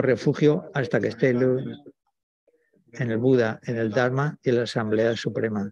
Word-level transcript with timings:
refugio 0.00 0.70
hasta 0.74 1.00
que 1.00 1.08
esté 1.08 1.30
en 1.30 3.10
el 3.10 3.18
Buda, 3.18 3.60
en 3.62 3.76
el 3.76 3.90
Dharma 3.90 4.38
y 4.42 4.50
en 4.50 4.56
la 4.56 4.62
Asamblea 4.62 5.16
Suprema, 5.16 5.70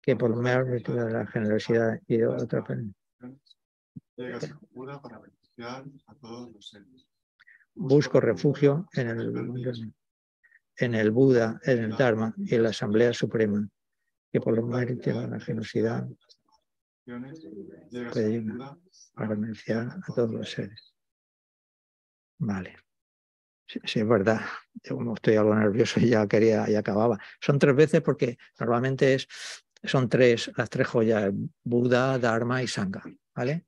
que 0.00 0.16
por 0.16 0.30
lo 0.30 0.64
virtud 0.64 0.96
de 0.96 1.10
la 1.10 1.26
generosidad 1.26 2.00
y 2.06 2.18
de 2.18 2.26
otra 2.26 2.64
Busco 7.74 8.20
refugio 8.20 8.88
en 8.92 9.08
el, 9.08 9.94
en 10.76 10.94
el 10.94 11.10
Buda, 11.10 11.60
en 11.64 11.78
el 11.78 11.96
Dharma 11.96 12.34
y 12.36 12.54
en 12.54 12.62
la 12.62 12.70
Asamblea 12.70 13.12
Suprema, 13.12 13.66
que 14.32 14.40
por 14.40 14.54
lo 14.54 14.66
méritos 14.66 15.14
de 15.14 15.28
la 15.28 15.40
generosidad 15.40 16.06
puede 18.12 18.44
para 19.14 19.28
beneficiar 19.28 19.88
a 19.88 20.14
todos 20.14 20.30
los 20.30 20.50
seres. 20.50 20.94
Vale. 22.38 22.76
Sí, 23.84 24.00
es 24.00 24.08
verdad. 24.08 24.40
Yo 24.82 24.96
como 24.96 25.14
estoy 25.14 25.36
algo 25.36 25.54
nervioso 25.54 26.00
y 26.00 26.08
ya 26.08 26.26
quería 26.26 26.68
y 26.68 26.74
acababa. 26.74 27.18
Son 27.40 27.58
tres 27.58 27.76
veces 27.76 28.00
porque 28.00 28.36
normalmente 28.58 29.14
es, 29.14 29.28
son 29.84 30.08
tres, 30.08 30.50
las 30.56 30.68
tres 30.68 30.88
joyas, 30.88 31.32
Buda, 31.62 32.18
Dharma 32.18 32.62
y 32.64 32.66
Sangha, 32.66 33.02
¿vale? 33.34 33.66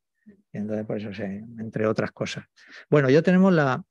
Y 0.53 0.59
entonces, 0.59 0.87
por 0.87 0.99
eso, 0.99 1.11
entre 1.23 1.87
otras 1.87 2.11
cosas. 2.11 2.45
Bueno, 2.91 3.11
ya 3.11 3.23
tenemos 3.23 3.53
la, 3.53 3.85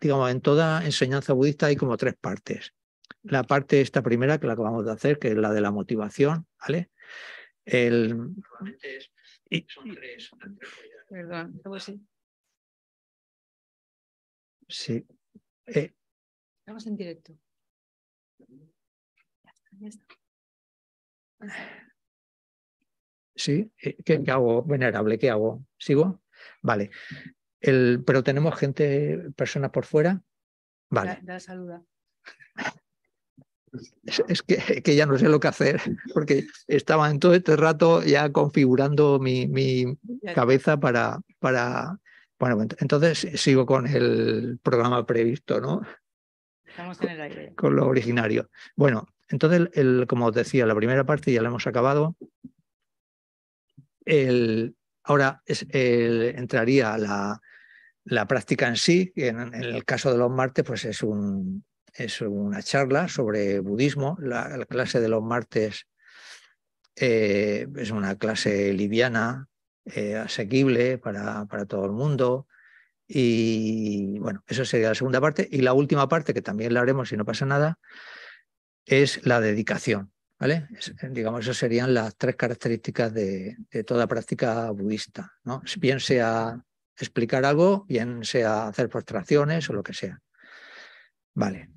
digamos, 0.00 0.30
en 0.30 0.40
toda 0.40 0.84
enseñanza 0.84 1.32
budista 1.32 1.66
hay 1.66 1.76
como 1.76 1.96
tres 1.96 2.14
partes. 2.14 2.72
La 3.22 3.42
parte 3.42 3.80
esta 3.80 4.02
primera, 4.02 4.38
que 4.38 4.46
la 4.46 4.52
acabamos 4.52 4.84
de 4.84 4.92
hacer, 4.92 5.18
que 5.18 5.28
es 5.28 5.36
la 5.36 5.52
de 5.52 5.60
la 5.60 5.72
motivación, 5.72 6.46
¿vale? 6.60 6.90
El, 7.64 8.36
y, 9.50 9.66
son 9.68 9.94
tres, 9.94 10.30
Perdón, 11.08 11.60
Sí, 14.68 15.06
eh, 15.66 15.94
Estamos 16.60 16.86
en 16.86 16.96
directo. 16.96 17.38
Sí, 23.34 23.70
eh, 23.82 23.96
¿Qué, 24.04 24.22
hago? 24.28 24.64
Venerable, 24.64 25.18
¿qué 25.18 25.30
hago? 25.30 25.64
¿Sigo? 25.78 26.22
Vale. 26.62 26.90
El, 27.60 28.02
pero 28.04 28.22
tenemos 28.22 28.58
gente, 28.58 29.30
personas 29.36 29.70
por 29.70 29.84
fuera. 29.84 30.22
Vale. 30.90 31.20
Da, 31.22 31.38
saluda. 31.38 31.84
Es, 34.28 34.42
que, 34.42 34.82
que, 34.82 34.96
ya 34.96 35.06
no 35.06 35.18
sé 35.18 35.28
lo 35.28 35.38
que 35.38 35.48
hacer, 35.48 35.80
porque 36.14 36.46
estaba 36.66 37.10
en 37.10 37.18
todo 37.18 37.34
este 37.34 37.56
rato 37.56 38.02
ya 38.02 38.32
configurando 38.32 39.18
mi, 39.18 39.46
mi 39.46 39.98
cabeza 40.34 40.80
para, 40.80 41.20
para, 41.38 42.00
bueno, 42.38 42.66
entonces 42.78 43.28
sigo 43.40 43.64
con 43.66 43.86
el 43.86 44.58
programa 44.62 45.06
previsto, 45.06 45.60
¿no? 45.60 45.82
Estamos 46.64 47.00
en 47.00 47.08
el 47.08 47.20
aire. 47.20 47.54
Con 47.54 47.76
lo 47.76 47.86
originario. 47.86 48.50
Bueno, 48.74 49.08
entonces, 49.28 49.70
el, 49.74 50.06
como 50.06 50.26
os 50.26 50.34
decía, 50.34 50.66
la 50.66 50.74
primera 50.74 51.04
parte 51.04 51.32
ya 51.32 51.42
la 51.42 51.48
hemos 51.48 51.66
acabado. 51.66 52.16
El, 54.04 54.76
ahora 55.02 55.42
entraría 55.46 56.96
la, 56.98 57.40
la, 58.04 58.28
práctica 58.28 58.68
en 58.68 58.76
sí, 58.76 59.12
que 59.14 59.28
en, 59.28 59.54
el 59.54 59.84
caso 59.84 60.12
de 60.12 60.18
los 60.18 60.30
martes, 60.30 60.64
pues 60.64 60.84
es, 60.84 61.02
un, 61.02 61.64
es 61.94 62.20
una 62.20 62.62
charla 62.62 63.08
sobre 63.08 63.60
budismo. 63.60 64.16
La, 64.20 64.64
clase 64.68 65.00
de 65.00 65.08
los 65.08 65.22
martes 65.22 65.86
eh, 66.94 67.66
es 67.76 67.90
una 67.90 68.16
clase 68.16 68.72
liviana, 68.72 69.48
eh, 69.94 70.16
asequible 70.16 70.98
para, 70.98 71.46
para, 71.46 71.66
todo 71.66 71.84
el 71.84 71.92
mundo. 71.92 72.48
Y 73.06 74.18
bueno, 74.18 74.42
eso 74.46 74.64
sería 74.64 74.88
la 74.88 74.94
segunda 74.94 75.20
parte. 75.20 75.48
Y 75.50 75.62
la 75.62 75.72
última 75.72 76.08
parte, 76.08 76.34
que 76.34 76.42
también 76.42 76.74
la 76.74 76.80
haremos 76.80 77.08
si 77.08 77.16
no 77.16 77.24
pasa 77.24 77.46
nada, 77.46 77.78
es 78.84 79.24
la 79.26 79.40
dedicación. 79.40 80.12
¿Vale? 80.38 80.68
digamos, 81.10 81.40
esas 81.40 81.56
serían 81.56 81.94
las 81.94 82.14
tres 82.16 82.36
características 82.36 83.14
de, 83.14 83.56
toda 83.86 84.06
práctica 84.06 84.70
budista. 84.70 85.32
¿no? 85.44 85.62
Bien 85.78 85.98
sea 85.98 86.62
explicar 86.98 87.46
algo, 87.46 87.86
bien 87.88 88.22
sea 88.22 88.68
hacer 88.68 88.90
prostraciones 88.90 89.68
o 89.70 89.72
lo 89.72 89.82
que 89.82 89.94
sea. 89.94 90.20
Vale. 91.34 91.70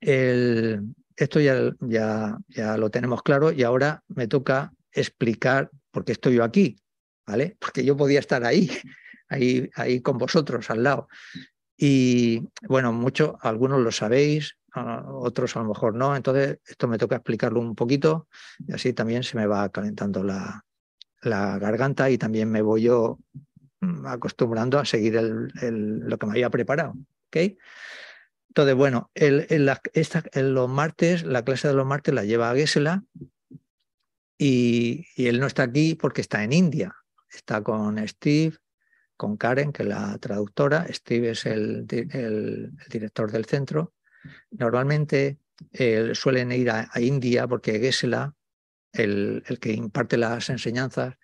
El, 0.00 0.94
esto 1.16 1.38
ya, 1.38 1.70
ya, 1.80 2.38
ya 2.48 2.76
lo 2.78 2.90
tenemos 2.90 3.22
claro 3.22 3.52
y 3.52 3.62
ahora 3.62 4.02
me 4.08 4.26
toca 4.26 4.72
explicar 4.90 5.70
por 5.90 6.04
qué 6.04 6.12
estoy 6.12 6.36
yo 6.36 6.44
aquí. 6.44 6.81
¿Vale? 7.26 7.56
Porque 7.58 7.84
yo 7.84 7.96
podía 7.96 8.20
estar 8.20 8.44
ahí, 8.44 8.70
ahí, 9.28 9.70
ahí 9.74 10.00
con 10.00 10.18
vosotros 10.18 10.70
al 10.70 10.82
lado. 10.82 11.08
Y 11.76 12.48
bueno, 12.68 12.92
muchos, 12.92 13.34
algunos 13.40 13.80
lo 13.80 13.90
sabéis, 13.90 14.56
otros 14.74 15.56
a 15.56 15.60
lo 15.60 15.68
mejor 15.68 15.94
no, 15.94 16.16
entonces 16.16 16.58
esto 16.64 16.88
me 16.88 16.98
toca 16.98 17.16
explicarlo 17.16 17.60
un 17.60 17.74
poquito 17.74 18.28
y 18.66 18.72
así 18.72 18.92
también 18.92 19.22
se 19.22 19.36
me 19.36 19.46
va 19.46 19.68
calentando 19.68 20.22
la, 20.22 20.64
garganta 21.22 22.10
y 22.10 22.18
también 22.18 22.50
me 22.50 22.62
voy 22.62 22.82
yo 22.82 23.18
mm, 23.80 24.06
acostumbrando 24.06 24.78
a 24.78 24.84
seguir 24.84 25.20
lo 25.20 26.18
que 26.18 26.26
me 26.26 26.32
había 26.32 26.50
preparado. 26.50 26.94
¿okay? 27.28 27.58
Entonces, 28.48 28.74
bueno, 28.74 29.10
el, 29.14 29.46
los 30.34 30.68
martes, 30.68 31.22
la 31.24 31.44
clase 31.44 31.68
de 31.68 31.74
los 31.74 31.86
martes 31.86 32.12
la 32.12 32.24
lleva 32.24 32.50
a 32.50 32.54
Gesela 32.54 33.04
y, 34.36 35.06
él 35.16 35.38
no 35.38 35.46
está 35.46 35.62
aquí 35.62 35.94
porque 35.94 36.20
está 36.20 36.42
en 36.42 36.52
India 36.52 36.94
está 37.32 37.62
con 37.62 38.06
Steve, 38.06 38.56
con 39.16 39.36
Karen, 39.36 39.72
que 39.72 39.82
es 39.82 39.88
la 39.88 40.18
traductora. 40.18 40.86
Steve 40.92 41.30
es 41.30 41.46
el, 41.46 41.86
director 42.90 43.30
del 43.30 43.44
centro. 43.44 43.94
Normalmente 44.50 45.38
suelen 46.14 46.52
ir 46.52 46.70
a, 46.70 46.90
India 47.00 47.46
porque 47.46 47.78
Gesela, 47.78 48.34
el, 48.92 49.42
que 49.60 49.72
imparte 49.72 50.16
las 50.16 50.50
enseñanzas, 50.50 51.14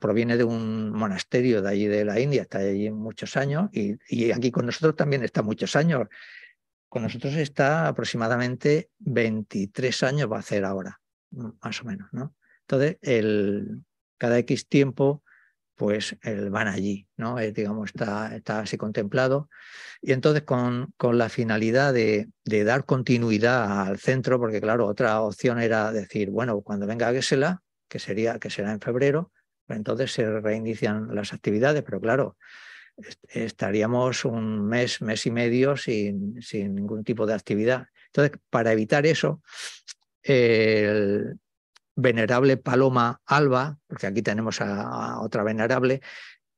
proviene 0.00 0.36
de 0.36 0.44
un 0.44 0.90
monasterio 0.90 1.60
de 1.62 1.68
allí 1.68 1.86
de 1.86 2.04
la 2.04 2.18
India, 2.18 2.42
está 2.42 2.58
allí 2.58 2.90
muchos 2.90 3.36
años 3.36 3.68
y, 3.72 3.96
y, 4.08 4.32
aquí 4.32 4.50
con 4.50 4.66
nosotros 4.66 4.96
también 4.96 5.22
está 5.22 5.42
muchos 5.42 5.76
años. 5.76 6.08
Con 6.88 7.02
nosotros 7.02 7.34
está 7.34 7.88
aproximadamente 7.88 8.90
23 9.00 10.02
años, 10.04 10.32
va 10.32 10.36
a 10.36 10.40
hacer 10.40 10.64
ahora, 10.64 10.98
más 11.30 11.82
o 11.82 11.84
menos. 11.84 12.08
¿no? 12.12 12.34
Entonces, 12.62 12.96
el, 13.02 13.84
cada 14.18 14.38
X 14.38 14.68
tiempo 14.68 15.22
pues 15.78 16.16
van 16.50 16.66
allí, 16.66 17.06
¿no? 17.16 17.36
Digamos, 17.36 17.90
está, 17.90 18.34
está, 18.34 18.60
así 18.60 18.76
contemplado. 18.76 19.48
Y 20.02 20.10
entonces 20.10 20.42
con, 20.42 20.92
con 20.96 21.18
la 21.18 21.28
finalidad 21.28 21.94
de, 21.94 22.28
de, 22.44 22.64
dar 22.64 22.84
continuidad 22.84 23.82
al 23.82 23.98
centro, 23.98 24.40
porque 24.40 24.60
claro, 24.60 24.86
otra 24.86 25.20
opción 25.20 25.60
era 25.60 25.92
decir, 25.92 26.30
bueno, 26.30 26.60
cuando 26.62 26.88
venga 26.88 27.12
Gesela, 27.12 27.62
que, 27.88 28.00
sería, 28.00 28.40
que 28.40 28.50
será 28.50 28.72
en 28.72 28.80
febrero, 28.80 29.30
pues 29.66 29.76
entonces 29.76 30.12
se 30.12 30.40
reinician 30.40 31.14
las 31.14 31.32
actividades, 31.32 31.84
pero 31.84 32.00
claro, 32.00 32.36
estaríamos 33.28 34.24
un 34.24 34.66
mes, 34.66 35.00
mes 35.00 35.26
y 35.26 35.30
medio 35.30 35.76
sin, 35.76 36.42
sin 36.42 36.74
ningún 36.74 37.04
tipo 37.04 37.24
de 37.24 37.34
actividad. 37.34 37.86
Entonces, 38.06 38.40
para 38.50 38.72
evitar 38.72 39.06
eso, 39.06 39.42
el, 40.22 41.38
venerable 41.98 42.56
Paloma 42.56 43.20
Alba, 43.26 43.76
porque 43.88 44.06
aquí 44.06 44.22
tenemos 44.22 44.60
a, 44.60 45.20
otra 45.20 45.42
venerable, 45.42 46.00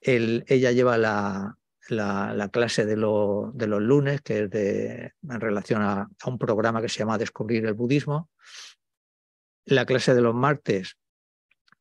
ella 0.03 0.73
lleva 0.73 0.99
la, 0.99 1.57
la, 1.89 2.49
clase 2.53 2.85
de, 2.85 2.95
de, 2.95 3.67
los 3.67 3.81
lunes, 3.81 4.21
que 4.21 4.45
es 4.45 4.51
de, 4.51 5.13
en 5.23 5.41
relación 5.41 5.81
a, 5.81 6.09
un 6.27 6.39
programa 6.39 6.83
que 6.83 6.91
se 6.91 6.99
llama 6.99 7.17
Descubrir 7.17 7.65
el 7.65 7.73
Budismo. 7.73 8.29
La 9.65 9.87
clase 9.87 10.15
de 10.15 10.21
los 10.21 10.35
martes, 10.35 10.97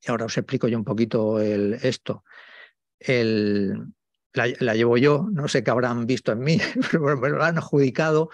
y 0.02 0.10
ahora 0.10 0.26
os 0.26 0.38
explico 0.38 0.70
yo 0.70 0.78
un 0.78 0.86
poquito 0.86 1.42
el, 1.42 1.74
esto, 1.82 2.24
el, 2.98 3.74
la, 4.32 4.48
la, 4.60 4.74
llevo 4.74 4.96
yo, 4.98 5.28
no 5.30 5.50
sé 5.50 5.66
qué 5.66 5.72
habrán 5.72 6.06
visto 6.06 6.32
en 6.32 6.40
mí, 6.40 6.62
pero 6.92 7.18
me 7.18 7.30
lo 7.30 7.44
han 7.44 7.58
adjudicado. 7.58 8.30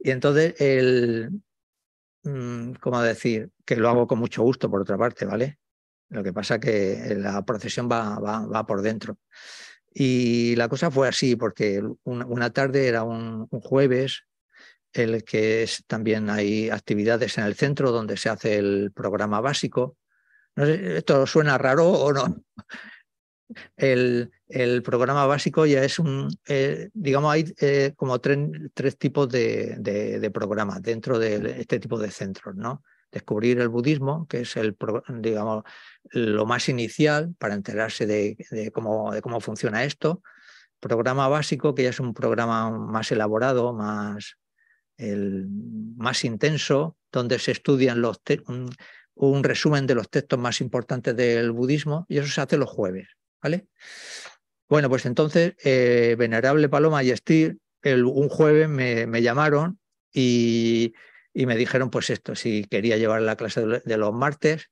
Y 0.00 0.10
entonces 0.10 0.60
el, 0.60 1.30
¿cómo 2.80 3.00
decir? 3.02 3.50
Que 3.64 3.76
lo 3.76 3.88
hago 3.88 4.06
con 4.06 4.18
mucho 4.18 4.42
gusto, 4.42 4.70
por 4.70 4.82
otra 4.82 4.98
parte, 4.98 5.24
¿vale? 5.24 5.58
Lo 6.08 6.22
que 6.22 6.32
pasa 6.32 6.60
que 6.60 7.14
la 7.18 7.44
procesión 7.44 7.88
va, 7.90 8.18
va, 8.18 8.46
va 8.46 8.66
por 8.66 8.82
dentro. 8.82 9.18
Y 9.98 10.54
la 10.56 10.68
cosa 10.68 10.90
fue 10.90 11.08
así, 11.08 11.36
porque 11.36 11.82
una, 12.04 12.50
tarde 12.50 12.86
era 12.86 13.02
un, 13.02 13.48
jueves, 13.48 14.24
el 14.92 15.24
que 15.24 15.62
es, 15.62 15.84
también 15.86 16.28
hay 16.28 16.68
actividades 16.68 17.38
en 17.38 17.44
el 17.44 17.54
centro 17.54 17.92
donde 17.92 18.18
se 18.18 18.28
hace 18.28 18.58
el 18.58 18.92
programa 18.94 19.40
básico. 19.40 19.96
No 20.54 20.64
¿esto 20.66 21.26
suena 21.26 21.56
raro 21.56 21.88
o 21.88 22.12
no? 22.12 22.42
El, 23.76 24.32
el 24.48 24.82
programa 24.82 25.26
básico 25.26 25.66
ya 25.66 25.82
es 25.82 25.98
un, 25.98 26.28
eh, 26.46 26.90
digamos, 26.94 27.32
hay 27.32 27.52
eh, 27.60 27.92
como 27.96 28.20
tres, 28.20 28.38
tres 28.74 28.96
tipos 28.96 29.28
de, 29.28 29.76
de, 29.78 30.30
programas 30.30 30.82
dentro 30.82 31.18
de 31.18 31.60
este 31.60 31.80
tipo 31.80 31.98
de 31.98 32.10
centros, 32.10 32.54
¿no? 32.54 32.82
Descubrir 33.10 33.58
el 33.60 33.68
budismo, 33.68 34.26
que 34.28 34.40
es 34.40 34.56
el, 34.56 34.76
digamos, 35.20 35.64
lo 36.10 36.46
más 36.46 36.68
inicial 36.68 37.34
para 37.38 37.54
enterarse 37.54 38.06
de, 38.06 38.70
cómo, 38.72 39.12
de 39.12 39.22
cómo 39.22 39.40
funciona 39.40 39.84
esto. 39.84 40.22
programa 40.80 41.28
básico, 41.28 41.74
que 41.74 41.84
ya 41.84 41.90
es 41.90 42.00
un 42.00 42.14
programa 42.14 42.70
más 42.70 43.10
elaborado, 43.10 43.72
más, 43.72 44.36
el, 44.96 45.46
más 45.96 46.24
intenso, 46.24 46.96
donde 47.10 47.38
se 47.38 47.52
estudian 47.52 48.00
los 48.00 48.20
un, 48.46 48.70
un, 49.14 49.42
resumen 49.42 49.86
de 49.86 49.94
los 49.94 50.10
textos 50.10 50.38
más 50.38 50.60
importantes 50.60 51.16
del 51.16 51.50
budismo, 51.52 52.06
y 52.08 52.18
eso 52.18 52.28
se 52.28 52.40
hace 52.40 52.56
los 52.58 52.68
jueves. 52.68 53.08
¿vale? 53.42 53.68
Bueno, 54.68 54.88
pues 54.88 55.06
entonces, 55.06 55.54
eh, 55.64 56.16
Venerable 56.18 56.68
Paloma 56.68 57.02
y 57.04 57.12
el, 57.82 58.04
un 58.04 58.28
jueves 58.28 58.68
me, 58.68 59.22
llamaron 59.22 59.78
y, 60.12 60.94
me 61.34 61.56
dijeron, 61.56 61.90
pues 61.90 62.10
esto, 62.10 62.34
si 62.34 62.64
quería 62.64 62.96
llevar 62.96 63.22
la 63.22 63.36
clase 63.36 63.64
de, 63.64 63.80
de 63.84 63.96
los 63.96 64.12
martes. 64.12 64.70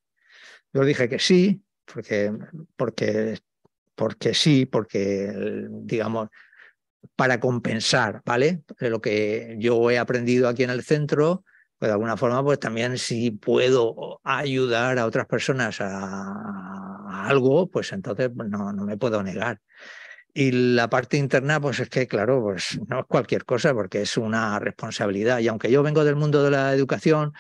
Yo 0.73 0.85
dije 0.85 1.09
que 1.09 1.21
sí, 1.21 1.63
porque, 1.85 2.33
porque, 2.77 3.39
porque 3.95 4.35
sí, 4.35 4.67
porque, 4.67 5.33
digamos, 5.71 6.29
para 7.17 7.41
compensar, 7.41 8.23
¿vale? 8.25 8.63
Lo 8.79 9.01
que 9.01 9.57
yo 9.59 9.91
he 9.91 9.99
aprendido 9.99 10.49
aquí 10.49 10.65
en 10.65 10.71
el 10.71 10.83
centro, 10.83 11.45
pues 11.79 11.89
de 11.89 11.93
alguna 11.93 12.17
forma, 12.17 12.43
pues 12.43 12.59
también 12.59 12.99
si 12.99 13.31
puedo 13.31 14.21
ayudar 14.25 14.99
a 14.99 15.07
otras 15.07 15.27
personas 15.27 15.81
a, 15.81 16.84
algo, 17.23 17.69
pues 17.71 17.93
entonces 17.93 18.31
pues 18.35 18.49
no, 18.49 18.73
no 18.73 18.85
me 18.85 18.97
puedo 18.97 19.23
negar. 19.23 19.61
Y 20.37 20.51
la 20.51 20.91
parte 20.91 21.17
interna, 21.17 21.61
pues 21.61 21.79
es 21.79 21.89
que, 21.89 22.09
claro, 22.09 22.43
pues 22.43 22.81
no 22.89 23.01
es 23.01 23.07
cualquier 23.07 23.45
cosa, 23.45 23.73
porque 23.73 24.03
es 24.03 24.17
una 24.17 24.59
responsabilidad. 24.59 25.39
Y 25.39 25.47
aunque 25.47 25.71
yo 25.71 25.85
vengo 25.85 26.05
del 26.05 26.17
mundo 26.17 26.43
de 26.43 26.51
la 26.51 26.75
educación, 26.75 27.33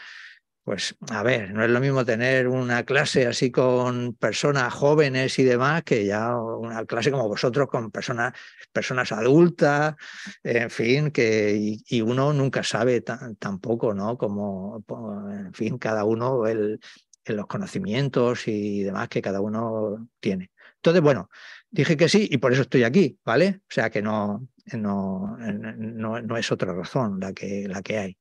pues 0.64 0.96
a 1.10 1.22
ver, 1.22 1.52
no 1.52 1.62
es 1.62 1.70
lo 1.70 1.80
mismo 1.80 2.06
tener 2.06 2.48
una 2.48 2.84
clase 2.84 3.26
así 3.26 3.50
con 3.50 4.14
personas 4.14 4.72
jóvenes 4.72 5.38
y 5.38 5.42
demás 5.44 5.82
que 5.82 6.06
ya 6.06 6.36
una 6.38 6.86
clase 6.86 7.10
como 7.10 7.28
vosotros 7.28 7.68
con 7.68 7.90
personas, 7.90 8.32
personas 8.72 9.12
adultas, 9.12 9.94
en 10.42 10.70
fin, 10.70 11.10
que 11.10 11.82
y, 11.86 12.00
uno 12.00 12.32
nunca 12.32 12.62
sabe 12.62 13.02
tampoco, 13.38 13.92
¿no? 13.92 14.16
Como, 14.16 14.82
en 15.30 15.52
fin, 15.52 15.76
cada 15.78 16.04
uno 16.04 16.46
el, 16.46 16.80
los 17.26 17.46
conocimientos 17.46 18.46
y 18.48 18.82
demás 18.82 19.08
que 19.08 19.22
cada 19.22 19.40
uno 19.40 20.08
tiene. 20.20 20.50
Entonces, 20.76 21.02
bueno, 21.02 21.30
dije 21.70 21.96
que 21.96 22.08
sí 22.08 22.28
y 22.30 22.38
por 22.38 22.52
eso 22.52 22.62
estoy 22.62 22.84
aquí, 22.84 23.18
¿vale? 23.24 23.60
O 23.62 23.72
sea 23.72 23.88
que 23.88 24.02
no, 24.02 24.48
no, 24.72 25.36
no, 25.38 26.20
no 26.20 26.36
es 26.36 26.52
otra 26.52 26.74
razón 26.74 27.18
la 27.20 27.32
que, 27.32 27.66
la 27.68 27.82
que 27.82 27.98
hay. 27.98 28.18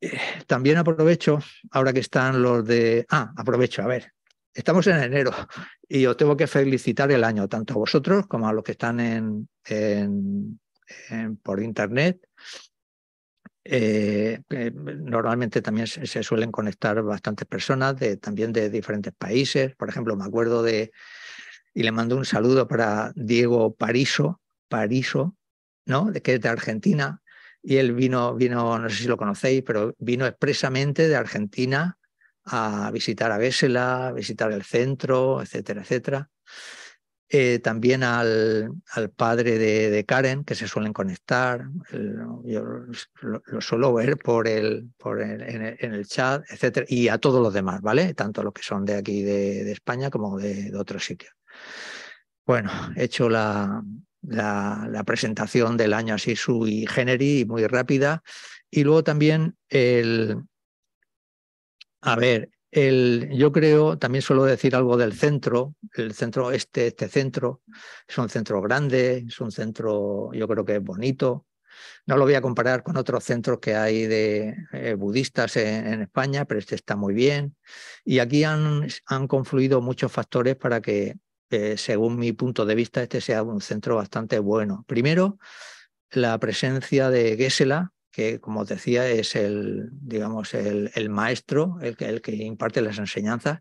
Eh, 0.00 0.18
también 0.46 0.78
aprovecho, 0.78 1.38
ahora 1.70 1.92
que 1.92 2.00
están 2.00 2.42
los 2.42 2.64
de... 2.64 3.06
Ah, 3.10 3.32
aprovecho, 3.36 3.82
a 3.82 3.86
ver, 3.86 4.12
estamos 4.54 4.86
en 4.86 5.02
enero 5.02 5.32
y 5.88 6.06
os 6.06 6.16
tengo 6.16 6.36
que 6.36 6.46
felicitar 6.46 7.10
el 7.12 7.24
año, 7.24 7.48
tanto 7.48 7.74
a 7.74 7.78
vosotros 7.78 8.26
como 8.26 8.48
a 8.48 8.52
los 8.52 8.64
que 8.64 8.72
están 8.72 9.00
en, 9.00 9.48
en, 9.64 10.60
por 11.42 11.62
internet. 11.62 12.20
Eh, 13.64 14.40
normalmente 14.74 15.62
también 15.62 15.86
se, 15.86 16.22
suelen 16.22 16.50
conectar 16.50 17.00
bastantes 17.02 17.46
personas, 17.46 17.96
de, 17.98 18.16
también 18.16 18.52
de 18.52 18.70
diferentes 18.70 19.12
países. 19.12 19.74
Por 19.76 19.88
ejemplo, 19.88 20.16
me 20.16 20.24
acuerdo 20.24 20.62
de, 20.62 20.92
y 21.74 21.82
le 21.82 21.92
mando 21.92 22.16
un 22.16 22.24
saludo 22.24 22.66
para 22.66 23.12
Diego 23.14 23.74
Pariso, 23.74 24.40
Pariso, 24.68 25.36
¿no? 25.86 26.10
De, 26.10 26.22
que 26.22 26.34
es 26.34 26.40
de 26.40 26.48
Argentina, 26.48 27.22
y 27.62 27.76
él 27.76 27.92
vino, 27.92 28.34
vino, 28.34 28.78
no 28.78 28.90
sé 28.90 28.96
si 28.96 29.08
lo 29.08 29.16
conocéis, 29.16 29.62
pero 29.62 29.94
vino 29.98 30.26
expresamente 30.26 31.08
de 31.08 31.16
Argentina 31.16 31.98
a 32.44 32.90
visitar 32.92 33.30
a 33.30 33.38
Gésela, 33.38 34.08
a 34.08 34.12
visitar 34.12 34.50
el 34.50 34.64
centro, 34.64 35.40
etcétera, 35.40 35.82
etcétera. 35.82 36.30
Eh, 37.34 37.60
también 37.60 38.02
al, 38.02 38.74
al 38.90 39.10
padre 39.10 39.56
de, 39.56 40.04
Karen, 40.04 40.44
que 40.44 40.54
se 40.54 40.68
suelen 40.68 40.92
conectar. 40.92 41.66
Yo 42.44 42.62
lo, 42.62 43.42
lo, 43.46 43.60
suelo 43.62 43.94
ver 43.94 44.18
por 44.18 44.46
el, 44.46 44.90
por 44.98 45.22
el, 45.22 45.40
en, 45.40 45.94
el, 45.94 46.06
chat, 46.06 46.44
etcétera, 46.50 46.84
y 46.86 47.08
a 47.08 47.16
todos 47.16 47.42
los 47.42 47.54
demás, 47.54 47.80
¿vale? 47.80 48.12
Tanto 48.12 48.42
los 48.42 48.52
que 48.52 48.62
son 48.62 48.84
de 48.84 48.96
aquí 48.96 49.22
de, 49.22 49.72
España 49.72 50.10
como 50.10 50.38
de, 50.38 50.76
otros 50.76 51.06
sitios. 51.06 51.32
Bueno, 52.44 52.70
he 52.96 53.04
hecho 53.04 53.30
la, 53.30 53.82
la, 54.20 54.86
la, 54.90 55.04
presentación 55.04 55.78
del 55.78 55.94
año 55.94 56.16
así 56.16 56.36
sui 56.36 56.86
generis 56.86 57.44
y 57.44 57.46
muy 57.46 57.66
rápida. 57.66 58.22
Y 58.70 58.84
luego 58.84 59.04
también 59.04 59.56
el, 59.70 60.36
a 62.02 62.16
ver, 62.16 62.50
el, 62.72 63.28
yo 63.32 63.52
creo, 63.52 63.98
también 63.98 64.22
suelo 64.22 64.44
decir 64.44 64.74
algo 64.74 64.96
del 64.96 65.12
centro, 65.12 65.76
el 65.94 66.14
centro, 66.14 66.50
este, 66.50 66.88
este 66.88 67.08
centro, 67.08 67.60
es 68.08 68.16
un 68.18 68.30
centro 68.30 68.62
grande, 68.62 69.26
es 69.28 69.40
un 69.40 69.52
centro, 69.52 70.32
yo 70.32 70.48
creo 70.48 70.64
que 70.64 70.76
es 70.76 70.82
bonito. 70.82 71.46
No 72.06 72.16
lo 72.16 72.24
voy 72.24 72.34
a 72.34 72.40
comparar 72.40 72.82
con 72.82 72.96
otros 72.96 73.24
centros 73.24 73.58
que 73.60 73.76
hay 73.76 74.06
de 74.06 74.56
eh, 74.72 74.94
budistas 74.94 75.56
en, 75.56 76.02
España, 76.02 76.46
pero 76.46 76.60
este 76.60 76.74
está 76.74 76.96
muy 76.96 77.14
bien. 77.14 77.56
Y 78.04 78.18
aquí 78.18 78.44
han, 78.44 78.88
han 79.06 79.28
confluido 79.28 79.80
muchos 79.82 80.10
factores 80.10 80.56
para 80.56 80.80
que 80.80 81.16
eh, 81.50 81.76
según 81.76 82.18
mi 82.18 82.32
punto 82.32 82.64
de 82.64 82.74
vista, 82.74 83.02
este 83.02 83.20
sea 83.20 83.42
un 83.42 83.60
centro 83.60 83.96
bastante 83.96 84.38
bueno. 84.38 84.84
Primero, 84.88 85.38
la 86.10 86.38
presencia 86.38 87.10
de 87.10 87.36
Gesela, 87.36 87.92
que 88.12 88.40
como 88.40 88.60
os 88.60 88.68
decía 88.68 89.08
es 89.08 89.34
el, 89.34 89.88
digamos, 89.90 90.54
el, 90.54 91.10
maestro, 91.10 91.78
el 91.80 91.96
que, 91.96 92.08
el 92.08 92.20
que, 92.20 92.36
imparte 92.36 92.82
las 92.82 92.98
enseñanzas, 92.98 93.60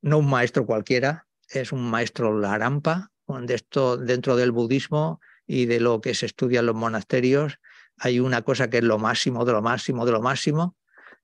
no 0.00 0.18
un 0.18 0.28
maestro 0.28 0.66
cualquiera, 0.66 1.26
es 1.48 1.70
un 1.70 1.88
maestro 1.88 2.38
larampa, 2.38 3.10
donde 3.26 3.54
esto 3.54 3.96
dentro 3.96 4.36
del 4.36 4.50
budismo 4.50 5.20
y 5.46 5.66
de 5.66 5.80
lo 5.80 6.00
que 6.00 6.14
se 6.14 6.26
estudia 6.26 6.60
en 6.60 6.66
los 6.66 6.74
monasterios 6.74 7.58
hay 7.98 8.18
una 8.18 8.42
cosa 8.42 8.68
que 8.68 8.78
es 8.78 8.84
lo 8.84 8.98
máximo 8.98 9.44
de 9.44 9.52
lo 9.52 9.62
máximo 9.62 10.04
de 10.04 10.12
lo 10.12 10.20
máximo, 10.20 10.76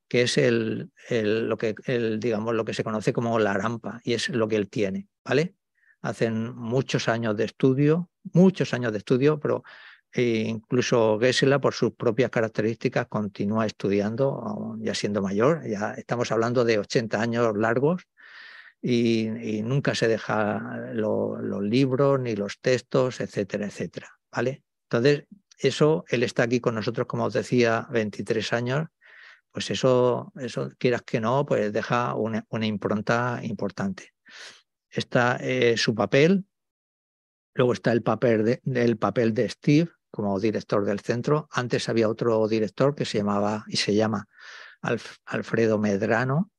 que 0.08 0.22
es 0.22 0.38
el, 0.38 0.92
el 1.08 1.48
lo 1.48 1.58
que 1.58 1.74
el, 1.86 2.20
digamos 2.20 2.54
lo 2.54 2.64
que 2.64 2.74
se 2.74 2.84
conoce 2.84 3.12
como 3.12 3.38
la 3.38 3.54
rampa 3.54 4.00
y 4.04 4.12
es 4.12 4.28
lo 4.28 4.46
que 4.46 4.56
él 4.56 4.68
tiene, 4.68 5.08
¿vale? 5.24 5.56
hacen 6.02 6.54
muchos 6.54 7.08
años 7.08 7.36
de 7.36 7.44
estudio, 7.44 8.10
muchos 8.32 8.72
años 8.74 8.92
de 8.92 8.98
estudio, 8.98 9.38
pero 9.38 9.62
eh, 10.12 10.44
incluso 10.46 11.18
Gesela, 11.20 11.60
por 11.60 11.74
sus 11.74 11.92
propias 11.92 12.30
características, 12.30 13.06
continúa 13.08 13.66
estudiando, 13.66 14.76
ya 14.80 14.94
siendo 14.94 15.22
mayor, 15.22 15.66
ya 15.68 15.94
estamos 15.94 16.32
hablando 16.32 16.64
de 16.64 16.78
80 16.78 17.20
años 17.20 17.56
largos, 17.56 18.06
y, 18.82 19.60
nunca 19.62 19.94
se 19.94 20.08
deja 20.08 20.90
lo, 20.94 21.40
los 21.40 21.62
libros 21.62 22.18
ni 22.18 22.34
los 22.34 22.60
textos, 22.60 23.20
etcétera, 23.20 23.66
etcétera. 23.66 24.08
¿vale? 24.32 24.62
Entonces, 24.88 25.24
eso, 25.58 26.04
él 26.08 26.22
está 26.22 26.44
aquí 26.44 26.60
con 26.60 26.74
nosotros, 26.74 27.06
como 27.06 27.24
os 27.24 27.34
decía, 27.34 27.86
23 27.90 28.52
años, 28.54 28.88
pues 29.52 29.70
eso, 29.70 30.32
eso 30.40 30.70
quieras 30.78 31.02
que 31.02 31.20
no, 31.20 31.44
pues 31.44 31.72
deja 31.72 32.14
una, 32.14 32.46
una 32.48 32.66
impronta 32.66 33.40
importante 33.42 34.14
está 34.90 35.36
eh, 35.40 35.76
su 35.76 35.94
papel, 35.94 36.44
luego 37.54 37.72
está 37.72 37.92
el 37.92 38.02
papel, 38.02 38.44
de, 38.44 38.60
el 38.64 38.98
papel 38.98 39.32
de 39.32 39.48
Steve 39.48 39.90
como 40.10 40.38
director 40.40 40.84
del 40.84 41.00
centro. 41.00 41.48
Antes 41.50 41.88
había 41.88 42.08
otro 42.08 42.46
director 42.48 42.94
que 42.94 43.04
se 43.04 43.18
llamaba 43.18 43.64
y 43.68 43.76
se 43.76 43.94
llama 43.94 44.28
Alf, 44.82 45.16
Alfredo 45.24 45.78
Medrano, 45.78 46.50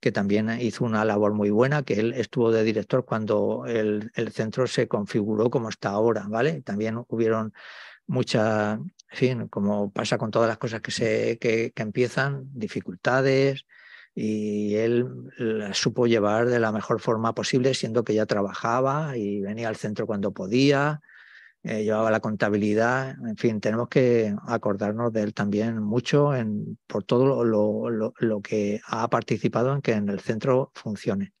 que 0.00 0.12
también 0.12 0.60
hizo 0.60 0.84
una 0.84 1.04
labor 1.04 1.32
muy 1.32 1.50
buena, 1.50 1.82
que 1.82 1.94
él 1.94 2.12
estuvo 2.14 2.52
de 2.52 2.62
director 2.62 3.04
cuando 3.04 3.64
el, 3.66 4.10
el 4.14 4.32
centro 4.32 4.66
se 4.66 4.86
configuró 4.86 5.50
como 5.50 5.68
está 5.68 5.90
ahora, 5.90 6.26
¿vale? 6.28 6.62
También 6.62 7.02
hubieron 7.08 7.52
muchas, 8.06 8.78
en 8.78 8.92
fin, 9.16 9.48
como 9.48 9.90
pasa 9.90 10.16
con 10.16 10.30
todas 10.30 10.48
las 10.48 10.58
cosas 10.58 10.80
que, 10.80 10.90
se, 10.90 11.38
que, 11.38 11.72
que 11.72 11.82
empiezan, 11.82 12.48
dificultades, 12.52 13.64
y 14.14 14.74
él 14.74 15.06
la 15.36 15.74
supo 15.74 16.06
llevar 16.06 16.46
de 16.46 16.58
la 16.58 16.72
mejor 16.72 17.00
forma 17.00 17.34
posible, 17.34 17.74
siendo 17.74 18.02
que 18.02 18.14
ya 18.14 18.26
trabajaba 18.26 19.16
y 19.16 19.40
venía 19.40 19.68
al 19.68 19.76
centro 19.76 20.06
cuando 20.06 20.32
podía, 20.32 21.00
eh, 21.64 21.82
llevaba 21.82 22.10
la 22.10 22.20
contabilidad, 22.20 23.16
en 23.26 23.36
fin, 23.36 23.60
tenemos 23.60 23.88
que 23.88 24.34
acordarnos 24.46 25.12
de 25.12 25.22
él 25.22 25.34
también 25.34 25.82
mucho 25.82 26.34
en, 26.34 26.78
por 26.86 27.04
todo 27.04 27.44
lo, 27.44 27.90
lo, 27.90 28.14
lo, 28.18 28.40
que 28.40 28.80
ha 28.86 29.08
participado 29.10 29.72
en 29.74 29.82
que 29.82 29.92
en 29.92 30.08
el 30.08 30.20
centro 30.20 30.70
funcione. 30.74 31.32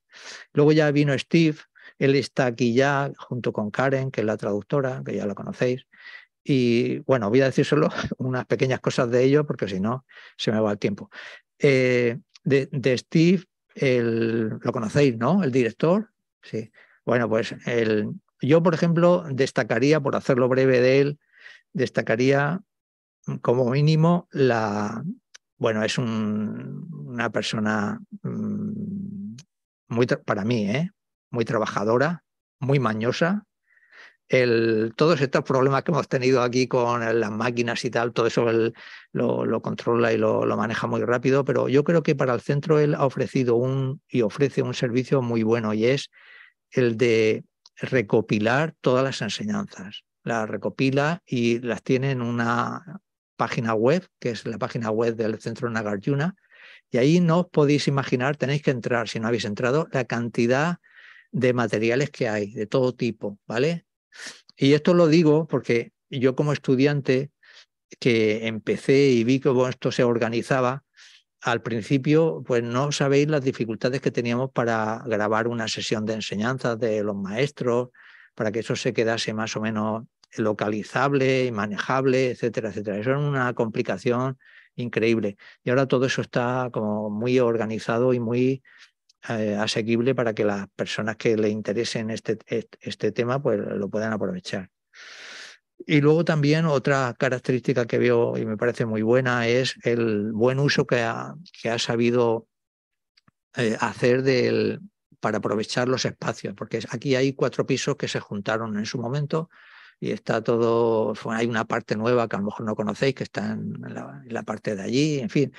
Luego 0.52 0.72
ya 0.72 0.90
vino 0.90 1.16
Steve, 1.16 1.58
él 1.98 2.16
está 2.16 2.46
aquí 2.46 2.74
ya 2.74 3.12
junto 3.16 3.52
con 3.52 3.70
Karen, 3.70 4.10
que 4.10 4.22
es 4.22 4.26
la 4.26 4.36
traductora, 4.36 5.02
que 5.04 5.16
ya 5.16 5.26
la 5.26 5.34
conocéis. 5.34 5.86
Y 6.44 6.98
bueno, 7.00 7.28
voy 7.28 7.40
a 7.42 7.46
decir 7.46 7.64
solo 7.64 7.88
unas 8.18 8.46
pequeñas 8.46 8.80
cosas 8.80 9.10
de 9.10 9.24
ello, 9.24 9.46
porque 9.46 9.68
si 9.68 9.80
no, 9.80 10.04
se 10.36 10.50
me 10.52 10.60
va 10.60 10.72
el 10.72 10.78
tiempo. 10.78 11.10
Eh, 11.58 12.18
de, 12.44 12.68
de 12.72 12.98
Steve, 12.98 13.44
el, 13.74 14.48
lo 14.48 14.72
conocéis, 14.72 15.16
¿no? 15.16 15.44
El 15.44 15.52
director. 15.52 16.10
Sí. 16.42 16.70
Bueno, 17.04 17.28
pues 17.28 17.54
el, 17.66 18.12
yo, 18.40 18.62
por 18.62 18.74
ejemplo, 18.74 19.24
destacaría, 19.30 20.00
por 20.00 20.16
hacerlo 20.16 20.48
breve 20.48 20.80
de 20.80 21.00
él, 21.00 21.18
destacaría 21.72 22.60
como 23.42 23.70
mínimo 23.70 24.28
la, 24.30 25.04
bueno, 25.56 25.82
es 25.82 25.98
un, 25.98 26.88
una 27.06 27.30
persona 27.30 28.00
mmm, 28.22 29.36
muy, 29.88 30.06
para 30.06 30.44
mí, 30.44 30.70
¿eh? 30.70 30.90
muy 31.30 31.44
trabajadora, 31.44 32.24
muy 32.60 32.78
mañosa, 32.78 33.44
el, 34.28 34.92
todos 34.94 35.20
estos 35.20 35.42
problemas 35.42 35.82
que 35.82 35.90
hemos 35.90 36.08
tenido 36.08 36.42
aquí 36.42 36.68
con 36.68 37.00
las 37.20 37.30
máquinas 37.30 37.84
y 37.84 37.90
tal, 37.90 38.12
todo 38.12 38.26
eso 38.26 38.46
lo, 39.12 39.62
controla 39.62 40.12
y 40.12 40.18
lo, 40.18 40.44
maneja 40.56 40.86
muy 40.86 41.02
rápido, 41.02 41.44
pero 41.44 41.68
yo 41.68 41.82
creo 41.84 42.02
que 42.02 42.14
para 42.14 42.34
el 42.34 42.40
centro 42.40 42.78
él 42.78 42.94
ha 42.94 43.06
ofrecido 43.06 43.56
un 43.56 44.02
y 44.08 44.22
ofrece 44.22 44.62
un 44.62 44.74
servicio 44.74 45.22
muy 45.22 45.42
bueno 45.42 45.72
y 45.72 45.86
es 45.86 46.10
el 46.70 46.96
de 46.96 47.44
recopilar 47.80 48.74
todas 48.80 49.04
las 49.04 49.22
enseñanzas. 49.22 50.04
Las 50.24 50.48
recopila 50.48 51.22
y 51.26 51.60
las 51.60 51.82
tiene 51.82 52.10
en 52.10 52.22
una 52.22 53.00
página 53.36 53.74
web, 53.74 54.06
que 54.18 54.30
es 54.30 54.44
la 54.46 54.58
página 54.58 54.90
web 54.90 55.14
del 55.16 55.40
Centro 55.40 55.70
Nagarjuna, 55.70 56.34
y 56.90 56.98
ahí 56.98 57.20
no 57.20 57.40
os 57.40 57.46
podéis 57.50 57.86
imaginar, 57.88 58.36
tenéis 58.36 58.62
que 58.62 58.70
entrar, 58.70 59.08
si 59.08 59.20
no 59.20 59.28
habéis 59.28 59.44
entrado, 59.44 59.88
la 59.92 60.04
cantidad 60.04 60.78
de 61.30 61.52
materiales 61.52 62.10
que 62.10 62.28
hay, 62.28 62.52
de 62.52 62.66
todo 62.66 62.94
tipo, 62.94 63.38
¿vale? 63.46 63.86
Y 64.56 64.72
esto 64.72 64.94
lo 64.94 65.06
digo 65.06 65.46
porque 65.46 65.92
yo 66.10 66.34
como 66.34 66.52
estudiante 66.52 67.30
que 68.00 68.46
empecé 68.46 69.08
y 69.10 69.24
vi 69.24 69.40
cómo 69.40 69.68
esto 69.68 69.92
se 69.92 70.04
organizaba, 70.04 70.84
al 71.40 71.62
principio, 71.62 72.42
pues 72.46 72.62
no 72.62 72.90
sabéis 72.92 73.28
las 73.28 73.44
dificultades 73.44 74.00
que 74.00 74.10
teníamos 74.10 74.50
para 74.50 75.02
grabar 75.06 75.48
una 75.48 75.68
sesión 75.68 76.04
de 76.04 76.14
enseñanza 76.14 76.76
de 76.76 77.02
los 77.02 77.16
maestros, 77.16 77.90
para 78.34 78.52
que 78.52 78.60
eso 78.60 78.76
se 78.76 78.92
quedase 78.92 79.34
más 79.34 79.56
o 79.56 79.60
menos 79.60 80.04
localizable 80.36 81.46
y 81.46 81.52
manejable, 81.52 82.30
etcétera, 82.30 82.70
etcétera. 82.70 82.98
Eso 82.98 83.10
era 83.10 83.18
una 83.18 83.52
complicación 83.54 84.38
increíble. 84.74 85.36
Y 85.64 85.70
ahora 85.70 85.86
todo 85.86 86.06
eso 86.06 86.22
está 86.22 86.70
como 86.72 87.10
muy 87.10 87.38
organizado 87.38 88.12
y 88.12 88.20
muy 88.20 88.62
eh, 89.28 89.56
asequible 89.56 90.14
para 90.14 90.34
que 90.34 90.44
las 90.44 90.68
personas 90.68 91.16
que 91.16 91.36
le 91.36 91.48
interesen 91.48 92.10
este, 92.10 92.38
este 92.80 93.12
tema 93.12 93.42
pues 93.42 93.58
lo 93.58 93.88
puedan 93.88 94.12
aprovechar. 94.12 94.70
Y 95.86 96.00
luego 96.00 96.24
también 96.24 96.66
otra 96.66 97.14
característica 97.18 97.86
que 97.86 97.98
veo 97.98 98.36
y 98.36 98.44
me 98.44 98.56
parece 98.56 98.84
muy 98.84 99.02
buena 99.02 99.46
es 99.46 99.76
el 99.84 100.32
buen 100.32 100.58
uso 100.58 100.86
que 100.86 101.00
ha, 101.00 101.34
que 101.62 101.70
ha 101.70 101.78
sabido 101.78 102.46
eh, 103.56 103.76
hacer 103.80 104.22
del, 104.22 104.80
para 105.20 105.38
aprovechar 105.38 105.88
los 105.88 106.04
espacios, 106.04 106.54
porque 106.54 106.80
aquí 106.90 107.14
hay 107.14 107.32
cuatro 107.32 107.66
pisos 107.66 107.96
que 107.96 108.08
se 108.08 108.20
juntaron 108.20 108.76
en 108.78 108.86
su 108.86 108.98
momento 108.98 109.48
y 110.00 110.12
está 110.12 110.42
todo, 110.42 111.12
hay 111.30 111.46
una 111.46 111.64
parte 111.64 111.96
nueva 111.96 112.28
que 112.28 112.36
a 112.36 112.38
lo 112.38 112.46
mejor 112.46 112.66
no 112.66 112.76
conocéis, 112.76 113.14
que 113.14 113.24
está 113.24 113.52
en 113.52 113.80
la, 114.28 114.42
parte 114.44 114.76
de 114.76 114.82
allí, 114.82 115.18
en 115.18 115.28
fin. 115.28 115.52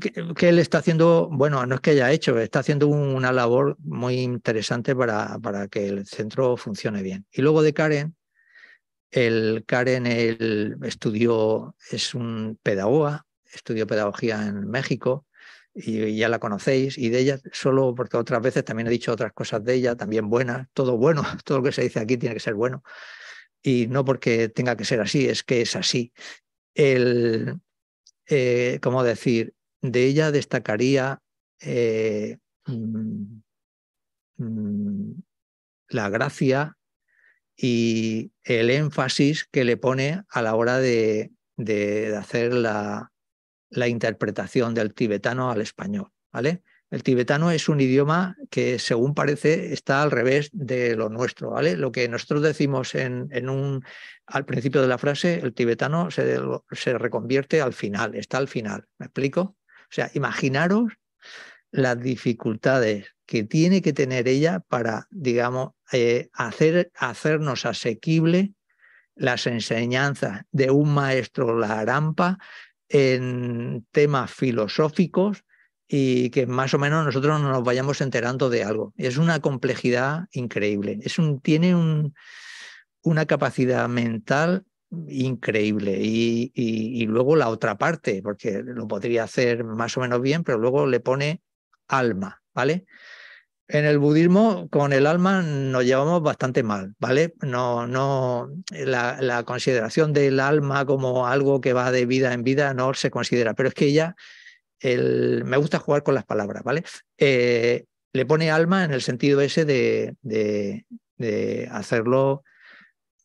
Que, 0.00 0.48
él 0.48 0.58
está 0.58 0.78
haciendo, 0.78 1.28
bueno, 1.30 1.64
no 1.66 1.74
es 1.76 1.80
que 1.80 1.90
haya 1.90 2.10
hecho, 2.10 2.38
está 2.38 2.60
haciendo 2.60 2.88
una 2.88 3.32
labor 3.32 3.76
muy 3.80 4.20
interesante 4.20 4.96
para, 4.96 5.38
para 5.38 5.68
que 5.68 5.86
el 5.88 6.06
centro 6.06 6.56
funcione 6.56 7.02
bien. 7.02 7.26
Y 7.30 7.42
luego 7.42 7.62
de 7.62 7.74
Karen, 7.74 8.16
el 9.10 9.64
Karen 9.66 10.06
el 10.06 10.76
estudió, 10.82 11.74
es 11.90 12.14
un 12.14 12.58
pedagoga, 12.62 13.26
estudió 13.52 13.86
pedagogía 13.86 14.46
en 14.46 14.68
México, 14.68 15.26
y 15.74 16.16
ya 16.16 16.28
la 16.28 16.38
conocéis, 16.38 16.96
y 16.96 17.10
de 17.10 17.20
ella 17.20 17.38
solo 17.52 17.94
porque 17.94 18.16
otras 18.16 18.40
veces 18.40 18.64
también 18.64 18.86
he 18.86 18.90
dicho 18.90 19.12
otras 19.12 19.32
cosas 19.32 19.62
de 19.62 19.74
ella, 19.74 19.94
también 19.94 20.30
buenas, 20.30 20.68
todo 20.72 20.96
bueno, 20.96 21.22
todo 21.44 21.58
lo 21.58 21.64
que 21.64 21.72
se 21.72 21.82
dice 21.82 22.00
aquí 22.00 22.16
tiene 22.16 22.34
que 22.34 22.40
ser 22.40 22.54
bueno, 22.54 22.82
y 23.62 23.86
no 23.88 24.04
porque 24.04 24.48
tenga 24.48 24.76
que 24.76 24.84
ser 24.84 25.00
así, 25.00 25.28
es 25.28 25.42
que 25.42 25.60
es 25.62 25.76
así. 25.76 26.12
El, 26.74 27.60
eh, 28.26 28.78
¿cómo 28.82 29.02
decir? 29.02 29.54
De 29.82 30.04
ella 30.04 30.30
destacaría 30.30 31.20
eh, 31.60 32.38
mm, 32.66 33.40
mm, 34.38 35.12
la 35.88 36.08
gracia 36.08 36.75
y 37.56 38.32
el 38.44 38.70
énfasis 38.70 39.48
que 39.50 39.64
le 39.64 39.76
pone 39.76 40.22
a 40.28 40.42
la 40.42 40.54
hora 40.54 40.78
de, 40.78 41.32
de 41.56 42.14
hacer 42.16 42.52
la, 42.52 43.12
la 43.70 43.88
interpretación 43.88 44.74
del 44.74 44.94
tibetano 44.94 45.50
al 45.50 45.60
español. 45.60 46.10
¿vale? 46.32 46.62
El 46.90 47.02
tibetano 47.02 47.50
es 47.50 47.68
un 47.68 47.80
idioma 47.80 48.36
que, 48.50 48.78
según 48.78 49.14
parece, 49.14 49.72
está 49.72 50.02
al 50.02 50.10
revés 50.10 50.50
de 50.52 50.94
lo 50.96 51.08
nuestro. 51.08 51.50
¿vale? 51.50 51.76
Lo 51.76 51.92
que 51.92 52.08
nosotros 52.08 52.42
decimos 52.42 52.94
en, 52.94 53.28
en 53.30 53.48
un, 53.48 53.84
al 54.26 54.44
principio 54.44 54.82
de 54.82 54.88
la 54.88 54.98
frase, 54.98 55.40
el 55.42 55.54
tibetano 55.54 56.10
se, 56.10 56.38
se 56.72 56.98
reconvierte 56.98 57.60
al 57.60 57.72
final, 57.72 58.14
está 58.14 58.38
al 58.38 58.48
final. 58.48 58.86
¿Me 58.98 59.06
explico? 59.06 59.40
O 59.40 59.90
sea, 59.90 60.10
imaginaros 60.14 60.92
las 61.70 61.98
dificultades 62.00 63.15
que 63.26 63.44
tiene 63.44 63.82
que 63.82 63.92
tener 63.92 64.28
ella 64.28 64.60
para, 64.60 65.08
digamos, 65.10 65.70
eh, 65.92 66.28
hacer, 66.32 66.90
hacernos 66.94 67.66
asequible 67.66 68.54
las 69.14 69.46
enseñanzas 69.46 70.42
de 70.52 70.70
un 70.70 70.94
maestro 70.94 71.58
la 71.58 71.80
arampa 71.80 72.38
en 72.88 73.86
temas 73.90 74.30
filosóficos 74.30 75.44
y 75.88 76.30
que 76.30 76.46
más 76.46 76.74
o 76.74 76.78
menos 76.78 77.04
nosotros 77.04 77.40
nos 77.40 77.62
vayamos 77.62 78.00
enterando 78.00 78.50
de 78.50 78.64
algo. 78.64 78.92
Es 78.96 79.16
una 79.18 79.40
complejidad 79.40 80.26
increíble. 80.32 80.98
Es 81.02 81.18
un, 81.18 81.40
tiene 81.40 81.74
un, 81.74 82.14
una 83.02 83.26
capacidad 83.26 83.88
mental 83.88 84.64
increíble. 85.08 85.98
Y, 86.00 86.52
y, 86.54 87.06
luego 87.06 87.36
la 87.36 87.48
otra 87.48 87.78
parte, 87.78 88.20
porque 88.22 88.62
lo 88.62 88.86
podría 88.86 89.24
hacer 89.24 89.64
más 89.64 89.96
o 89.96 90.00
menos 90.00 90.20
bien, 90.20 90.42
pero 90.42 90.58
luego 90.58 90.86
le 90.86 91.00
pone 91.00 91.42
alma, 91.88 92.42
¿vale? 92.54 92.86
En 93.68 93.84
el 93.84 93.98
budismo, 93.98 94.68
con 94.68 94.92
el 94.92 95.06
alma 95.06 95.42
nos 95.42 95.84
llevamos 95.84 96.22
bastante 96.22 96.62
mal, 96.62 96.94
¿vale? 97.00 97.34
No, 97.42 97.88
no, 97.88 98.48
la, 98.70 99.42
consideración 99.44 100.12
del 100.12 100.38
alma 100.38 100.86
como 100.86 101.26
algo 101.26 101.60
que 101.60 101.72
va 101.72 101.90
de 101.90 102.06
vida 102.06 102.32
en 102.32 102.44
vida 102.44 102.74
no 102.74 102.94
se 102.94 103.10
considera, 103.10 103.54
pero 103.54 103.68
es 103.68 103.74
que 103.74 103.86
ella, 103.86 104.14
el, 104.78 105.44
me 105.44 105.56
gusta 105.56 105.80
jugar 105.80 106.04
con 106.04 106.14
las 106.14 106.24
palabras, 106.24 106.62
¿vale? 106.62 106.84
Eh, 107.18 107.86
le 108.12 108.24
pone 108.24 108.52
alma 108.52 108.84
en 108.84 108.92
el 108.92 109.02
sentido 109.02 109.40
ese 109.40 109.64
de, 109.64 110.14
de, 110.22 111.68
hacerlo 111.72 112.44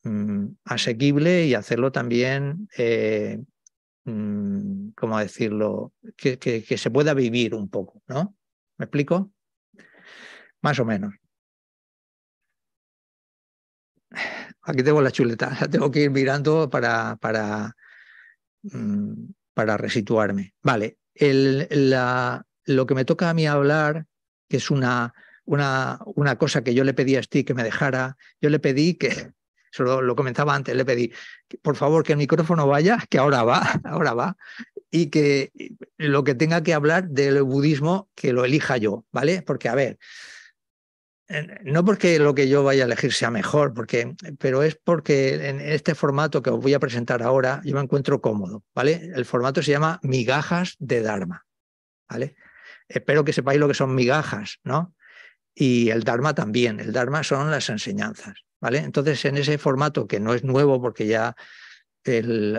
mm, 0.02 0.46
asequible 0.64 1.46
y 1.46 1.54
hacerlo 1.54 1.92
también, 1.92 2.68
eh, 2.76 3.38
mm, 4.04 4.88
¿cómo 4.96 5.20
decirlo? 5.20 5.92
Que, 6.16 6.36
que 6.38 6.78
se 6.78 6.90
pueda 6.90 7.14
vivir 7.14 7.54
un 7.54 7.68
poco, 7.68 8.02
¿no? 8.08 8.34
¿Me 8.76 8.86
explico? 8.86 9.30
Más 10.62 10.78
o 10.78 10.84
menos. 10.84 11.14
Aquí 14.62 14.82
tengo 14.82 15.02
la 15.02 15.10
chuleta, 15.10 15.56
la 15.60 15.68
tengo 15.68 15.90
que 15.90 16.02
ir 16.02 16.10
mirando 16.10 16.70
para, 16.70 17.16
para, 17.16 17.74
mm, 18.62 19.30
para 19.54 19.76
resituarme. 19.76 20.54
Vale, 20.62 20.98
el, 21.14 21.66
la, 21.90 22.46
lo 22.64 22.86
que 22.86 22.94
me 22.94 23.04
toca 23.04 23.28
a 23.28 23.34
mí 23.34 23.46
hablar, 23.46 24.06
que 24.48 24.58
es 24.58 24.70
una, 24.70 25.14
una, 25.44 25.98
una 26.14 26.38
cosa 26.38 26.62
que 26.62 26.74
yo 26.74 26.84
le 26.84 26.94
pedí 26.94 27.16
a 27.16 27.22
Steve 27.22 27.44
que 27.44 27.54
me 27.54 27.64
dejara, 27.64 28.16
yo 28.40 28.50
le 28.50 28.60
pedí 28.60 28.94
que, 28.94 29.32
solo 29.72 30.00
lo 30.00 30.14
comenzaba 30.14 30.54
antes, 30.54 30.76
le 30.76 30.84
pedí, 30.84 31.12
por 31.62 31.74
favor, 31.74 32.04
que 32.04 32.12
el 32.12 32.18
micrófono 32.18 32.68
vaya, 32.68 32.98
que 33.10 33.18
ahora 33.18 33.42
va, 33.42 33.62
ahora 33.84 34.14
va, 34.14 34.36
y 34.90 35.06
que 35.06 35.50
lo 35.96 36.22
que 36.22 36.34
tenga 36.34 36.62
que 36.62 36.74
hablar 36.74 37.08
del 37.08 37.42
budismo, 37.42 38.10
que 38.14 38.32
lo 38.32 38.44
elija 38.44 38.76
yo, 38.76 39.06
¿vale? 39.10 39.42
Porque, 39.42 39.68
a 39.68 39.74
ver, 39.74 39.98
no 41.64 41.84
porque 41.84 42.18
lo 42.18 42.34
que 42.34 42.48
yo 42.48 42.62
vaya 42.62 42.84
a 42.84 42.86
elegir 42.86 43.12
sea 43.12 43.30
mejor, 43.30 43.72
porque, 43.72 44.14
pero 44.38 44.62
es 44.62 44.76
porque 44.76 45.48
en 45.48 45.60
este 45.60 45.94
formato 45.94 46.42
que 46.42 46.50
os 46.50 46.60
voy 46.60 46.74
a 46.74 46.80
presentar 46.80 47.22
ahora 47.22 47.60
yo 47.64 47.74
me 47.74 47.80
encuentro 47.80 48.20
cómodo, 48.20 48.64
¿vale? 48.74 49.10
El 49.14 49.24
formato 49.24 49.62
se 49.62 49.70
llama 49.70 49.98
migajas 50.02 50.76
de 50.78 51.00
Dharma, 51.02 51.46
¿vale? 52.08 52.36
Espero 52.88 53.24
que 53.24 53.32
sepáis 53.32 53.60
lo 53.60 53.68
que 53.68 53.74
son 53.74 53.94
migajas, 53.94 54.58
¿no? 54.64 54.94
Y 55.54 55.90
el 55.90 56.02
Dharma 56.02 56.34
también, 56.34 56.80
el 56.80 56.92
Dharma 56.92 57.22
son 57.22 57.50
las 57.50 57.68
enseñanzas, 57.70 58.44
¿vale? 58.60 58.78
Entonces, 58.78 59.24
en 59.24 59.36
ese 59.36 59.58
formato 59.58 60.06
que 60.06 60.20
no 60.20 60.34
es 60.34 60.44
nuevo 60.44 60.80
porque 60.80 61.06
ya 61.06 61.34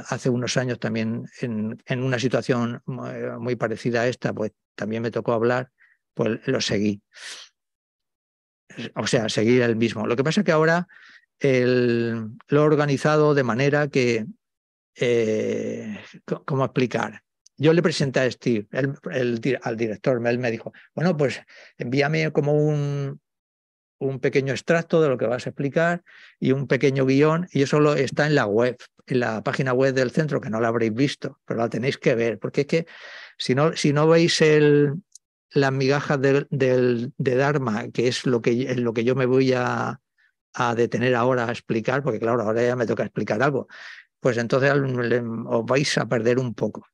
hace 0.08 0.30
unos 0.30 0.56
años 0.56 0.80
también 0.80 1.26
en, 1.42 1.78
en 1.86 2.02
una 2.02 2.18
situación 2.18 2.82
muy 2.86 3.56
parecida 3.58 4.02
a 4.02 4.08
esta, 4.08 4.34
pues 4.34 4.54
también 4.76 5.04
me 5.04 5.12
tocó 5.12 5.34
hablar, 5.34 5.70
pues 6.14 6.40
lo 6.48 6.62
seguí 6.62 7.02
o 8.96 9.08
sea, 9.08 9.30
seguir 9.30 9.62
el 9.62 9.76
mismo. 9.76 10.08
Lo 10.08 10.16
que 10.16 10.24
pasa 10.24 10.42
es 10.42 10.46
que 10.46 10.52
ahora 10.52 10.88
el, 11.40 12.30
lo 12.48 12.62
he 12.62 12.66
organizado 12.66 13.34
de 13.34 13.44
manera 13.44 13.88
que, 13.88 14.26
eh, 14.96 16.00
¿cómo 16.46 16.66
explicar? 16.66 17.24
Yo 17.58 17.74
le 17.74 17.84
presenté 17.84 18.20
a 18.20 18.32
Steve, 18.32 18.68
al 18.72 19.78
director, 19.78 20.28
él 20.28 20.40
me 20.40 20.52
dijo, 20.52 20.74
bueno, 20.96 21.16
pues 21.16 21.42
envíame 21.78 22.32
como 22.32 22.54
un, 22.54 23.22
un 24.00 24.20
pequeño 24.20 24.54
extracto 24.54 25.02
de 25.02 25.10
lo 25.10 25.18
que 25.18 25.28
vas 25.28 25.46
a 25.46 25.50
explicar 25.50 26.04
y 26.40 26.52
un 26.52 26.68
pequeño 26.68 27.06
guion, 27.06 27.48
y 27.52 27.62
eso 27.62 27.80
lo, 27.80 27.94
está 27.94 28.26
en 28.28 28.36
la 28.36 28.46
web, 28.46 28.78
en 29.06 29.20
la 29.20 29.44
página 29.44 29.74
web 29.74 29.94
del 29.94 30.12
centro, 30.12 30.42
que 30.42 30.50
no 30.50 30.60
la 30.60 30.70
habréis 30.70 30.94
visto, 30.94 31.40
pero 31.46 31.60
la 31.60 31.70
tenéis 31.70 31.98
que 31.98 32.16
ver, 32.16 32.40
porque 32.40 32.62
es 32.62 32.68
que 32.68 32.86
si 33.38 33.56
no, 33.56 33.76
si 33.76 33.94
no 33.94 34.08
veis 34.08 34.42
el, 34.42 34.94
las 35.54 35.72
migajas 35.72 36.20
de, 36.20 37.12
Dharma, 37.18 37.90
que 37.90 38.08
es 38.08 38.26
lo 38.26 38.42
que, 38.42 38.72
en 38.72 38.84
lo 38.84 38.94
que 38.94 39.04
yo 39.04 39.16
me 39.16 39.26
voy 39.26 39.54
a, 39.54 40.00
detener 40.76 41.16
ahora 41.16 41.48
a 41.48 41.52
explicar, 41.52 42.04
porque 42.04 42.20
claro, 42.20 42.44
ahora 42.44 42.64
ya 42.64 42.76
me 42.76 42.86
toca 42.86 43.04
explicar 43.04 43.42
algo, 43.42 43.68
pues 44.20 44.38
entonces 44.38 44.72
os 44.72 45.66
vais 45.66 45.98
a 45.98 46.06
perder 46.08 46.38
un 46.38 46.54
poco. 46.54 46.86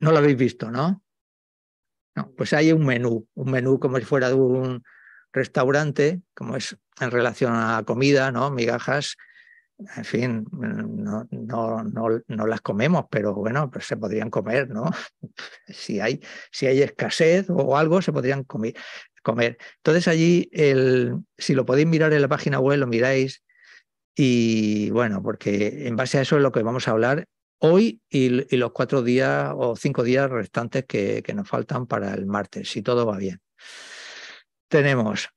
No 0.00 0.10
lo 0.10 0.18
habéis 0.18 0.36
visto, 0.36 0.70
¿no? 0.70 1.04
No, 2.16 2.32
pues 2.36 2.52
hay 2.52 2.72
un 2.72 2.84
menú, 2.84 3.28
un 3.34 3.50
menú 3.50 3.78
como 3.78 3.98
si 3.98 4.04
fuera 4.04 4.28
de 4.28 4.34
un 4.34 4.82
restaurante, 5.32 6.20
como 6.34 6.56
es 6.56 6.76
en 7.00 7.10
relación 7.10 7.54
a 7.54 7.84
comida, 7.86 8.32
¿no? 8.32 8.50
Migajas, 8.50 9.16
en 9.78 10.04
fin, 10.04 10.46
no, 10.52 11.26
no, 11.30 11.84
no, 11.84 12.46
las 12.46 12.60
comemos, 12.60 13.06
pero 13.10 13.34
bueno, 13.34 13.70
pues 13.70 13.86
se 13.86 13.96
podrían 13.96 14.30
comer, 14.30 14.68
¿no? 14.70 14.90
Si 15.66 16.00
hay, 16.00 16.20
si 16.50 16.66
hay 16.66 16.82
escasez 16.82 17.46
o 17.50 17.76
algo, 17.76 18.02
se 18.02 18.12
podrían 18.12 18.44
comer. 18.44 18.74
comer. 19.22 19.58
Entonces 19.78 20.08
allí, 20.08 20.48
el, 20.52 21.16
si 21.36 21.54
lo 21.54 21.64
podéis 21.64 21.86
mirar 21.86 22.12
en 22.12 22.22
la 22.22 22.28
página 22.28 22.60
web, 22.60 22.78
lo 22.78 22.86
miráis. 22.86 23.42
Y 24.14 24.90
bueno, 24.90 25.22
porque 25.22 25.86
en 25.86 25.96
base 25.96 26.18
a 26.18 26.22
eso 26.22 26.36
es 26.36 26.42
lo 26.42 26.52
que 26.52 26.62
vamos 26.62 26.86
a 26.86 26.90
hablar 26.92 27.26
hoy 27.58 28.00
y, 28.10 28.56
los 28.56 28.72
cuatro 28.72 29.02
días 29.02 29.52
o 29.56 29.76
cinco 29.76 30.02
días 30.02 30.28
restantes 30.28 30.84
que, 30.84 31.22
que 31.22 31.32
nos 31.32 31.48
faltan 31.48 31.86
para 31.86 32.12
el 32.12 32.26
martes, 32.26 32.70
si 32.70 32.82
todo 32.82 33.06
va 33.06 33.16
bien. 33.16 33.40
Tenemos 34.68 35.28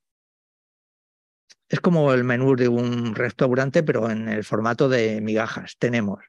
es 1.69 1.79
como 1.79 2.13
el 2.13 2.23
menú 2.23 2.55
de 2.55 2.67
un 2.67 3.15
restaurante, 3.15 3.83
pero 3.83 4.09
en 4.09 4.29
el 4.29 4.43
formato 4.43 4.87
de 4.89 5.21
migajas. 5.21 5.75
Tenemos 5.79 6.19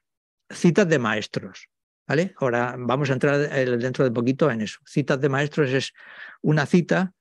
citas 0.49 0.87
de 0.87 0.99
maestros. 0.99 1.69
¿vale? 2.07 2.33
Ahora 2.37 2.75
vamos 2.77 3.09
a 3.09 3.13
entrar 3.13 3.37
dentro 3.77 4.03
de 4.03 4.11
poquito 4.11 4.49
en 4.49 4.61
eso. 4.61 4.79
Citas 4.85 5.19
de 5.19 5.29
maestros 5.29 5.69
es 5.71 5.93
una 6.41 6.65
cita 6.65 7.13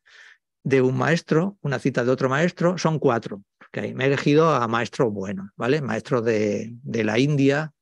de 0.62 0.80
un 0.80 0.96
maestro, 0.96 1.58
una 1.60 1.78
cita 1.78 2.04
de 2.04 2.10
otro 2.10 2.28
maestro, 2.28 2.78
son 2.78 2.98
cuatro. 2.98 3.42
Me 3.72 4.04
he 4.04 4.06
elegido 4.06 4.54
a 4.54 4.66
maestros 4.68 5.12
buenos, 5.12 5.50
¿vale? 5.54 5.82
Maestros 5.82 6.24
de, 6.24 6.70
de 6.82 7.04
la 7.04 7.18
India, 7.18 7.74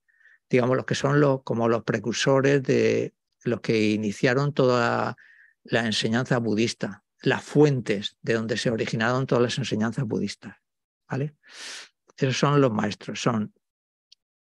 digamos 0.51 0.77
los 0.77 0.87
que 0.87 0.97
son 0.97 1.21
los, 1.21 1.45
como 1.45 1.69
los 1.69 1.85
precursores 1.85 2.65
de 2.65 3.15
los 3.45 3.61
que 3.61 3.91
iniciaron 3.91 4.53
toda 4.53 5.17
la 5.63 5.87
enseñanza 5.87 6.39
budista 6.39 7.04
las 7.25 7.43
fuentes 7.43 8.17
de 8.23 8.35
donde 8.35 8.57
se 8.57 8.71
originaron 8.71 9.27
todas 9.27 9.43
las 9.43 9.59
enseñanzas 9.59 10.05
budistas. 10.05 10.57
¿vale? 11.09 11.35
Esos 12.17 12.37
son 12.37 12.61
los 12.61 12.73
maestros, 12.73 13.21
son 13.21 13.55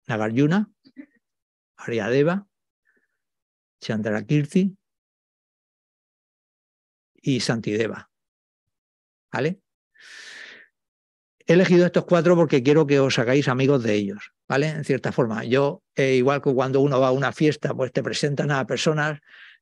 Nagarjuna, 0.07 0.71
Aryadeva, 1.77 2.47
Chandrakirti 3.81 4.77
y 7.15 7.41
Santideva. 7.41 8.11
¿Vale? 9.33 9.61
He 11.47 11.55
elegido 11.55 11.87
estos 11.87 12.05
cuatro 12.05 12.37
porque 12.37 12.63
quiero 12.63 12.87
que 12.87 13.01
os 13.01 13.19
hagáis 13.19 13.49
amigos 13.49 13.83
de 13.83 13.95
ellos, 13.95 14.33
¿vale? 14.47 14.69
En 14.69 14.85
cierta 14.85 15.13
forma. 15.13 15.45
Yo, 15.45 15.83
eh, 15.95 16.15
igual 16.15 16.43
que 16.43 16.53
cuando 16.53 16.81
uno 16.81 17.01
va 17.01 17.09
a 17.09 17.13
una 17.13 17.33
fiesta, 17.33 17.75
pues 17.75 17.93
te 17.93 18.03
presentan 18.03 18.51
a 18.51 18.67
personas 18.67 19.21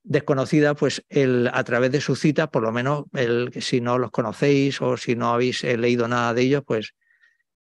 desconocida, 0.08 0.74
pues 0.74 1.04
el, 1.08 1.50
a 1.52 1.64
través 1.64 1.90
de 1.90 2.00
su 2.00 2.14
cita, 2.14 2.50
por 2.50 2.62
lo 2.62 2.70
menos 2.70 3.04
el, 3.12 3.52
si 3.60 3.80
no 3.80 3.98
los 3.98 4.12
conocéis 4.12 4.80
o 4.80 4.96
si 4.96 5.16
no 5.16 5.32
habéis 5.32 5.64
eh, 5.64 5.76
leído 5.76 6.06
nada 6.06 6.32
de 6.32 6.42
ellos, 6.42 6.62
pues 6.64 6.94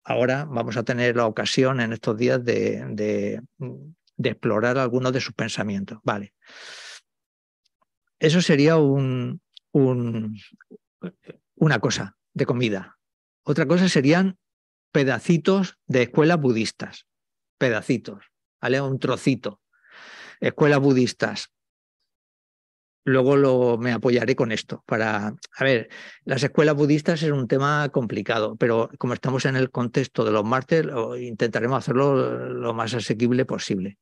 ahora 0.04 0.46
vamos 0.46 0.76
a 0.76 0.84
tener 0.84 1.16
la 1.16 1.26
ocasión 1.26 1.80
en 1.80 1.94
estos 1.94 2.18
días 2.18 2.44
de, 2.44 2.84
de, 2.90 3.42
de 4.18 4.30
explorar 4.30 4.78
algunos 4.78 5.14
de 5.14 5.22
sus 5.22 5.34
pensamientos. 5.34 6.00
Vale. 6.04 6.34
Eso 8.20 8.42
sería 8.42 8.76
un, 8.76 9.42
un, 9.72 10.38
una 11.56 11.80
cosa 11.80 12.18
de 12.34 12.46
comida. 12.46 12.98
Otra 13.44 13.66
cosa 13.66 13.88
serían 13.88 14.38
pedacitos 14.92 15.78
de 15.88 16.04
escuelas 16.04 16.42
budistas. 16.42 17.08
Pedacitos, 17.58 18.26
¿vale? 18.62 18.82
Un 18.82 19.00
trocito. 19.00 19.62
Escuelas 20.42 20.80
budistas 20.80 21.53
luego 23.04 23.78
me 23.78 23.92
apoyaré 23.92 24.36
con 24.36 24.52
esto. 24.52 24.84
Para, 24.86 25.28
a 25.28 25.64
ver, 25.64 25.90
las 26.26 26.44
escuelas 26.44 26.76
budistas 26.76 27.22
es 27.24 27.32
un 27.32 27.48
tema 27.48 27.90
complicado, 27.90 28.56
pero 28.56 28.90
como 28.98 29.14
estamos 29.14 29.46
en 29.46 29.56
el 29.56 29.72
contexto 29.72 30.24
de 30.24 30.32
los 30.32 30.44
martes, 30.44 30.86
intentaremos 31.20 31.78
hacerlo 31.78 32.50
lo 32.50 32.74
más 32.74 32.94
asequible 32.94 33.46
posible. 33.46 33.98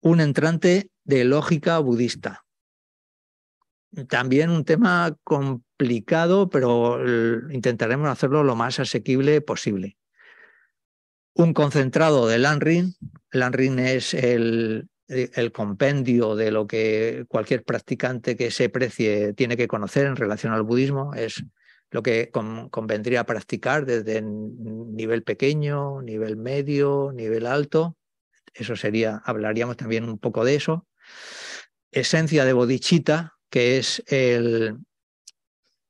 Un 0.00 0.20
entrante 0.20 0.90
de 1.04 1.24
lógica 1.24 1.78
budista. 1.78 2.44
También 4.08 4.50
un 4.50 4.64
tema 4.64 5.14
complicado, 5.22 6.48
pero 6.48 6.98
intentaremos 7.50 8.08
hacerlo 8.08 8.42
lo 8.42 8.56
más 8.56 8.80
asequible 8.80 9.40
posible. 9.42 9.98
Un 11.34 11.52
concentrado 11.52 12.26
de 12.26 12.38
Lanrin. 12.38 12.94
Lanrin 13.30 13.78
es 13.78 14.14
el, 14.14 14.88
el 15.12 15.52
compendio 15.52 16.34
de 16.34 16.50
lo 16.50 16.66
que 16.66 17.24
cualquier 17.28 17.64
practicante 17.64 18.36
que 18.36 18.50
se 18.50 18.68
precie 18.68 19.32
tiene 19.34 19.56
que 19.56 19.68
conocer 19.68 20.06
en 20.06 20.16
relación 20.16 20.52
al 20.52 20.62
budismo, 20.62 21.14
es 21.14 21.44
lo 21.90 22.02
que 22.02 22.30
convendría 22.30 23.24
practicar 23.24 23.84
desde 23.84 24.22
nivel 24.22 25.22
pequeño, 25.22 26.00
nivel 26.00 26.36
medio, 26.36 27.12
nivel 27.14 27.46
alto. 27.46 27.96
Eso 28.54 28.76
sería, 28.76 29.20
hablaríamos 29.24 29.76
también 29.76 30.08
un 30.08 30.18
poco 30.18 30.44
de 30.44 30.54
eso. 30.54 30.86
Esencia 31.90 32.46
de 32.46 32.54
bodhicitta, 32.54 33.34
que 33.50 33.76
es 33.76 34.02
el, 34.06 34.78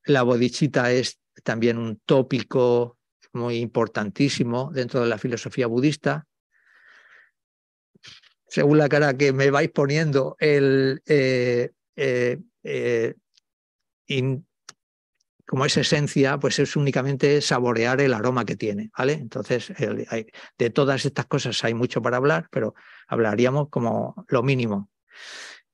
la 0.03 0.23
bodhicitta 0.23 0.91
es 0.91 1.19
también 1.43 1.77
un 1.77 2.01
tópico 2.05 2.97
muy 3.31 3.55
importantísimo 3.57 4.71
dentro 4.73 4.99
de 5.01 5.07
la 5.07 5.17
filosofía 5.17 5.67
budista 5.67 6.27
según 8.53 8.77
la 8.77 8.87
cara 8.87 9.17
que 9.17 9.33
me 9.33 9.49
vais 9.49 9.71
poniendo, 9.71 10.35
el, 10.39 11.01
eh, 11.07 11.71
eh, 11.95 12.37
eh, 12.63 13.15
como 15.47 15.65
es 15.65 15.75
esencia, 15.75 16.37
pues 16.37 16.59
es 16.59 16.75
únicamente 16.75 17.41
saborear 17.41 17.99
el 17.99 18.13
aroma 18.13 18.45
que 18.45 18.55
tiene, 18.55 18.91
¿vale? 18.95 19.13
Entonces, 19.13 19.73
de 19.75 20.69
todas 20.69 21.03
estas 21.03 21.25
cosas 21.25 21.63
hay 21.63 21.73
mucho 21.73 22.03
para 22.03 22.17
hablar, 22.17 22.47
pero 22.51 22.75
hablaríamos 23.07 23.69
como 23.69 24.23
lo 24.27 24.43
mínimo. 24.43 24.91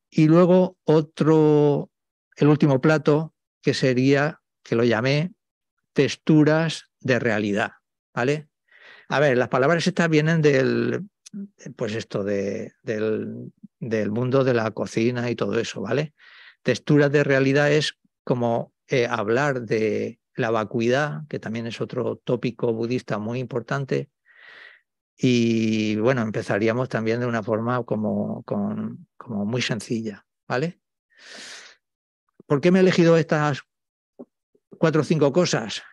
Y 0.09 0.27
luego 0.29 0.77
otro, 0.85 1.91
el 2.37 2.47
último 2.47 2.79
plato, 2.79 3.33
que 3.61 3.73
sería, 3.73 4.39
que 4.63 4.77
lo 4.77 4.85
llamé 4.85 5.33
texturas 5.91 6.85
de 7.01 7.19
realidad, 7.19 7.71
¿vale? 8.15 8.47
A 9.09 9.19
ver, 9.19 9.37
las 9.37 9.49
palabras 9.49 9.85
estas 9.85 10.07
vienen 10.07 10.41
del, 10.41 11.09
pues 11.75 11.95
esto 11.95 12.23
de, 12.23 12.73
del, 12.83 13.51
del, 13.79 14.11
mundo 14.11 14.43
de 14.43 14.53
la 14.53 14.71
cocina 14.71 15.29
y 15.29 15.35
todo 15.35 15.59
eso, 15.59 15.81
¿vale? 15.81 16.13
Texturas 16.63 17.11
de 17.11 17.23
realidad 17.23 17.71
es 17.71 17.97
como 18.23 18.73
eh, 18.87 19.07
hablar 19.07 19.61
de 19.61 20.19
la 20.35 20.51
vacuidad, 20.51 21.27
que 21.27 21.39
también 21.39 21.67
es 21.67 21.81
otro 21.81 22.17
tópico 22.17 22.73
budista 22.73 23.19
muy 23.19 23.39
importante. 23.39 24.09
Y 25.17 25.97
bueno, 25.97 26.21
empezaríamos 26.21 26.89
también 26.89 27.19
de 27.19 27.25
una 27.25 27.43
forma 27.43 27.83
como, 27.83 28.43
con, 28.43 29.07
como 29.17 29.45
muy 29.45 29.61
sencilla, 29.61 30.25
¿vale? 30.47 30.79
¿Por 32.45 32.61
qué 32.61 32.71
me 32.71 32.79
he 32.79 32.81
elegido 32.81 33.17
estas 33.17 33.63
cuatro 34.77 35.01
o 35.01 35.03
cinco 35.03 35.31
cosas? 35.33 35.83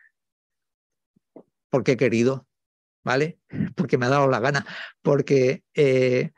Porque 1.68 1.92
he 1.92 1.96
querido, 1.96 2.45
¿vale? 3.06 3.38
Porque 3.76 3.98
me 3.98 4.06
ha 4.06 4.08
dado 4.08 4.26
la 4.26 4.40
gana, 4.40 4.66
porque, 5.00 5.62
eh, 5.74 6.32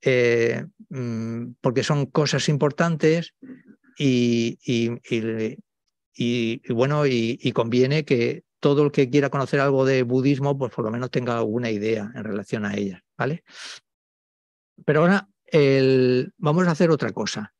eh, 0.00 0.64
mm, 0.90 1.54
porque 1.60 1.82
son 1.82 2.06
cosas 2.06 2.48
importantes 2.48 3.34
y, 3.98 4.60
y, 4.64 6.72
bueno, 6.72 7.04
y, 7.04 7.52
conviene 7.52 8.04
que 8.04 8.44
todo 8.60 8.84
el 8.84 8.92
que 8.92 9.10
quiera 9.10 9.28
conocer 9.28 9.58
algo 9.58 9.84
de 9.84 10.04
budismo, 10.04 10.56
pues 10.56 10.72
por 10.72 10.84
lo 10.84 10.92
menos 10.92 11.10
tenga 11.10 11.36
alguna 11.36 11.68
idea 11.68 12.12
en 12.14 12.22
relación 12.22 12.64
a 12.64 12.76
ellas, 12.76 13.02
¿vale? 13.18 13.42
Pero 14.86 15.00
ahora 15.00 15.28
el, 15.46 16.32
vamos 16.38 16.68
a 16.68 16.70
hacer 16.70 16.90
otra 16.90 17.10
cosa 17.10 17.52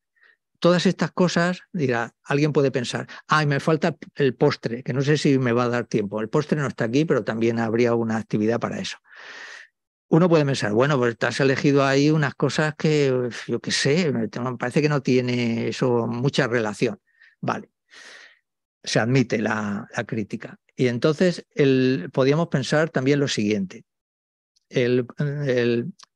todas 0.63 0.85
estas 0.85 1.11
cosas, 1.11 1.59
dirá, 1.73 2.15
alguien 2.23 2.53
puede 2.53 2.71
pensar, 2.71 3.05
ay, 3.27 3.45
me 3.45 3.59
falta 3.59 3.97
el 4.15 4.33
postre, 4.33 4.81
que 4.81 4.93
no 4.93 5.01
sé 5.01 5.17
si 5.17 5.37
me 5.37 5.51
va 5.51 5.65
a 5.65 5.67
dar 5.67 5.87
tiempo. 5.87 6.21
El 6.21 6.29
postre 6.29 6.57
no 6.57 6.67
está 6.67 6.85
aquí, 6.85 7.03
pero 7.03 7.25
también 7.25 7.59
habría 7.59 7.95
una 7.95 8.15
actividad 8.15 8.61
para 8.61 8.79
eso. 8.79 8.95
Uno 10.07 10.29
puede 10.29 10.45
pensar, 10.45 10.71
bueno, 10.71 10.97
pues 10.97 11.17
te 11.17 11.25
has 11.25 11.37
elegido 11.41 11.83
ahí 11.83 12.11
unas 12.11 12.33
cosas 12.35 12.75
que, 12.77 13.29
yo 13.45 13.59
qué 13.59 13.71
sé, 13.71 14.13
me 14.13 14.29
parece 14.57 14.81
que 14.81 14.87
no 14.87 15.01
tiene 15.01 15.67
eso 15.67 16.07
mucha 16.07 16.47
relación. 16.47 16.97
Vale, 17.41 17.69
se 18.81 18.99
admite 18.99 19.39
la, 19.39 19.89
crítica. 20.07 20.61
Y 20.77 20.87
entonces 20.87 21.45
el, 21.55 22.09
podríamos 22.13 22.47
pensar 22.47 22.89
también 22.89 23.19
lo 23.19 23.27
siguiente. 23.27 23.83
el, 24.69 25.05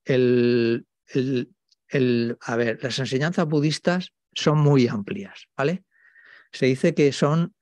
el, 0.06 0.86
el, 1.90 2.38
a 2.40 2.56
ver, 2.56 2.80
las 2.82 2.98
enseñanzas 3.00 3.46
budistas 3.46 4.14
son 4.38 4.60
muy 4.60 4.88
amplias, 4.88 5.48
¿vale? 5.56 5.84
Se 6.52 6.68
dice 6.68 6.94
que 6.94 7.12
son 7.12 7.56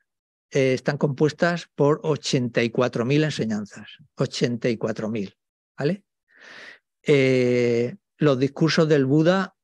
eh, 0.51 0.73
están 0.73 0.97
compuestas 0.97 1.69
por 1.73 2.01
84.000 2.01 3.23
enseñanzas. 3.23 3.89
84.000, 4.17 5.35
¿vale? 5.77 6.03
Eh, 7.01 7.95
los 8.17 8.39
discursos 8.39 8.87
del 8.87 9.05
Buda 9.05 9.55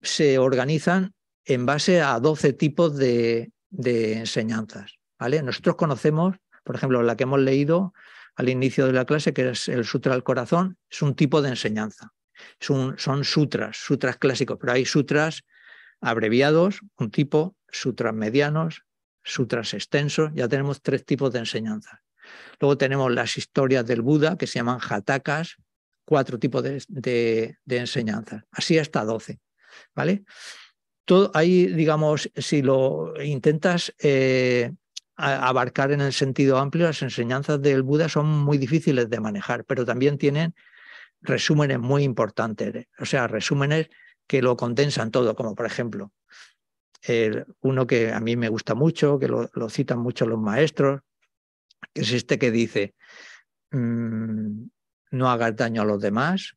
se 0.00 0.38
organizan 0.38 1.14
en 1.44 1.66
base 1.66 2.02
a 2.02 2.20
12 2.20 2.52
tipos 2.52 2.96
de, 2.96 3.52
enseñanzas, 3.70 4.98
¿vale? 5.18 5.42
Nosotros 5.42 5.76
conocemos, 5.76 6.36
por 6.64 6.76
ejemplo, 6.76 7.02
la 7.02 7.16
que 7.16 7.24
hemos 7.24 7.40
leído 7.40 7.94
al 8.36 8.48
inicio 8.48 8.86
de 8.86 8.92
la 8.92 9.06
clase, 9.06 9.32
que 9.32 9.50
es 9.50 9.68
el 9.68 9.84
Sutra 9.84 10.12
del 10.12 10.22
Corazón, 10.22 10.78
es 10.90 11.02
un 11.02 11.14
tipo 11.14 11.42
de 11.42 11.48
enseñanza. 11.48 12.12
Son, 12.60 12.96
son 12.98 13.24
sutras, 13.24 13.76
sutras 13.76 14.16
clásicos, 14.16 14.58
pero 14.60 14.74
hay 14.74 14.84
sutras 14.84 15.42
abreviados, 16.00 16.80
un 16.96 17.10
tipo, 17.10 17.56
sutras 17.70 18.14
medianos, 18.14 18.84
sutras 19.22 19.74
extensos, 19.74 20.30
ya 20.34 20.48
tenemos 20.48 20.80
tres 20.82 21.04
tipos 21.04 21.32
de 21.32 21.40
enseñanzas. 21.40 22.00
Luego 22.60 22.76
tenemos 22.78 23.12
las 23.12 23.36
historias 23.36 23.86
del 23.86 24.02
Buda, 24.02 24.36
que 24.36 24.46
se 24.46 24.58
llaman 24.58 24.78
jatakas, 24.78 25.56
cuatro 26.04 26.38
tipos 26.38 26.62
de, 26.62 27.56
enseñanzas, 27.68 28.44
así 28.50 28.78
hasta 28.78 29.04
doce. 29.04 29.40
¿vale? 29.94 30.24
Ahí, 31.34 31.66
digamos, 31.66 32.30
si 32.34 32.62
lo 32.62 33.14
intentas 33.22 33.94
eh, 33.98 34.72
abarcar 35.16 35.92
en 35.92 36.00
el 36.00 36.12
sentido 36.12 36.58
amplio, 36.58 36.86
las 36.86 37.02
enseñanzas 37.02 37.60
del 37.60 37.82
Buda 37.82 38.08
son 38.08 38.26
muy 38.26 38.58
difíciles 38.58 39.08
de 39.10 39.20
manejar, 39.20 39.64
pero 39.64 39.84
también 39.84 40.18
tienen 40.18 40.54
resúmenes 41.20 41.78
muy 41.78 42.04
importantes, 42.04 42.86
o 42.98 43.04
sea, 43.04 43.26
resúmenes 43.26 43.88
que 44.28 44.42
lo 44.42 44.56
condensan 44.56 45.10
todo, 45.10 45.34
como 45.34 45.56
por 45.56 45.66
ejemplo, 45.66 46.12
uno 47.60 47.86
que 47.86 48.12
a 48.12 48.20
mí 48.20 48.36
me 48.36 48.48
gusta 48.48 48.74
mucho, 48.74 49.18
que 49.18 49.26
lo, 49.26 49.70
citan 49.70 49.98
mucho 49.98 50.26
los 50.26 50.38
maestros, 50.38 51.00
que 51.94 52.02
es 52.02 52.12
este 52.12 52.38
que 52.38 52.50
dice, 52.50 52.94
mm, 53.70 54.66
no 55.12 55.30
hagas 55.30 55.56
daño 55.56 55.82
a 55.82 55.86
los 55.86 56.00
demás, 56.00 56.56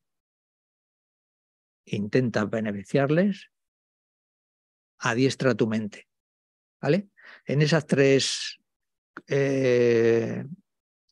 intenta 1.86 2.46
beneficiarles, 2.46 3.50
adiestra 5.00 5.56
tu 5.56 5.68
mente. 5.68 6.08
¿Vale? 6.82 7.10
En 7.46 7.62
esas 7.62 7.86
tres 7.86 8.60
eh, 9.28 10.44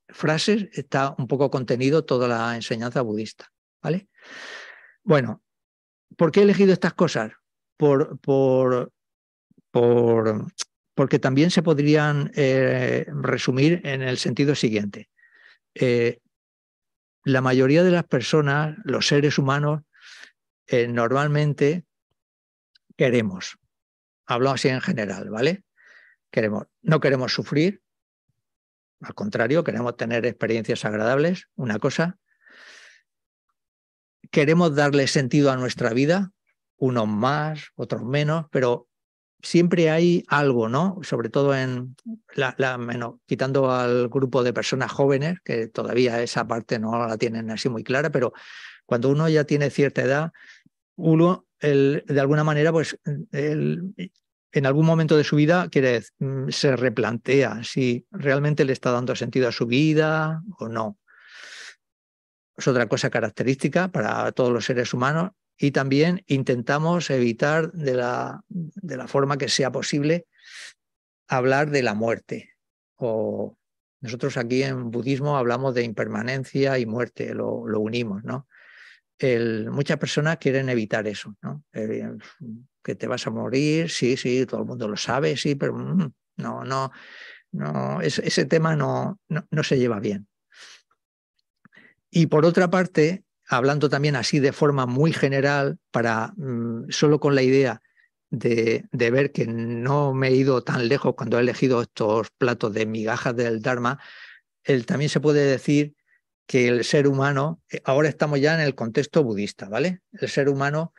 frases 0.08 0.68
está 0.74 1.16
un 1.18 1.28
poco 1.28 1.50
contenido 1.50 2.04
toda 2.04 2.28
la 2.28 2.56
enseñanza 2.56 3.02
budista. 3.02 3.52
¿Vale? 3.82 4.10
Bueno, 5.04 5.44
¿por 6.20 6.34
qué 6.34 6.42
he 6.42 6.44
elegido 6.44 6.74
estas 6.74 6.94
cosas? 6.94 7.32
Por, 7.78 8.20
por, 8.20 8.92
por, 9.72 10.52
porque 10.94 11.18
también 11.18 11.50
se 11.50 11.64
podrían 11.64 12.30
eh, 12.36 13.06
resumir 13.08 13.80
en 13.86 14.02
el 14.02 14.18
sentido 14.18 14.54
siguiente. 14.54 15.10
Eh, 15.74 16.20
la 17.24 17.40
mayoría 17.40 17.84
de 17.84 17.92
las 17.92 18.04
personas, 18.04 18.76
los 18.84 19.08
seres 19.08 19.38
humanos, 19.38 19.84
normalmente 20.90 21.86
queremos, 22.96 23.58
hablo 24.28 24.52
así 24.52 24.68
en 24.68 24.82
general, 24.82 25.30
¿vale? 25.30 25.64
Queremos, 26.32 26.68
no 26.82 27.00
queremos 27.00 27.34
sufrir, 27.34 27.82
al 29.02 29.14
contrario, 29.14 29.64
queremos 29.64 29.96
tener 29.96 30.26
experiencias 30.26 30.84
agradables, 30.84 31.48
una 31.56 31.80
cosa. 31.80 32.20
Queremos 34.32 34.76
darle 34.76 35.08
sentido 35.08 35.52
a 35.52 35.58
nuestra 35.58 35.92
vida, 35.94 36.32
unos 36.78 37.08
más, 37.08 37.70
otros 37.76 38.04
menos, 38.04 38.46
pero 38.52 38.88
siempre 39.42 39.90
hay 39.90 40.24
algo, 40.28 40.70
¿no? 40.70 41.00
Sobre 41.02 41.30
todo 41.30 41.56
en 41.56 41.96
la, 42.36 42.56
quitando 43.26 43.72
al 43.72 44.10
grupo 44.10 44.44
de 44.44 44.54
personas 44.54 44.92
jóvenes, 44.92 45.40
que 45.44 45.68
todavía 45.68 46.22
esa 46.22 46.48
parte 46.48 46.80
no 46.80 47.08
la 47.08 47.18
tienen 47.18 47.50
así 47.52 47.70
muy 47.70 47.84
clara, 47.84 48.12
pero 48.12 48.34
cuando 48.86 49.10
uno 49.10 49.30
ya 49.30 49.44
tiene 49.44 49.70
cierta 49.70 50.02
edad, 50.02 50.32
uno 50.96 51.46
de 51.62 52.20
alguna 52.20 52.44
manera, 52.44 52.72
pues 52.72 52.98
en 54.52 54.66
algún 54.66 54.86
momento 54.86 55.18
de 55.18 55.24
su 55.24 55.36
vida 55.36 55.70
quiere, 55.70 56.02
mm, 56.20 56.50
se 56.50 56.76
replantea 56.76 57.64
si 57.64 58.06
realmente 58.12 58.66
le 58.66 58.74
está 58.74 58.92
dando 58.92 59.16
sentido 59.16 59.48
a 59.48 59.52
su 59.52 59.68
vida 59.68 60.42
o 60.58 60.68
no. 60.68 60.98
Es 62.60 62.68
otra 62.68 62.88
cosa 62.88 63.10
característica 63.10 63.88
para 63.88 64.32
todos 64.32 64.52
los 64.52 64.66
seres 64.66 64.94
humanos 64.94 65.32
y 65.58 65.72
también 65.72 66.24
intentamos 66.28 67.10
evitar 67.10 67.72
de 67.72 67.94
la, 67.94 68.44
forma 69.08 69.38
que 69.38 69.50
sea 69.50 69.72
posible 69.72 70.28
hablar 71.28 71.70
de 71.70 71.84
la 71.84 71.94
muerte. 71.94 72.52
O 72.96 73.58
nosotros 74.02 74.38
aquí 74.38 74.64
en 74.64 74.92
budismo 74.92 75.38
hablamos 75.38 75.74
de 75.74 75.84
impermanencia 75.84 76.80
y 76.80 76.86
muerte, 76.86 77.34
lo, 77.34 77.62
unimos, 77.80 78.24
¿no? 78.24 78.48
muchas 79.72 79.98
personas 79.98 80.38
quieren 80.38 80.70
evitar 80.70 81.06
eso, 81.06 81.36
¿no? 81.42 81.62
Eh, 81.74 82.10
que 82.82 82.96
te 82.96 83.06
vas 83.06 83.28
a 83.28 83.32
morir, 83.32 83.90
sí, 83.90 84.16
sí, 84.16 84.46
todo 84.46 84.62
el 84.62 84.66
mundo 84.66 84.88
lo 84.88 84.96
sabe, 84.96 85.36
sí, 85.36 85.56
pero 85.56 85.74
mm, 85.74 86.10
no, 86.38 86.64
no, 86.64 86.92
no, 87.52 88.02
ese, 88.02 88.46
tema 88.46 88.78
no, 88.78 89.20
no, 89.28 89.64
se 89.64 89.78
lleva 89.78 90.00
bien. 90.00 90.29
Y 92.12 92.28
por 92.28 92.46
otra 92.46 92.70
parte, 92.70 93.24
hablando 93.48 93.90
también 93.90 94.16
así 94.16 94.40
de 94.40 94.52
forma 94.52 94.86
muy 94.86 95.14
general, 95.14 95.78
para 95.92 96.34
mm, 96.38 96.90
solo 96.90 97.20
con 97.20 97.36
la 97.36 97.42
idea 97.42 97.82
de, 98.30 98.88
ver 98.92 99.32
que 99.32 99.48
no 99.48 100.14
me 100.14 100.30
he 100.30 100.36
ido 100.36 100.64
tan 100.64 100.88
lejos 100.88 101.16
cuando 101.16 101.38
he 101.38 101.42
elegido 101.42 101.82
estos 101.82 102.30
platos 102.38 102.74
de 102.74 102.86
migajas 102.86 103.36
del 103.36 103.62
Dharma, 103.62 104.00
él 104.64 104.86
también 104.86 105.10
se 105.10 105.20
puede 105.20 105.46
decir 105.46 105.96
que 106.46 106.68
el 106.68 106.84
ser 106.84 107.08
humano, 107.08 107.62
eh, 107.72 107.82
ahora 107.86 108.10
estamos 108.10 108.40
ya 108.40 108.56
en 108.56 108.62
el 108.62 108.76
contexto 108.76 109.24
budista, 109.24 109.70
¿vale? 109.70 110.02
El 110.12 110.30
ser 110.30 110.50
humano, 110.50 110.94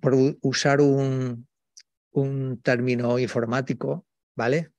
por 0.00 0.14
usar 0.42 0.80
un, 0.80 1.46
término 2.62 3.18
informático, 3.18 4.06
¿vale? 4.34 4.70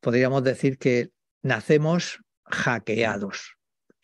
Podríamos 0.00 0.44
decir 0.44 0.76
que 0.76 1.10
nacemos 1.42 2.20
hackeados. 2.44 3.57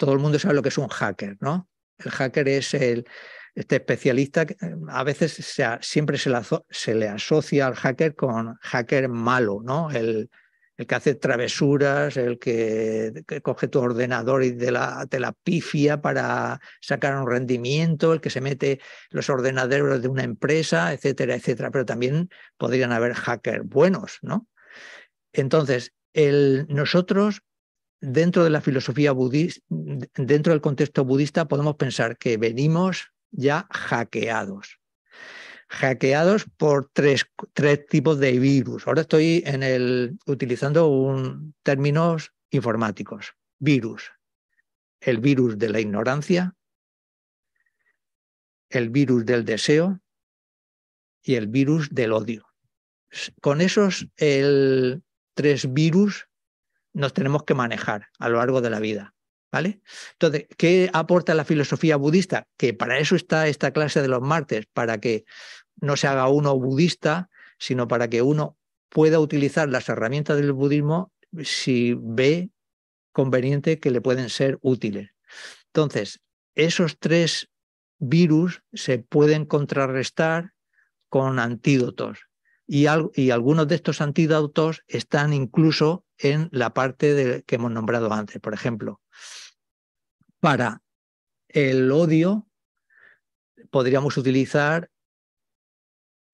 Todo 0.04 0.12
el 0.12 0.20
mundo 0.20 0.38
sabe 0.38 0.54
lo 0.54 0.60
que 0.60 0.68
es 0.68 0.76
un 0.76 0.88
hacker, 0.88 1.38
¿no? 1.40 1.66
El 1.96 2.10
hacker 2.10 2.46
es 2.46 2.74
el, 2.74 3.06
este 3.54 3.76
especialista, 3.76 4.44
a 4.88 5.02
veces 5.02 5.58
siempre 5.80 6.18
se, 6.18 6.30
se, 6.68 6.94
le 6.94 7.08
asocia 7.08 7.66
al 7.66 7.74
hacker 7.74 8.14
con 8.14 8.58
hacker 8.60 9.08
malo, 9.08 9.62
¿no? 9.64 9.90
El, 9.90 10.28
el 10.76 10.86
que 10.86 10.94
hace 10.94 11.14
travesuras, 11.14 12.18
el 12.18 12.38
que, 12.38 13.24
coge 13.42 13.68
tu 13.68 13.78
ordenador 13.78 14.44
y 14.44 14.52
te 14.54 14.70
la, 14.70 15.08
la, 15.10 15.32
pifia 15.32 16.02
para 16.02 16.60
sacar 16.82 17.16
un 17.16 17.26
rendimiento, 17.26 18.12
el 18.12 18.20
que 18.20 18.28
se 18.28 18.42
mete 18.42 18.80
los 19.08 19.30
ordenadores 19.30 20.02
de 20.02 20.08
una 20.08 20.24
empresa, 20.24 20.92
etcétera, 20.92 21.34
etcétera. 21.34 21.70
Pero 21.70 21.86
también 21.86 22.28
podrían 22.58 22.92
haber 22.92 23.14
hackers 23.14 23.64
buenos, 23.64 24.18
¿no? 24.20 24.48
Entonces, 25.32 25.94
el, 26.12 26.66
nosotros, 26.68 27.40
dentro 28.04 28.44
de 28.44 28.50
la 28.50 28.60
filosofía 28.60 29.12
budista, 29.12 29.64
dentro 29.68 30.52
del 30.52 30.60
contexto 30.60 31.04
budista, 31.04 31.48
podemos 31.48 31.76
pensar 31.76 32.16
que 32.18 32.36
venimos 32.36 33.12
ya 33.30 33.66
hackeados 33.70 34.78
hackeados 35.68 36.46
por 36.56 36.88
tres, 36.92 37.26
tres, 37.52 37.86
tipos 37.86 38.18
de 38.18 38.38
virus. 38.38 38.86
Ahora 38.86 39.02
estoy 39.02 39.42
en 39.46 39.62
el, 39.62 40.18
utilizando 40.26 40.88
un, 40.88 41.54
términos 41.62 42.32
informáticos. 42.50 43.34
Virus. 43.58 44.12
El 45.00 45.18
virus 45.18 45.58
de 45.58 45.68
la 45.68 45.80
ignorancia, 45.80 46.54
el 48.68 48.90
virus 48.90 49.24
del 49.26 49.44
deseo 49.44 50.00
y 51.22 51.34
el 51.34 51.48
virus 51.48 51.90
del 51.90 52.12
odio. 52.12 52.46
Con 53.40 53.60
esos 53.60 54.08
el, 54.16 55.02
tres 55.34 55.72
virus 55.72 56.28
nos 56.94 57.12
tenemos 57.12 57.42
que 57.44 57.54
manejar 57.54 58.08
a 58.18 58.28
lo 58.28 58.38
largo 58.38 58.62
de 58.62 58.70
la 58.70 58.80
vida. 58.80 59.14
¿Vale? 59.52 59.80
Entonces, 60.12 60.46
¿qué 60.56 60.90
aporta 60.92 61.32
la 61.32 61.44
filosofía 61.44 61.94
budista? 61.94 62.48
Que 62.56 62.74
para 62.74 62.98
eso 62.98 63.14
está 63.14 63.46
esta 63.46 63.72
clase 63.72 64.02
de 64.02 64.08
los 64.08 64.20
martes, 64.20 64.66
para 64.72 64.98
que 64.98 65.24
no 65.80 65.96
se 65.96 66.08
haga 66.08 66.26
uno 66.28 66.58
budista, 66.58 67.30
sino 67.58 67.86
para 67.86 68.08
que 68.08 68.20
uno 68.22 68.58
pueda 68.88 69.20
utilizar 69.20 69.68
las 69.68 69.88
herramientas 69.88 70.38
del 70.38 70.52
budismo 70.52 71.12
si 71.42 71.94
ve 71.96 72.50
conveniente 73.12 73.78
que 73.78 73.92
le 73.92 74.00
pueden 74.00 74.28
ser 74.28 74.58
útiles. 74.60 75.10
Entonces, 75.66 76.20
esos 76.56 76.98
tres 76.98 77.48
virus 77.98 78.62
se 78.72 78.98
pueden 78.98 79.44
contrarrestar 79.44 80.52
con 81.08 81.38
antídotos 81.38 82.26
y, 82.66 82.86
y 83.14 83.30
algunos 83.30 83.68
de 83.68 83.74
estos 83.76 84.00
antídotos 84.00 84.82
están 84.88 85.32
incluso 85.32 86.03
en 86.18 86.48
la 86.52 86.74
parte 86.74 87.42
que 87.46 87.54
hemos 87.56 87.70
nombrado 87.70 88.12
antes. 88.12 88.40
Por 88.40 88.54
ejemplo, 88.54 89.00
para 90.40 90.82
el 91.48 91.90
odio 91.90 92.48
podríamos 93.70 94.16
utilizar 94.16 94.90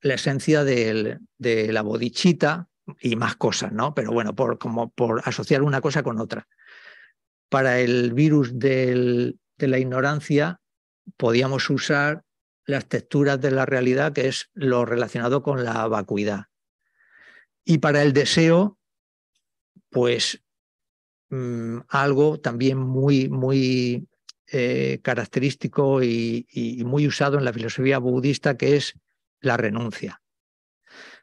la 0.03 0.14
esencia 0.14 0.64
de 0.64 1.19
la 1.38 1.83
bodichita, 1.83 2.71
y 3.01 3.16
más 3.16 3.37
cosas, 3.37 3.73
¿no? 3.73 3.95
Pero 3.95 4.12
bueno, 4.12 4.35
por, 4.35 4.59
como 4.59 4.90
por 4.90 5.23
asociar 5.25 5.62
una 5.62 5.81
cosa 5.81 6.03
con 6.03 6.19
otra. 6.19 6.49
Para 7.49 7.81
el 7.81 8.12
virus 8.12 8.59
de 8.59 9.37
la 9.59 9.79
ignorancia 9.79 10.61
podíamos 11.16 11.69
usar 11.71 12.23
las 12.66 12.87
texturas 12.87 13.40
de 13.40 13.51
la 13.51 13.66
realidad, 13.66 14.12
que 14.12 14.29
es 14.29 14.51
lo 14.55 14.85
relacionado 14.85 15.43
con 15.43 15.64
la 15.64 15.87
vacuidad. 15.88 16.47
Y 17.64 17.79
para 17.79 18.03
el 18.03 18.12
deseo, 18.12 18.79
pues 19.90 20.42
mm, 21.29 21.79
algo 21.88 22.40
también 22.40 22.79
muy, 22.79 23.29
muy 23.29 24.09
eh, 24.53 24.98
característico 25.03 26.03
y, 26.03 26.46
muy 26.85 27.07
usado 27.07 27.38
en 27.38 27.44
la 27.44 27.53
filosofía 27.53 27.98
budista, 27.98 28.57
que 28.57 28.76
es 28.76 28.94
la 29.40 29.57
renuncia. 29.57 30.22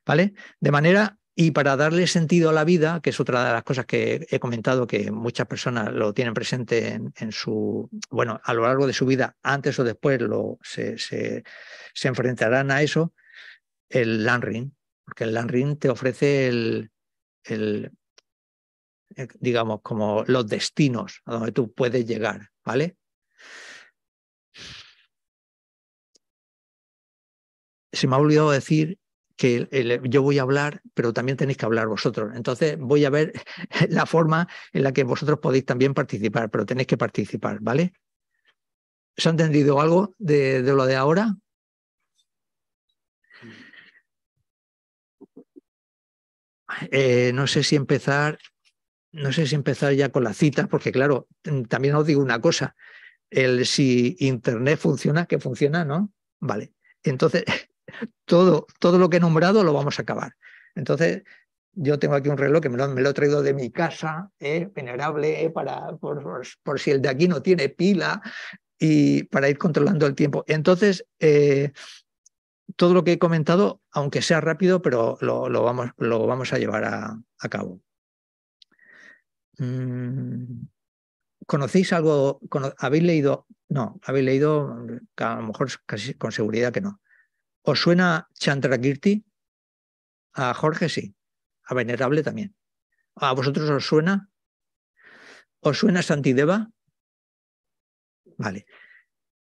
¿Vale? 0.06 0.34
De 0.62 0.72
manera, 0.72 1.18
y 1.36 1.52
para 1.52 1.76
darle 1.76 2.08
sentido 2.08 2.50
a 2.50 2.54
la 2.54 2.64
vida, 2.64 3.02
que 3.02 3.10
es 3.10 3.20
otra 3.20 3.46
de 3.46 3.52
las 3.52 3.64
cosas 3.64 3.86
que 3.86 4.26
he 4.30 4.40
comentado 4.40 4.88
que 4.88 5.12
muchas 5.12 5.46
personas 5.46 5.92
lo 5.92 6.14
tienen 6.14 6.34
presente 6.34 7.02
en, 7.14 7.32
su, 7.34 7.90
bueno, 8.10 8.40
a 8.44 8.54
lo 8.54 8.64
largo 8.64 8.88
de 8.88 8.94
su 8.94 9.06
vida, 9.06 9.36
antes 9.44 9.78
o 9.78 9.84
después 9.84 10.22
lo, 10.22 10.58
se, 10.64 10.98
se, 10.98 11.44
enfrentarán 12.04 12.72
a 12.72 12.82
eso, 12.82 13.14
el 13.90 14.24
Landring, 14.24 14.74
porque 15.04 15.26
el 15.26 15.34
Landring 15.34 15.78
te 15.78 15.90
ofrece 15.90 16.48
el, 16.48 16.92
el, 17.44 17.92
eh, 19.16 19.28
digamos, 19.40 19.82
como 19.82 20.24
los 20.28 20.48
destinos 20.48 21.22
a 21.26 21.34
donde 21.34 21.52
tú 21.52 21.74
puedes 21.74 22.06
llegar, 22.06 22.50
¿vale? 22.64 22.98
Se 27.92 28.08
me 28.08 28.16
ha 28.16 28.20
olvidado 28.20 28.52
decir 28.52 29.00
que 29.38 30.02
yo 30.10 30.22
voy 30.24 30.40
a 30.40 30.42
hablar, 30.42 30.82
pero 30.94 31.14
también 31.14 31.38
tenéis 31.38 31.58
que 31.58 31.66
hablar 31.66 31.88
vosotros. 31.88 32.36
Entonces 32.36 32.78
voy 32.78 33.06
a 33.06 33.10
ver 33.10 33.34
la 33.90 34.06
forma 34.06 34.48
en 34.74 34.84
la 34.84 34.92
que 34.92 35.04
vosotros 35.04 35.40
podéis 35.40 35.66
también 35.66 35.94
participar, 35.94 36.50
pero 36.50 36.66
tenéis 36.66 36.88
que 36.88 36.98
participar, 36.98 37.60
¿vale? 37.62 37.94
¿Se 39.16 39.30
ha 39.30 39.32
entendido 39.32 39.80
algo 39.80 40.16
de, 40.18 40.62
lo 40.62 40.86
de 40.86 40.96
ahora? 40.96 41.36
Eh, 46.92 47.32
no 47.34 47.48
sé 47.48 47.64
si 47.64 47.76
empezar, 47.76 48.38
no 49.18 49.34
sé 49.34 49.48
si 49.48 49.56
empezar 49.56 49.94
ya 49.94 50.10
con 50.10 50.24
las 50.24 50.38
citas, 50.38 50.68
porque 50.68 50.92
claro, 50.92 51.28
también 51.68 51.96
os 51.96 52.06
digo 52.06 52.22
una 52.22 52.40
cosa, 52.40 52.76
el 53.32 53.66
si 53.66 54.16
Internet 54.20 54.80
funciona, 54.80 55.26
que 55.26 55.40
funciona, 55.40 55.84
¿no? 55.84 56.12
Vale. 56.40 56.74
Entonces, 57.04 57.44
todo, 58.26 58.68
todo 58.80 59.00
lo 59.00 59.10
que 59.10 59.18
he 59.18 59.20
nombrado 59.20 59.64
lo 59.64 59.74
vamos 59.74 59.98
a 59.98 60.04
acabar. 60.04 60.36
Entonces, 60.76 61.24
yo 61.74 61.98
tengo 61.98 62.14
aquí 62.14 62.30
un 62.30 62.38
reloj 62.38 62.62
que 62.62 62.70
me 62.70 62.78
lo, 62.78 63.10
he 63.10 63.14
traído 63.14 63.42
de 63.42 63.54
mi 63.54 63.72
casa, 63.72 64.30
¿eh? 64.40 64.70
venerable, 64.74 65.44
¿eh? 65.44 65.50
para, 65.50 65.96
por, 65.98 66.24
por, 66.64 66.80
si 66.80 66.92
el 66.92 67.02
de 67.02 67.10
aquí 67.10 67.28
no 67.28 67.42
tiene 67.42 67.70
pila 67.70 68.22
y 68.78 69.24
para 69.24 69.50
ir 69.50 69.58
controlando 69.58 70.06
el 70.06 70.14
tiempo. 70.14 70.44
Entonces, 70.48 71.08
eh, 71.20 71.72
todo 72.76 72.94
lo 72.94 73.04
que 73.04 73.14
he 73.14 73.20
comentado, 73.20 73.82
aunque 73.92 74.22
sea 74.22 74.42
rápido, 74.42 74.84
pero 74.84 75.18
lo, 75.22 75.50
vamos, 75.64 75.90
lo 75.98 76.28
vamos, 76.28 76.54
a 76.54 76.60
llevar 76.60 76.84
a 76.86 77.50
cabo. 77.50 77.82
Mm. 79.58 80.68
¿Conocéis 81.46 81.94
algo? 81.94 82.40
¿Habéis 82.78 83.04
leído? 83.04 83.48
No, 83.70 84.00
habéis 84.04 84.26
leído, 84.26 84.74
a 85.18 85.36
lo 85.36 85.42
mejor 85.42 85.70
casi 85.86 86.14
con 86.14 86.32
seguridad 86.32 86.74
que 86.74 86.82
no. 86.82 87.02
¿Os 87.64 87.82
suena 87.82 88.30
Chandrakirti? 88.34 89.26
A 90.34 90.54
Jorge 90.54 90.90
sí, 90.90 91.16
a 91.64 91.74
Venerable 91.74 92.24
también. 92.24 92.56
¿A 93.16 93.34
vosotros 93.34 93.70
os 93.70 93.86
suena? 93.86 94.30
¿Os 95.60 95.80
suena 95.80 96.02
Santideva? 96.02 96.70
Vale. 98.38 98.66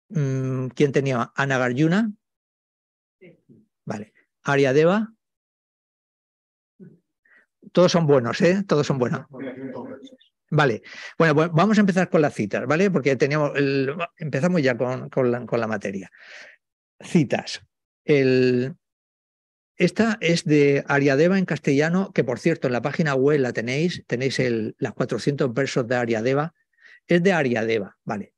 Mm, 0.08 0.68
¿Quién 0.68 0.92
tenía? 0.92 1.32
Anagarjuna. 1.34 2.10
Vale. 3.84 4.14
Ariadeva. 4.42 5.12
Todos 7.72 7.92
son 7.92 8.06
buenos, 8.06 8.40
¿eh? 8.40 8.64
Todos 8.66 8.86
son 8.86 8.98
buenos. 8.98 9.26
Vale, 10.50 10.82
bueno, 11.16 11.34
pues 11.34 11.50
vamos 11.52 11.78
a 11.78 11.80
empezar 11.80 12.10
con 12.10 12.22
las 12.22 12.34
citas, 12.34 12.66
¿vale? 12.66 12.90
Porque 12.90 13.14
teníamos 13.16 13.52
empezamos 14.18 14.62
ya 14.62 14.76
con, 14.76 15.08
con, 15.08 15.30
la, 15.30 15.66
materia. 15.66 16.10
Citas. 17.00 17.62
El, 18.04 18.74
esta 19.76 20.18
es 20.20 20.44
de 20.44 20.84
Ariadeva 20.88 21.38
en 21.38 21.44
castellano, 21.44 22.12
que 22.12 22.24
por 22.24 22.40
cierto 22.40 22.66
en 22.66 22.72
la 22.72 22.82
página 22.82 23.14
web 23.14 23.40
la 23.40 23.52
tenéis, 23.52 24.02
tenéis 24.06 24.40
el, 24.40 24.74
las 24.78 24.92
400 24.92 25.54
versos 25.54 25.86
de 25.86 25.96
Ariadeva. 25.96 26.52
Es 27.06 27.22
de 27.22 27.32
Ariadeva, 27.32 27.96
¿vale? 28.04 28.34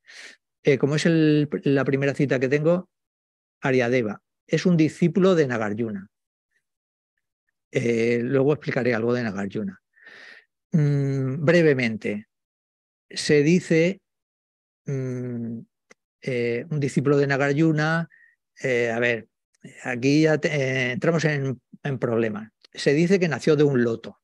Eh, 0.63 0.79
como 0.79 0.97
es 0.97 1.05
la 1.07 1.85
primera 1.85 2.15
cita 2.15 2.39
que 2.39 2.49
tengo, 2.49 2.91
Ariadeva 3.61 4.23
es 4.53 4.67
un 4.67 4.77
discípulo 4.77 5.35
de 5.35 5.47
Nagarjuna. 5.47 6.09
Eh, 7.71 8.21
luego 8.23 8.53
explicaré 8.53 8.95
algo 8.95 9.15
de 9.15 9.23
Nagarjuna. 9.23 9.82
Mm, 10.73 11.45
brevemente, 11.45 12.29
se 13.11 13.43
dice 13.43 14.01
mm, 14.87 15.59
eh, 16.23 16.67
un 16.71 16.81
discípulo 16.81 17.19
de 17.19 17.27
Nagarjuna, 17.27 18.09
eh, 18.63 18.91
a 18.91 18.99
ver, 18.99 19.29
aquí 19.85 20.23
ya 20.23 20.35
eh, 20.43 20.93
entramos 20.93 21.25
en, 21.27 21.61
problemas. 22.01 22.51
Se 22.73 22.95
dice 22.95 23.21
que 23.21 23.29
nació 23.29 23.55
de 23.57 23.65
un 23.65 23.85
loto, 23.85 24.21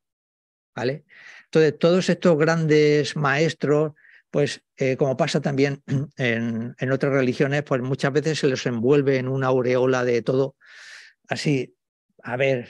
¿vale? 0.74 1.04
Entonces, 1.44 1.78
todos 1.78 2.08
estos 2.08 2.38
grandes 2.38 3.14
maestros, 3.16 3.92
pues 4.30 4.62
como 4.96 5.16
pasa 5.16 5.40
también 5.40 5.82
en, 6.16 6.74
en, 6.78 6.92
otras 6.92 7.12
religiones, 7.12 7.62
pues 7.64 7.82
muchas 7.82 8.12
veces 8.12 8.38
se 8.38 8.48
los 8.48 8.64
envuelve 8.64 9.18
en 9.18 9.28
una 9.28 9.48
aureola 9.48 10.04
de 10.04 10.22
todo, 10.22 10.56
así, 11.28 11.76
a 12.22 12.36
ver, 12.36 12.68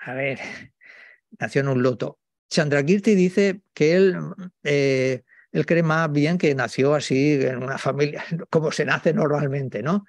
a 0.00 0.14
ver, 0.14 0.38
nació 1.38 1.62
en 1.62 1.68
un 1.68 1.82
loto. 1.82 2.18
Chandrakirti 2.48 3.14
dice 3.14 3.60
que 3.74 3.94
él, 3.94 4.16
eh, 4.62 5.22
él 5.52 5.66
cree 5.66 5.82
más 5.82 6.10
bien 6.12 6.38
que 6.38 6.54
nació 6.54 6.94
así 6.94 7.34
en 7.34 7.62
una 7.62 7.78
familia, 7.78 8.24
como 8.50 8.72
se 8.72 8.84
nace 8.84 9.12
normalmente, 9.12 9.82
¿no? 9.82 10.06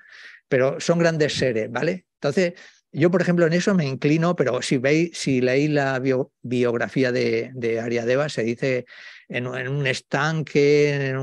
Pero 0.47 0.79
son 0.79 0.99
grandes 0.99 1.33
seres, 1.33 1.71
¿vale? 1.71 2.05
Entonces, 2.15 2.53
yo, 2.91 3.11
por 3.11 3.21
ejemplo, 3.21 3.45
en 3.45 3.53
eso 3.53 3.75
me 3.75 3.85
inclino, 3.85 4.35
pero 4.35 4.61
si 4.61 4.77
veis, 4.77 5.11
si 5.13 5.41
leéis 5.41 5.69
la 5.69 6.01
biografía 6.41 7.11
de, 7.11 7.51
de 7.53 7.79
Ariadeva, 7.79 8.29
se 8.29 8.43
dice 8.43 8.85
en, 9.29 9.47
un 9.47 9.87
estanque, 9.87 11.13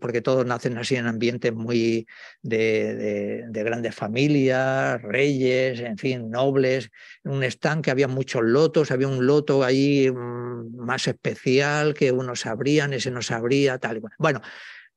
porque 0.00 0.22
todos 0.22 0.46
nacen 0.46 0.78
así 0.78 0.96
en 0.96 1.06
ambientes 1.06 1.52
muy 1.52 2.06
de, 2.42 3.44
grandes 3.52 3.94
familias, 3.94 5.00
reyes, 5.02 5.80
en 5.80 5.98
fin, 5.98 6.30
nobles. 6.30 6.90
En 7.24 7.32
un 7.32 7.42
estanque 7.42 7.90
había 7.90 8.08
muchos 8.08 8.42
lotos, 8.42 8.90
había 8.90 9.08
un 9.08 9.26
loto 9.26 9.62
ahí 9.64 10.10
mm, 10.10 10.76
más 10.76 11.06
especial 11.08 11.94
que 11.94 12.12
unos 12.12 12.40
sabrían, 12.40 12.92
ese 12.92 13.10
no 13.10 13.22
sabría, 13.22 13.78
tal 13.78 13.98
y 13.98 14.00
bueno. 14.00 14.16
Bueno, 14.18 14.40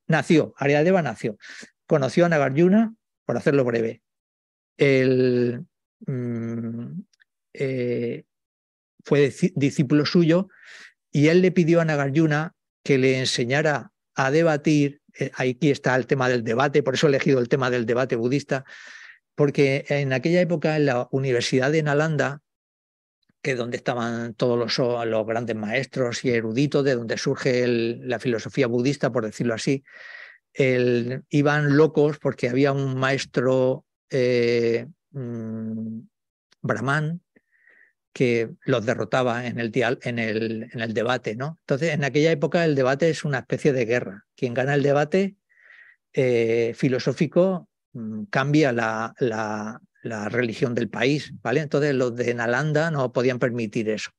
nació, 0.08 0.54
Ariadeva 0.58 1.02
nació. 1.02 1.38
Conoció 1.86 2.26
a 2.26 2.30
Nagarjuna, 2.30 2.93
por 3.26 3.38
hacerlo 3.38 3.63
breve. 3.63 4.02
El, 4.78 5.65
Mm, 6.06 7.02
eh, 7.54 8.23
fue 9.06 9.34
discípulo 9.56 10.06
suyo 10.06 10.49
y 11.13 11.30
él 11.30 11.41
le 11.41 11.52
pidió 11.52 11.80
a 11.80 11.86
Nagarjuna 11.86 12.54
que 12.84 12.97
le 12.97 13.19
enseñara 13.19 13.93
a 14.15 14.32
debatir, 14.32 14.99
eh, 15.17 15.32
aquí 15.36 15.71
está 15.71 15.95
el 15.95 16.08
tema 16.08 16.28
del 16.28 16.43
debate, 16.43 16.84
por 16.84 16.95
eso 16.95 17.08
he 17.08 17.10
elegido 17.10 17.39
el 17.39 17.47
tema 17.47 17.69
del 17.69 17.86
debate 17.86 18.17
budista, 18.17 18.65
porque 19.36 19.86
en 19.88 20.12
aquella 20.12 20.41
época 20.41 20.76
en 20.76 20.88
la 20.88 21.08
Universidad 21.12 21.71
de 21.71 21.84
Nalanda, 21.84 22.41
que 23.41 23.52
es 23.52 23.58
donde 23.58 23.78
estaban 23.78 24.34
todos 24.34 24.58
los, 24.58 25.26
grandes 25.26 25.56
maestros 25.56 26.26
y 26.26 26.32
eruditos, 26.32 26.84
de 26.84 26.95
donde 26.95 27.17
surge 27.17 27.65
la 27.67 28.19
filosofía 28.19 28.67
budista, 28.67 29.12
por 29.12 29.23
decirlo 29.23 29.54
así, 29.54 29.84
iban 31.30 31.78
locos 31.78 32.19
porque 32.19 32.49
había 32.49 32.73
un 32.73 32.97
maestro 32.97 33.86
eh, 34.10 34.88
Mm, 35.13 36.08
Brahman 36.62 37.21
que 38.13 38.52
los 38.63 38.86
derrotaba 38.86 39.47
en 39.47 39.60
el, 39.60 39.71
debate. 40.93 41.36
¿no? 41.36 41.58
Entonces, 41.62 41.93
en 41.93 42.04
aquella 42.04 42.32
época 42.32 42.63
el 42.63 42.76
debate 42.76 43.10
es 43.10 43.26
una 43.26 43.39
especie 43.39 43.73
de 43.73 43.86
guerra. 43.86 44.26
Quien 44.36 44.54
gana 44.54 44.76
el 44.76 44.84
debate 44.84 45.36
eh, 46.13 46.73
filosófico 46.76 47.67
mm, 47.93 48.26
cambia 48.26 48.71
la, 48.71 49.82
religión 50.30 50.76
del 50.76 50.89
país. 50.89 51.34
¿vale? 51.41 51.62
Entonces, 51.62 51.95
los 51.95 52.15
de 52.15 52.34
Nalanda 52.36 52.91
no 52.91 53.12
podían 53.12 53.39
permitir 53.39 53.89
eso. 53.89 54.12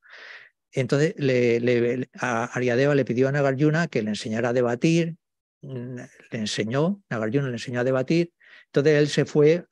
Entonces, 0.73 1.15
le, 1.17 2.09
Ariadeva 2.19 2.97
le 2.97 3.05
pidió 3.05 3.29
a 3.29 3.33
Nagarjuna 3.33 3.87
que 3.87 4.03
le 4.03 4.11
enseñara 4.11 4.49
a 4.49 4.53
debatir, 4.53 5.15
mm, 5.63 5.97
le 6.33 6.39
enseñó, 6.39 7.01
Nagarjuna 7.09 7.47
le 7.47 7.53
enseñó 7.53 7.81
a 7.81 7.85
debatir, 7.85 8.33
Entonces 8.75 8.99
él 8.99 9.09
se 9.09 9.25
fue 9.25 9.67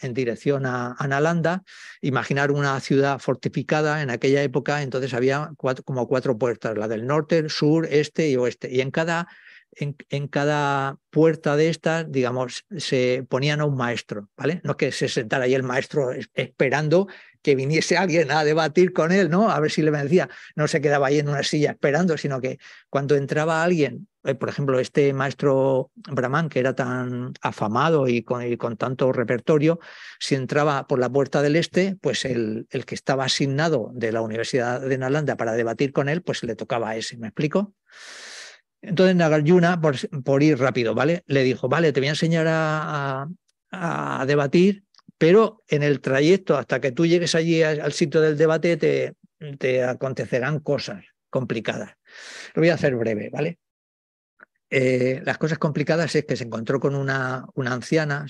en 0.00 0.14
dirección 0.14 0.64
a, 0.64 0.96
Nalanda, 1.06 1.64
imaginar 2.00 2.50
una 2.50 2.80
ciudad 2.80 3.18
fortificada 3.18 4.00
en 4.00 4.08
aquella 4.08 4.42
época, 4.42 4.80
entonces 4.82 5.12
había 5.12 5.50
como 5.84 6.08
cuatro 6.08 6.38
puertas, 6.38 6.78
la 6.78 6.88
del 6.88 7.06
norte, 7.06 7.50
sur, 7.50 7.86
este 7.90 8.30
y 8.30 8.36
oeste, 8.36 8.70
y 8.72 8.80
en 8.80 8.90
cada 8.90 9.28
en, 9.72 10.28
cada 10.28 10.96
puerta 11.10 11.56
de 11.56 11.68
estas, 11.68 12.10
digamos, 12.10 12.64
se 12.76 13.24
ponían 13.28 13.60
a 13.60 13.66
un 13.66 13.76
maestro, 13.76 14.28
¿vale? 14.36 14.60
No 14.64 14.76
que 14.76 14.92
se 14.92 15.08
sentara 15.08 15.44
ahí 15.44 15.54
el 15.54 15.62
maestro 15.62 16.10
esperando 16.34 17.06
que 17.48 17.54
viniese 17.54 17.96
alguien 17.96 18.30
a 18.30 18.44
debatir 18.44 18.92
con 18.92 19.10
él, 19.10 19.30
¿no? 19.30 19.50
A 19.50 19.58
ver 19.58 19.70
si 19.70 19.80
le 19.80 19.90
vencía. 19.90 20.28
No 20.54 20.68
se 20.68 20.82
quedaba 20.82 21.06
ahí 21.06 21.18
en 21.18 21.30
una 21.30 21.42
silla 21.42 21.70
esperando, 21.70 22.18
sino 22.18 22.42
que 22.42 22.58
cuando 22.90 23.16
entraba 23.16 23.62
alguien, 23.64 24.06
eh, 24.24 24.34
por 24.34 24.50
ejemplo, 24.50 24.78
este 24.78 25.14
maestro 25.14 25.90
Brahman, 25.94 26.50
que 26.50 26.58
era 26.58 26.74
tan 26.74 27.32
afamado 27.40 28.06
y 28.06 28.22
con, 28.22 28.76
tanto 28.76 29.12
repertorio, 29.12 29.80
si 30.20 30.34
entraba 30.34 30.86
por 30.86 30.98
la 30.98 31.08
puerta 31.08 31.40
del 31.40 31.56
este, 31.56 31.96
pues 32.02 32.26
el, 32.26 32.66
que 32.68 32.94
estaba 32.94 33.24
asignado 33.24 33.92
de 33.94 34.12
la 34.12 34.20
Universidad 34.20 34.82
de 34.82 34.98
Nalanda 34.98 35.38
para 35.38 35.54
debatir 35.54 35.94
con 35.94 36.10
él, 36.10 36.20
pues 36.20 36.42
le 36.42 36.54
tocaba 36.54 36.90
a 36.90 36.96
ese, 36.96 37.16
¿me 37.16 37.28
explico? 37.28 37.72
Entonces 38.82 39.16
Nagarjuna, 39.16 39.80
por, 39.80 39.96
por, 40.22 40.42
ir 40.42 40.58
rápido, 40.58 40.94
¿vale? 40.94 41.22
Le 41.24 41.44
dijo, 41.44 41.66
vale, 41.70 41.94
te 41.94 42.00
voy 42.00 42.08
a 42.08 42.10
enseñar 42.10 42.46
a, 42.46 43.26
debatir, 44.26 44.84
pero 45.18 45.64
en 45.66 45.82
el 45.82 46.00
trayecto 46.00 46.56
hasta 46.56 46.80
que 46.80 46.92
tú 46.92 47.04
llegues 47.04 47.34
allí 47.34 47.62
al, 47.62 47.92
sitio 47.92 48.20
del 48.20 48.38
debate 48.38 48.76
te, 48.76 49.14
te, 49.58 49.84
acontecerán 49.84 50.60
cosas 50.60 51.04
complicadas. 51.28 51.94
Lo 52.54 52.62
voy 52.62 52.70
a 52.70 52.74
hacer 52.74 52.94
breve, 52.94 53.28
¿vale? 53.30 53.58
Eh, 54.70 55.20
las 55.24 55.38
cosas 55.38 55.58
complicadas 55.58 56.14
es 56.14 56.24
que 56.24 56.36
se 56.36 56.44
encontró 56.44 56.78
con 56.78 56.94
una, 56.94 57.46
una 57.54 57.72
anciana, 57.72 58.26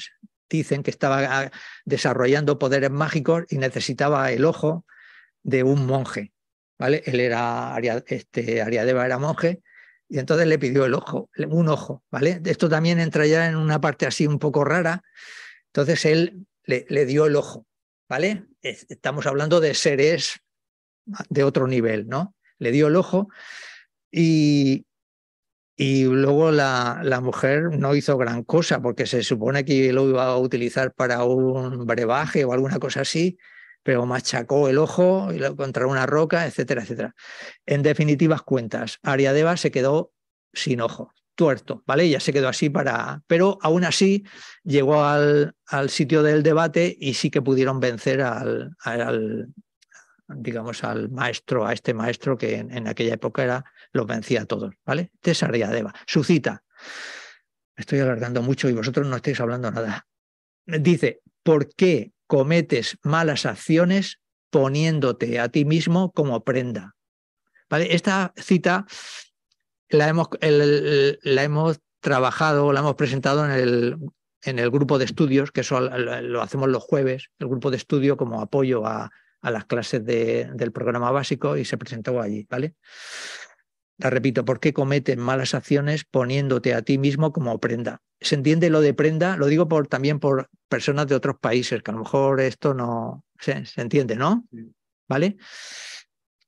dicen 0.49 0.83
que 0.83 0.91
estaba 0.91 1.43
ah, 1.43 1.51
desarrollando 1.85 2.59
poderes 2.59 2.91
mágicos 2.91 3.45
y 3.51 3.59
necesitaba 3.59 4.33
el 4.33 4.45
ojo 4.45 4.87
de 5.43 5.63
un 5.63 5.85
monje, 5.87 6.33
¿vale? 6.79 7.03
Él 7.05 7.21
era, 7.21 7.77
este, 8.07 8.63
Ariadeva 8.63 9.05
era 9.05 9.19
monje 9.19 9.63
y 10.09 10.19
entonces 10.19 10.47
le 10.47 10.59
pidió 10.59 10.87
el 10.87 10.95
ojo, 10.95 11.29
un 11.49 11.69
ojo, 11.69 12.03
¿vale? 12.11 12.41
Esto 12.47 12.69
también 12.69 12.99
entra 12.99 13.27
ya 13.27 13.47
en 13.47 13.57
una 13.57 13.81
parte 13.81 14.07
así 14.07 14.27
un 14.27 14.39
poco 14.39 14.65
rara. 14.65 15.03
Entonces 15.67 16.07
él 16.07 16.47
le, 16.69 17.07
dio 17.07 17.27
el 17.27 17.37
ojo, 17.37 17.67
¿vale? 18.09 18.47
Estamos 18.63 19.27
hablando 19.27 19.61
de 19.61 19.75
seres 19.75 20.41
de 21.29 21.45
otro 21.45 21.67
nivel, 21.67 22.07
¿no? 22.09 22.35
Le 22.59 22.71
dio 22.71 22.89
el 22.89 22.97
ojo 22.97 23.29
y, 24.11 24.87
y 25.77 26.05
luego 26.05 26.51
la, 26.51 27.01
la, 27.03 27.21
mujer 27.21 27.79
no 27.79 27.95
hizo 27.95 28.19
gran 28.19 28.45
cosa 28.45 28.83
porque 28.83 29.07
se 29.07 29.23
supone 29.23 29.65
que 29.65 29.93
lo 29.93 30.09
iba 30.09 30.27
a 30.27 30.37
utilizar 30.37 30.93
para 30.93 31.25
un 31.25 31.87
brebaje 31.87 32.45
o 32.45 32.53
alguna 32.53 32.79
cosa 32.79 33.01
así 33.01 33.39
pero 33.83 34.05
machacó 34.05 34.69
el 34.69 34.77
ojo 34.77 35.29
contra 35.57 35.87
una 35.87 36.05
roca, 36.05 36.45
etcétera, 36.47 36.83
etcétera. 36.83 37.15
En 37.65 37.83
definitivas 37.83 38.43
cuentas, 38.43 38.99
Ariadeva 39.03 39.57
se 39.57 39.71
quedó 39.71 40.13
sin 40.53 40.83
ojo, 40.83 41.15
tuerto, 41.39 41.85
¿vale? 41.87 42.11
Ya 42.11 42.19
se 42.19 42.33
quedó 42.33 42.49
así 42.49 42.69
para... 42.69 43.23
Pero 43.29 43.59
aún 43.63 43.85
así 43.85 44.25
llegó 44.65 45.05
al, 45.05 45.55
sitio 45.89 46.25
del 46.25 46.43
debate 46.43 46.97
y 46.99 47.15
sí 47.15 47.31
que 47.31 47.41
pudieron 47.41 47.79
vencer 47.79 48.23
al, 48.23 48.75
al 48.81 49.47
digamos, 50.27 50.83
al 50.83 51.11
maestro, 51.11 51.65
a 51.65 51.73
este 51.73 51.95
maestro 51.95 52.37
que 52.37 52.57
en, 52.57 52.89
aquella 52.89 53.15
época 53.15 53.45
era, 53.45 53.65
los 53.93 54.07
vencía 54.07 54.43
a 54.43 54.47
todos, 54.47 54.75
¿vale? 54.85 55.13
Este 55.15 55.31
es 55.31 55.43
Ariadeva. 55.45 55.95
Su 56.07 56.25
cita. 56.25 56.65
Estoy 57.77 58.01
alargando 58.01 58.43
mucho 58.43 58.69
y 58.69 58.73
vosotros 58.73 59.07
no 59.07 59.15
estáis 59.15 59.39
hablando 59.39 59.71
nada. 59.71 60.09
Dice, 60.67 61.21
¿por 61.45 61.73
qué 61.73 62.13
cometes 62.27 62.99
malas 63.03 63.47
acciones 63.47 64.21
poniéndote 64.51 65.39
a 65.39 65.49
ti 65.49 65.65
mismo 65.65 66.11
como 66.13 66.43
prenda. 66.43 66.97
¿Vale? 67.71 67.95
Esta 67.95 68.33
cita 68.37 68.87
la 69.91 70.09
hemos, 70.09 70.29
la 70.41 71.43
hemos 71.43 71.81
trabajado, 72.01 72.73
la 72.73 72.81
hemos 72.81 72.95
presentado 72.95 73.45
en 73.45 73.51
el, 73.51 73.97
en 74.43 74.59
el 74.59 74.71
grupo 74.71 74.99
de 74.99 75.05
estudios, 75.05 75.51
que 75.51 75.63
eso 75.63 75.81
lo 75.81 76.43
hacemos 76.43 76.69
los 76.69 76.83
jueves, 76.83 77.31
el 77.39 77.49
grupo 77.49 77.71
de 77.71 77.77
estudio 77.77 78.17
como 78.17 78.41
apoyo 78.41 78.87
a, 78.87 79.11
a 79.41 79.51
las 79.51 79.65
clases 79.65 80.05
de, 80.05 80.51
del 80.55 80.73
programa 80.73 81.11
básico 81.11 81.57
y 81.57 81.65
se 81.65 81.79
presentó 81.79 82.21
allí, 82.21 82.47
¿vale? 82.49 82.75
La 83.99 84.11
repito, 84.11 84.45
¿por 84.45 84.61
qué 84.61 84.73
cometen 84.73 85.19
malas 85.19 85.55
acciones 85.55 86.05
poniéndote 86.05 86.73
a 86.75 86.83
ti 86.83 86.99
mismo 86.99 87.33
como 87.33 87.59
prenda? 87.59 88.01
Se 88.21 88.37
entiende 88.37 88.71
lo 88.71 88.81
de 88.81 88.95
prenda, 88.95 89.37
lo 89.37 89.47
digo 89.47 89.69
por, 89.69 89.89
también 89.89 90.21
por 90.21 90.49
personas 90.69 91.09
de 91.09 91.17
otros 91.17 91.37
países, 91.41 91.83
que 91.83 91.91
a 91.91 91.95
lo 91.95 92.01
mejor 92.01 92.41
esto 92.41 92.75
no 92.75 93.25
se, 93.41 93.65
entiende, 93.77 94.17
¿no? 94.17 94.47
¿Vale? 95.09 95.37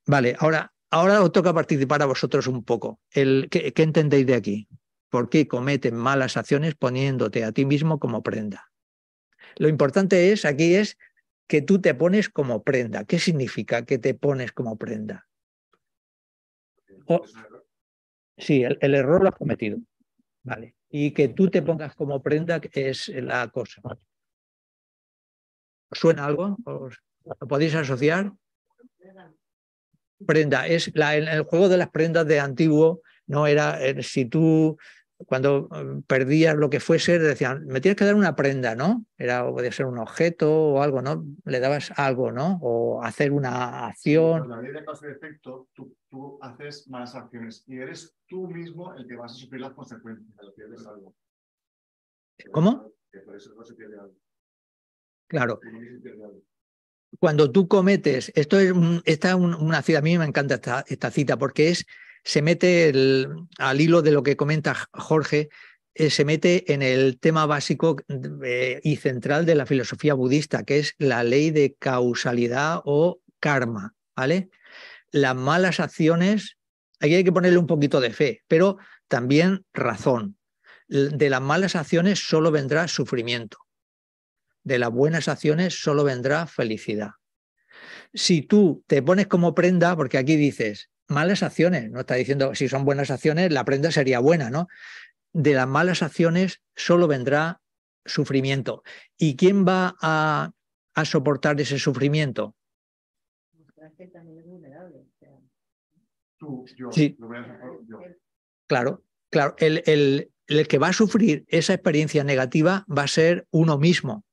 Vale, 0.07 0.37
ahora, 0.39 0.73
ahora 0.91 1.23
os 1.23 1.33
toca 1.33 1.55
participar 1.55 2.03
a 2.03 2.07
vosotros 2.07 2.47
un 2.47 2.65
poco. 2.65 3.01
El, 3.11 3.49
¿qué, 3.51 3.73
¿Qué 3.73 3.83
entendéis 3.83 4.27
de 4.27 4.35
aquí? 4.35 4.69
¿Por 5.09 5.29
qué 5.29 5.49
cometen 5.49 5.97
malas 5.97 6.37
acciones 6.37 6.75
poniéndote 6.75 7.45
a 7.45 7.53
ti 7.53 7.65
mismo 7.65 7.99
como 7.99 8.23
prenda? 8.23 8.71
Lo 9.57 9.69
importante 9.69 10.33
es, 10.33 10.45
aquí 10.45 10.75
es 10.75 10.99
que 11.47 11.63
tú 11.63 11.81
te 11.81 11.95
pones 11.95 12.29
como 12.29 12.63
prenda. 12.63 13.05
¿Qué 13.05 13.19
significa 13.19 13.85
que 13.85 13.99
te 13.99 14.15
pones 14.15 14.53
como 14.53 14.77
prenda? 14.77 15.27
sí, 18.39 18.63
el, 18.63 18.95
error 18.95 19.21
lo 19.21 19.31
has 19.31 19.35
cometido. 19.35 19.79
Vale. 20.45 20.77
Y 20.89 21.11
que 21.11 21.29
tú 21.29 21.51
te 21.51 21.63
pongas 21.63 21.97
como 21.97 22.23
prenda 22.23 22.61
es 22.73 23.09
la 23.09 23.49
cosa. 23.49 23.83
¿Os 25.91 25.99
suena 25.99 26.25
algo? 26.27 26.57
¿Lo 26.65 27.49
podéis 27.49 27.75
asociar? 27.75 28.33
Prenda. 30.27 30.67
Es 30.67 30.91
la, 30.95 31.17
el 31.17 31.43
juego 31.43 31.69
de 31.69 31.77
las 31.77 31.91
prendas 31.91 32.27
de 32.27 32.41
antiguo 32.41 33.03
no 33.27 33.47
era 33.47 33.83
eh, 33.83 34.03
si 34.03 34.25
tú 34.25 34.77
cuando 35.27 35.69
eh, 35.75 36.03
perdías 36.07 36.57
lo 36.57 36.71
que 36.71 36.81
fuese, 36.81 37.19
decían, 37.19 37.67
me 37.67 37.81
tienes 37.81 37.97
que 37.97 38.05
dar 38.05 38.15
una 38.15 38.37
prenda, 38.37 38.75
¿no? 38.75 39.05
Era, 39.19 39.49
podía 39.49 39.73
ser 39.73 39.87
un 39.87 39.99
objeto 39.99 40.51
o 40.51 40.83
algo, 40.83 41.03
¿no? 41.03 41.25
Le 41.45 41.61
dabas 41.61 41.93
algo, 41.97 42.33
¿no? 42.33 42.59
O 42.63 43.03
hacer 43.03 43.33
una 43.33 43.87
acción. 43.87 44.49
la 44.49 44.61
ley 44.61 44.73
de 44.73 44.85
causa 44.85 45.09
y 45.09 45.13
efecto, 45.13 45.69
tú, 45.75 45.97
tú, 46.09 46.39
haces 46.41 46.89
malas 46.89 47.15
acciones 47.15 47.65
y 47.67 47.79
eres 47.79 48.17
tú 48.27 48.49
mismo 48.49 48.95
el 48.95 49.07
que 49.07 49.17
vas 49.17 49.33
a 49.33 49.35
sufrir 49.37 49.61
las 49.61 49.73
consecuencias 49.73 50.35
de 50.37 50.45
lo 50.45 50.55
que 50.55 50.63
eres 50.63 50.87
algo. 50.87 51.15
¿Cómo? 52.51 52.93
Claro. 55.29 55.61
Cuando 57.19 57.51
tú 57.51 57.67
cometes, 57.69 58.33
esto 58.35 58.59
es 58.59 58.73
esta 59.05 59.37
una 59.37 59.83
cita, 59.83 59.99
a 59.99 60.03
mí 60.03 60.17
me 60.17 60.25
encanta 60.25 60.85
esta, 60.89 61.11
cita 61.11 61.37
porque 61.39 61.71
es 61.71 61.87
se 62.23 62.43
mete 62.43 62.93
al 63.59 63.81
hilo 63.81 64.03
de 64.03 64.13
lo 64.13 64.23
que 64.23 64.37
comenta 64.37 64.77
Jorge, 64.93 65.49
eh, 65.95 66.11
se 66.11 66.25
mete 66.25 66.73
en 66.73 66.83
el 66.83 67.19
tema 67.19 67.47
básico 67.47 67.97
y 68.83 68.97
central 68.97 69.45
de 69.47 69.55
la 69.55 69.67
filosofía 69.67 70.15
budista, 70.15 70.63
que 70.63 70.79
es 70.79 70.95
la 70.99 71.25
ley 71.25 71.51
de 71.51 71.75
causalidad 71.79 72.81
o 72.85 73.21
karma, 73.41 73.95
¿vale? 74.15 74.51
Las 75.11 75.35
malas 75.35 75.81
acciones, 75.81 76.59
aquí 77.01 77.15
hay 77.15 77.25
que 77.25 77.33
ponerle 77.33 77.59
un 77.59 77.67
poquito 77.67 78.01
de 78.01 78.13
fe, 78.13 78.43
pero 78.47 78.79
también 79.09 79.65
razón. 79.73 80.37
De 80.89 81.31
las 81.31 81.41
malas 81.41 81.75
acciones 81.75 82.19
solo 82.21 82.51
vendrá 82.51 82.87
sufrimiento. 82.87 83.59
De 84.65 84.79
las 84.79 84.91
buenas 84.91 85.29
acciones 85.29 85.81
solo 85.81 86.05
vendrá 86.05 86.47
felicidad. 86.47 87.13
Si 88.13 88.43
tú 88.43 88.85
te 88.87 89.03
pones 89.03 89.27
como 89.27 89.55
prenda, 89.55 89.97
porque 89.97 90.19
aquí 90.19 90.37
dices, 90.37 90.91
malas 91.09 91.43
acciones, 91.43 91.91
no 91.91 92.01
está 92.01 92.15
diciendo 92.15 92.55
si 92.55 92.69
son 92.69 92.85
buenas 92.85 93.11
acciones, 93.11 93.53
la 93.53 93.65
prenda 93.65 93.91
sería 93.91 94.21
buena, 94.21 94.51
¿no? 94.51 94.69
De 95.33 95.55
las 95.55 95.69
malas 95.69 96.03
acciones 96.03 96.63
solo 96.77 97.07
vendrá 97.09 97.61
sufrimiento. 98.05 98.83
¿Y 99.17 99.37
quién 99.37 99.67
va 99.67 99.97
a, 100.01 100.53
a 100.95 101.05
soportar 101.05 101.61
ese 101.61 101.79
sufrimiento? 101.79 102.57
sí. 106.91 107.17
Claro, 108.67 109.05
claro. 109.31 109.55
El, 109.59 109.83
el, 109.87 110.33
el 110.47 110.69
que 110.69 110.79
va 110.79 110.89
a 110.89 110.93
sufrir 110.93 111.45
esa 111.49 111.75
experiencia 111.75 112.25
negativa 112.25 112.87
va 112.89 113.03
a 113.03 113.09
ser 113.09 113.47
uno 113.51 113.79
mismo. 113.79 114.25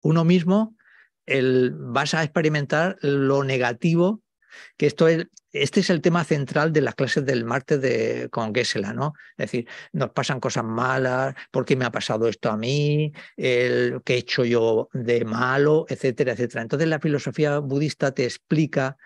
Uno 0.00 0.24
mismo 0.24 0.76
el, 1.26 1.72
vas 1.74 2.14
a 2.14 2.22
experimentar 2.22 2.96
lo 3.00 3.44
negativo 3.44 4.22
que 4.76 4.86
esto 4.86 5.08
es, 5.08 5.26
este 5.52 5.80
es 5.80 5.90
el 5.90 6.00
tema 6.00 6.24
central 6.24 6.72
de 6.72 6.80
las 6.80 6.94
clases 6.94 7.24
del 7.24 7.44
martes 7.44 7.80
de, 7.80 8.28
con 8.30 8.54
Gesela, 8.54 8.92
¿no? 8.92 9.14
Es 9.36 9.50
decir, 9.50 9.68
nos 9.92 10.10
pasan 10.10 10.40
cosas 10.40 10.64
malas, 10.64 11.34
¿por 11.50 11.64
qué 11.64 11.76
me 11.76 11.84
ha 11.84 11.90
pasado 11.90 12.28
esto 12.28 12.50
a 12.50 12.56
mí? 12.56 13.12
El, 13.36 14.00
¿Qué 14.04 14.14
he 14.14 14.18
hecho 14.18 14.44
yo 14.44 14.88
de 14.92 15.24
malo? 15.24 15.86
Etcétera, 15.88 16.32
etcétera. 16.32 16.62
Entonces 16.62 16.88
la 16.88 17.00
filosofía 17.00 17.58
budista 17.58 18.12
te 18.12 18.24
explica 18.24 18.96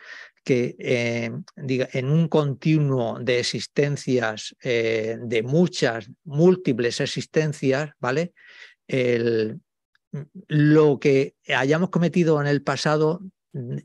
que 0.42 0.74
eh, 0.78 1.30
diga, 1.56 1.88
en 1.92 2.08
un 2.08 2.26
continuo 2.26 3.18
de 3.20 3.40
existencias, 3.40 4.56
eh, 4.62 5.18
de 5.20 5.42
muchas, 5.42 6.10
múltiples 6.24 7.00
existencias, 7.00 7.90
¿vale? 7.98 8.32
el, 8.88 9.60
lo 10.48 10.98
que 10.98 11.36
hayamos 11.48 11.90
cometido 11.90 12.40
en 12.40 12.46
el 12.46 12.62
pasado 12.62 13.20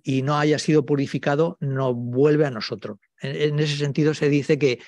y 0.03 0.21
no 0.21 0.37
haya 0.37 0.59
sido 0.59 0.85
purificado 0.85 1.57
nos 1.59 1.95
vuelve 1.95 2.45
a 2.45 2.51
nosotros. 2.51 2.99
En, 3.21 3.59
ese 3.59 3.77
sentido 3.77 4.13
se 4.13 4.29
dice 4.29 4.59
que 4.59 4.79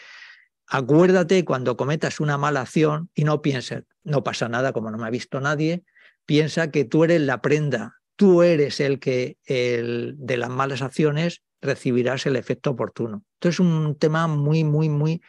acuérdate 0.67 1.45
cuando 1.45 1.77
cometas 1.77 2.19
una 2.19 2.37
mala 2.37 2.61
acción 2.61 3.09
y 3.15 3.23
no 3.23 3.41
pienses, 3.41 3.83
no 4.03 4.23
pasa 4.23 4.49
nada 4.49 4.73
como 4.73 4.91
no 4.91 4.97
me 4.97 5.07
ha 5.07 5.11
visto 5.11 5.39
nadie, 5.39 5.83
piensa 6.25 6.71
que 6.71 6.85
tú 6.85 7.03
eres 7.03 7.21
la 7.21 7.41
prenda, 7.41 7.99
tú 8.15 8.43
eres 8.43 8.79
el 8.79 8.99
que 8.99 9.37
el, 9.45 10.15
de 10.17 10.37
las 10.37 10.49
malas 10.49 10.81
acciones 10.81 11.41
recibirás 11.61 12.25
el 12.25 12.35
efecto 12.35 12.71
oportuno. 12.71 13.23
Esto 13.35 13.49
es 13.49 13.59
un 13.59 13.95
tema 13.97 14.27
muy, 14.27 14.63
muy, 14.63 14.89
muy 14.89 15.21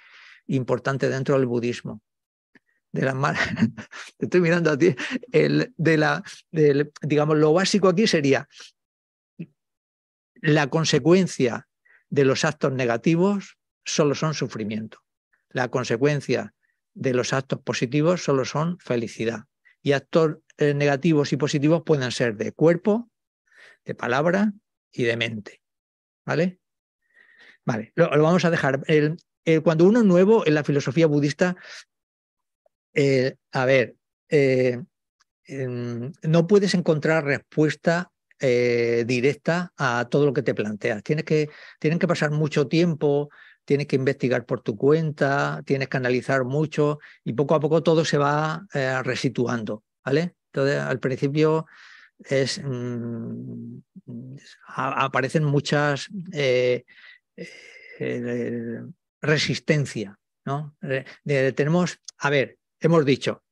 importante 0.47 1.09
dentro 1.09 1.37
del 1.37 1.47
budismo. 1.47 2.03
De 2.91 3.03
las 3.03 3.15
malas, 3.15 3.47
estoy 4.19 4.41
mirando 4.41 4.71
a 4.71 4.79
ti, 4.79 4.95
el, 5.31 5.75
de 5.77 5.99
la, 5.99 6.23
digamos, 7.03 7.37
lo 7.37 7.53
básico 7.53 7.89
aquí 7.89 8.07
sería 8.07 8.49
la 10.41 10.69
consecuencia 10.69 11.69
de 12.11 12.25
los 12.25 12.45
actos 12.45 12.73
negativos 12.73 13.59
solo 13.85 14.15
son 14.15 14.35
sufrimiento. 14.35 14.99
La 15.51 15.69
consecuencia 15.69 16.55
de 16.95 17.15
los 17.15 17.33
actos 17.33 17.61
positivos 17.61 18.23
solo 18.23 18.45
son 18.45 18.79
felicidad. 18.79 19.45
Y 19.83 19.93
actos 19.93 20.39
eh, 20.59 20.75
negativos 20.75 21.33
y 21.33 21.37
positivos 21.37 21.83
pueden 21.85 22.11
ser 22.13 22.37
de 22.37 22.53
cuerpo, 22.53 23.11
de 23.85 23.95
palabra 23.95 24.53
y 24.93 25.05
de 25.05 25.17
mente. 25.17 25.63
¿Vale? 26.25 26.61
Vale, 27.65 27.93
lo, 27.95 28.11
vamos 28.11 28.45
a 28.45 28.51
dejar. 28.51 28.83
cuando 29.63 29.85
uno 29.85 30.01
es 30.01 30.05
nuevo 30.05 30.47
en 30.47 30.55
la 30.55 30.65
filosofía 30.65 31.07
budista, 31.07 31.57
eh, 33.01 33.37
a 33.53 33.65
ver, 33.65 33.97
eh, 34.29 34.83
no 35.49 36.47
puedes 36.47 36.75
encontrar 36.75 37.25
respuesta 37.25 38.11
directa 38.41 39.73
a 39.77 40.07
todo 40.09 40.27
lo 40.27 40.33
que 40.33 40.43
te 40.43 40.55
planteas. 40.55 41.03
Tienes 41.03 41.25
que, 41.25 41.49
tienen 41.81 41.99
que 41.99 42.07
pasar 42.07 42.31
mucho 42.31 42.69
tiempo, 42.69 43.31
tienes 43.65 43.87
que 43.87 43.97
investigar 43.97 44.47
por 44.47 44.61
tu 44.61 44.77
cuenta, 44.77 45.63
tienes 45.65 45.89
que 45.89 45.97
analizar 45.97 46.45
mucho 46.45 46.99
y 47.25 47.33
poco 47.33 47.55
a 47.55 47.61
poco 47.61 47.83
todo 47.83 48.05
se 48.05 48.19
va 48.19 48.67
resituando. 49.03 49.83
¿Vale? 50.05 50.35
Entonces, 50.53 50.79
al 50.81 51.01
principio 51.01 51.67
mm, 52.63 53.79
aparecen 54.67 55.45
muchas 55.45 56.09
eh, 56.33 56.85
eh, 57.99 58.83
resistencia. 59.21 60.19
¿no? 60.45 60.77
tenemos, 61.55 62.01
a 62.19 62.31
ver, 62.31 62.57
hemos 62.81 63.05
dicho, 63.05 63.43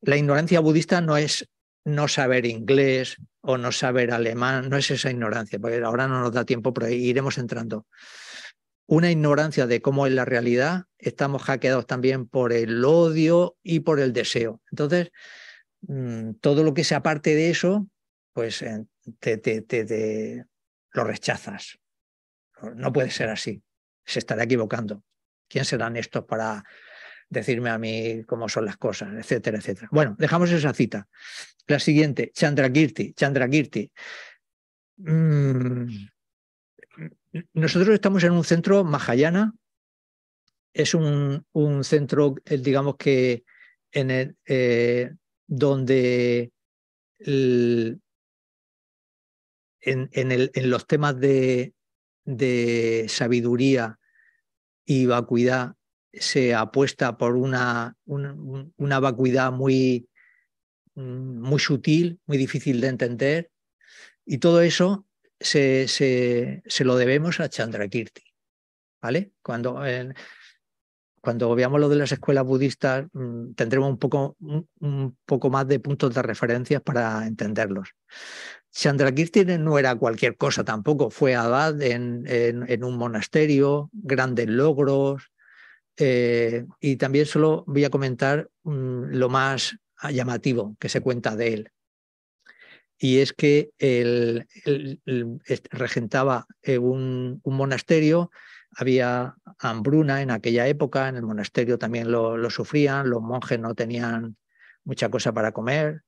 la 0.00 0.16
ignorancia 0.16 0.60
budista 0.60 1.00
no 1.00 1.16
es 1.16 1.48
no 1.84 2.08
saber 2.08 2.46
inglés 2.46 3.16
o 3.40 3.58
no 3.58 3.72
saber 3.72 4.12
alemán, 4.12 4.68
no 4.68 4.76
es 4.76 4.90
esa 4.90 5.10
ignorancia, 5.10 5.58
porque 5.58 5.82
ahora 5.82 6.06
no 6.06 6.20
nos 6.20 6.32
da 6.32 6.44
tiempo, 6.44 6.72
pero 6.72 6.88
iremos 6.88 7.38
entrando. 7.38 7.86
Una 8.86 9.10
ignorancia 9.10 9.66
de 9.66 9.80
cómo 9.80 10.06
es 10.06 10.12
la 10.12 10.24
realidad, 10.24 10.84
estamos 10.98 11.42
hackeados 11.42 11.86
también 11.86 12.26
por 12.26 12.52
el 12.52 12.84
odio 12.84 13.56
y 13.62 13.80
por 13.80 14.00
el 14.00 14.12
deseo. 14.12 14.60
Entonces, 14.70 15.10
mm, 15.82 16.34
todo 16.40 16.64
lo 16.64 16.74
que 16.74 16.84
sea 16.84 17.02
parte 17.02 17.34
de 17.34 17.50
eso, 17.50 17.88
pues 18.32 18.62
eh, 18.62 18.84
te, 19.18 19.38
te, 19.38 20.44
lo 20.92 21.04
rechazas. 21.04 21.78
No 22.74 22.92
puede 22.92 23.10
ser 23.10 23.28
así. 23.28 23.62
Se 24.04 24.18
estará 24.18 24.44
equivocando. 24.44 25.02
¿Quién 25.48 25.64
serán 25.64 25.96
estos 25.96 26.24
para 26.24 26.64
decirme 27.32 27.70
a 27.70 27.78
mí 27.78 28.22
cómo 28.26 28.48
son 28.48 28.66
las 28.66 28.76
cosas, 28.76 29.14
etcétera, 29.14 29.58
etcétera. 29.58 29.88
Bueno, 29.90 30.14
dejamos 30.18 30.50
esa 30.50 30.74
cita. 30.74 31.08
La 31.66 31.78
siguiente, 31.78 32.30
Chandrakirti. 32.34 33.14
Chandrakirti. 33.14 33.90
Mm, 34.98 35.86
nosotros 37.54 37.94
estamos 37.94 38.22
en 38.24 38.32
un 38.32 38.44
centro 38.44 38.84
Mahayana. 38.84 39.54
Es 40.74 40.94
un, 40.94 41.44
un 41.52 41.84
centro, 41.84 42.34
eh, 42.44 42.58
digamos 42.58 42.96
que 42.96 43.44
en 43.92 44.10
el, 44.10 44.36
eh, 44.46 45.12
donde 45.54 46.50
en, 47.18 48.00
en, 49.82 50.70
los 50.70 50.86
temas 50.86 51.20
de, 51.20 51.74
de 52.24 53.06
sabiduría 53.08 53.98
y 54.86 55.04
vacuidad 55.04 55.74
se 56.12 56.54
apuesta 56.54 57.18
por 57.18 57.36
una, 57.36 57.96
una, 58.06 59.00
vacuidad 59.00 59.52
muy, 59.52 60.08
mm, 60.94 61.40
muy 61.40 61.58
sutil, 61.58 62.18
muy 62.24 62.38
difícil 62.38 62.80
de 62.80 62.88
entender, 62.88 63.50
y 64.24 64.38
todo 64.38 64.62
eso 64.62 65.06
se, 65.38 65.86
se, 65.86 66.62
se 66.66 66.84
lo 66.84 66.96
debemos 66.96 67.40
a 67.40 67.50
Chandrakirti. 67.50 68.22
¿vale? 69.02 69.32
Cuando, 69.42 69.82
cuando 71.22 71.54
veamos 71.54 71.80
lo 71.80 71.88
de 71.88 71.96
las 71.96 72.12
escuelas 72.12 72.44
budistas, 72.44 73.06
mm, 73.14 73.54
tendremos 73.54 73.88
un 73.88 73.98
poco, 73.98 74.36
un, 74.40 75.16
poco 75.24 75.48
más 75.48 75.66
de 75.66 75.80
puntos 75.80 76.14
de 76.14 76.20
referencia 76.20 76.80
para 76.80 77.26
entenderlos. 77.26 77.94
Chandrakirti 78.70 79.44
no 79.44 79.78
era 79.78 79.94
cualquier 79.96 80.36
cosa 80.36 80.64
tampoco, 80.64 81.10
fue 81.10 81.34
abad 81.34 81.80
en, 81.80 82.24
en 82.26 82.84
un 82.84 82.96
monasterio, 82.96 83.88
grandes 83.92 84.48
logros, 84.48 85.32
eh, 85.96 86.64
y 86.80 86.96
también 86.96 87.26
solo 87.26 87.64
voy 87.66 87.84
a 87.84 87.90
comentar 87.90 88.48
mm, 88.64 89.14
lo 89.14 89.28
más 89.28 89.76
llamativo 90.10 90.76
que 90.80 90.88
se 90.88 91.00
cuenta 91.00 91.36
de 91.36 91.54
él. 91.54 91.70
Y 92.98 93.18
es 93.18 93.32
que 93.32 93.70
él, 93.78 94.46
regentaba 95.70 96.46
eh, 96.62 96.78
un, 96.78 97.40
monasterio, 97.44 98.30
había 98.76 99.36
hambruna 99.58 100.22
en 100.22 100.30
aquella 100.30 100.66
época, 100.66 101.08
en 101.08 101.16
el 101.16 101.22
monasterio 101.22 101.78
también 101.78 102.10
lo, 102.10 102.36
lo 102.36 102.50
sufrían, 102.50 103.10
los 103.10 103.22
monjes 103.22 103.58
no 103.58 103.74
tenían 103.74 104.36
mucha 104.84 105.08
cosa 105.10 105.32
para 105.32 105.52
comer. 105.52 106.02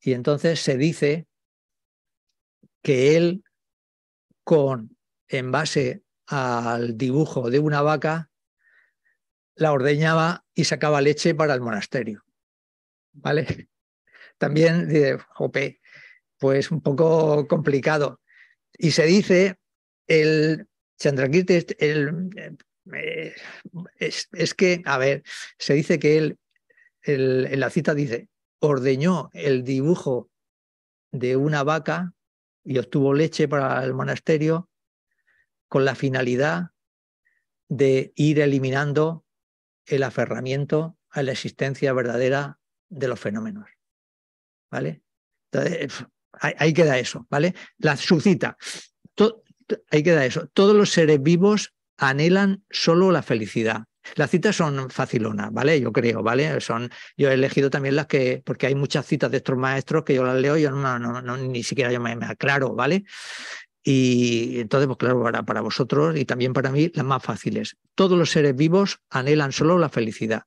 Y 0.00 0.12
entonces 0.12 0.60
se 0.60 0.76
dice 0.76 1.26
que 2.82 3.16
él, 3.16 3.44
con, 4.44 4.96
en 5.28 5.50
base 5.50 6.02
al 6.26 6.96
dibujo 6.96 7.50
de 7.50 7.58
una 7.58 7.82
vaca, 7.82 8.30
la 9.54 9.72
ordeñaba 9.72 10.44
y 10.54 10.64
sacaba 10.64 11.02
leche 11.02 11.34
para 11.34 11.54
el 11.54 11.60
monasterio. 11.60 12.24
¿Vale? 13.12 13.68
También, 14.38 14.88
jope, 15.34 15.80
pues 16.38 16.70
un 16.70 16.80
poco 16.80 17.46
complicado. 17.46 18.20
Y 18.72 18.92
se 18.92 19.04
dice, 19.04 19.58
el 20.06 20.69
Chandrakirti, 21.00 21.54
eh, 21.80 23.34
es, 23.98 24.54
que, 24.54 24.82
a 24.84 24.98
ver, 24.98 25.22
se 25.58 25.74
dice 25.74 25.98
que 25.98 26.18
él, 26.18 26.38
en 27.02 27.58
la 27.58 27.70
cita 27.70 27.94
dice, 27.94 28.28
ordeñó 28.60 29.30
el 29.32 29.64
dibujo 29.64 30.30
de 31.10 31.36
una 31.36 31.64
vaca 31.64 32.12
y 32.62 32.78
obtuvo 32.78 33.14
leche 33.14 33.48
para 33.48 33.82
el 33.82 33.94
monasterio 33.94 34.68
con 35.68 35.84
la 35.84 35.94
finalidad 35.94 36.70
de 37.68 38.12
ir 38.16 38.40
eliminando 38.40 39.24
el 39.86 40.02
aferramiento 40.02 40.98
a 41.08 41.22
la 41.22 41.32
existencia 41.32 41.92
verdadera 41.92 42.58
de 42.90 43.08
los 43.08 43.18
fenómenos. 43.18 43.70
¿Vale? 44.70 45.02
Entonces, 45.50 46.04
ahí, 46.32 46.72
queda 46.74 46.98
eso, 46.98 47.26
¿vale? 47.30 47.54
La 47.78 47.96
suscita. 47.96 48.56
Ahí 49.90 50.02
queda 50.02 50.24
eso. 50.24 50.48
Todos 50.52 50.74
los 50.74 50.90
seres 50.90 51.22
vivos 51.22 51.74
anhelan 51.96 52.64
solo 52.70 53.10
la 53.10 53.22
felicidad. 53.22 53.84
Las 54.14 54.30
citas 54.30 54.56
son 54.56 54.90
facilonas, 54.90 55.52
¿vale? 55.52 55.80
Yo 55.80 55.92
creo, 55.92 56.22
¿vale? 56.22 56.60
Son, 56.60 56.90
yo 57.16 57.30
he 57.30 57.34
elegido 57.34 57.70
también 57.70 57.96
las 57.96 58.06
que, 58.06 58.42
porque 58.44 58.66
hay 58.66 58.74
muchas 58.74 59.06
citas 59.06 59.30
de 59.30 59.38
estos 59.38 59.56
maestros 59.56 60.04
que 60.04 60.14
yo 60.14 60.24
las 60.24 60.40
leo 60.40 60.56
y 60.56 60.62
yo 60.62 60.70
no, 60.70 60.98
no, 60.98 61.36
ni 61.36 61.62
siquiera 61.62 61.92
yo 61.92 62.00
me, 62.00 62.16
me, 62.16 62.26
aclaro, 62.26 62.74
¿vale? 62.74 63.04
Y 63.82 64.60
entonces, 64.60 64.86
pues 64.86 64.98
claro, 64.98 65.22
para, 65.22 65.42
para 65.42 65.60
vosotros 65.60 66.16
y 66.16 66.24
también 66.24 66.52
para 66.52 66.70
mí, 66.70 66.90
las 66.94 67.04
más 67.04 67.22
fáciles. 67.22 67.76
Todos 67.94 68.18
los 68.18 68.30
seres 68.30 68.56
vivos 68.56 69.00
anhelan 69.10 69.52
solo 69.52 69.78
la 69.78 69.88
felicidad. 69.88 70.42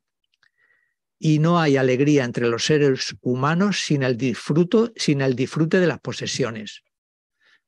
Y 1.19 1.39
no 1.39 1.59
hay 1.59 1.77
alegría 1.77 2.25
entre 2.25 2.47
los 2.47 2.65
seres 2.65 3.15
humanos 3.21 3.81
sin 3.85 4.03
el, 4.03 4.17
disfruto, 4.17 4.91
sin 4.95 5.21
el 5.21 5.35
disfrute 5.35 5.79
de 5.79 5.87
las 5.87 5.99
posesiones. 5.99 6.83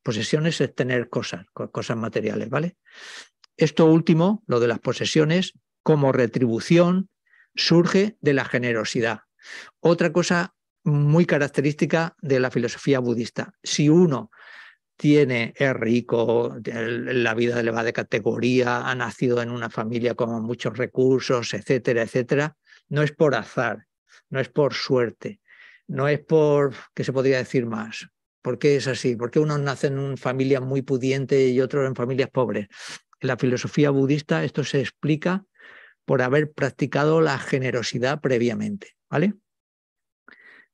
Posesiones 0.05 0.61
es 0.61 0.75
tener 0.75 1.09
cosas, 1.09 1.47
cosas 1.71 1.97
materiales, 1.97 2.47
¿vale? 2.47 2.77
Esto 3.57 3.87
último, 3.87 4.43
lo 4.45 4.59
de 4.59 4.67
las 4.67 4.77
posesiones, 4.77 5.53
como 5.81 6.11
retribución, 6.11 7.09
surge 7.55 8.15
de 8.21 8.33
la 8.33 8.45
generosidad. 8.45 9.21
Otra 9.79 10.13
cosa 10.13 10.53
muy 10.83 11.25
característica 11.25 12.15
de 12.21 12.39
la 12.39 12.51
filosofía 12.51 12.99
budista. 12.99 13.55
Si 13.63 13.89
uno 13.89 14.29
tiene, 14.95 15.55
es 15.57 15.73
rico, 15.73 16.55
la 16.63 17.33
vida 17.33 17.63
le 17.63 17.71
va 17.71 17.83
de 17.83 17.91
categoría, 17.91 18.87
ha 18.87 18.93
nacido 18.93 19.41
en 19.41 19.49
una 19.49 19.71
familia 19.71 20.13
con 20.13 20.39
muchos 20.43 20.77
recursos, 20.77 21.51
etcétera, 21.55 22.03
etcétera, 22.03 22.55
no 22.89 23.01
es 23.01 23.11
por 23.11 23.33
azar, 23.33 23.87
no 24.29 24.39
es 24.39 24.49
por 24.49 24.75
suerte, 24.75 25.41
no 25.87 26.07
es 26.07 26.19
por, 26.19 26.75
¿qué 26.93 27.03
se 27.03 27.11
podría 27.11 27.39
decir 27.39 27.65
más? 27.65 28.07
¿Por 28.45 28.59
qué 28.59 28.75
es 28.75 28.85
así? 28.85 29.15
¿Por 29.15 29.31
qué 29.31 29.39
unos 29.39 29.59
nacen 29.59 29.97
en 29.97 30.17
familias 30.17 30.61
muy 30.61 30.83
pudientes 30.83 31.49
y 31.49 31.61
otros 31.61 31.87
en 31.87 31.95
familias 31.95 32.29
pobres? 32.29 32.67
En 33.19 33.27
la 33.27 33.37
filosofía 33.37 33.89
budista 33.89 34.43
esto 34.43 34.63
se 34.63 34.81
explica 34.81 35.45
por 36.05 36.21
haber 36.21 36.51
practicado 36.51 37.21
la 37.21 37.39
generosidad 37.39 38.21
previamente, 38.21 38.97
¿vale? 39.09 39.33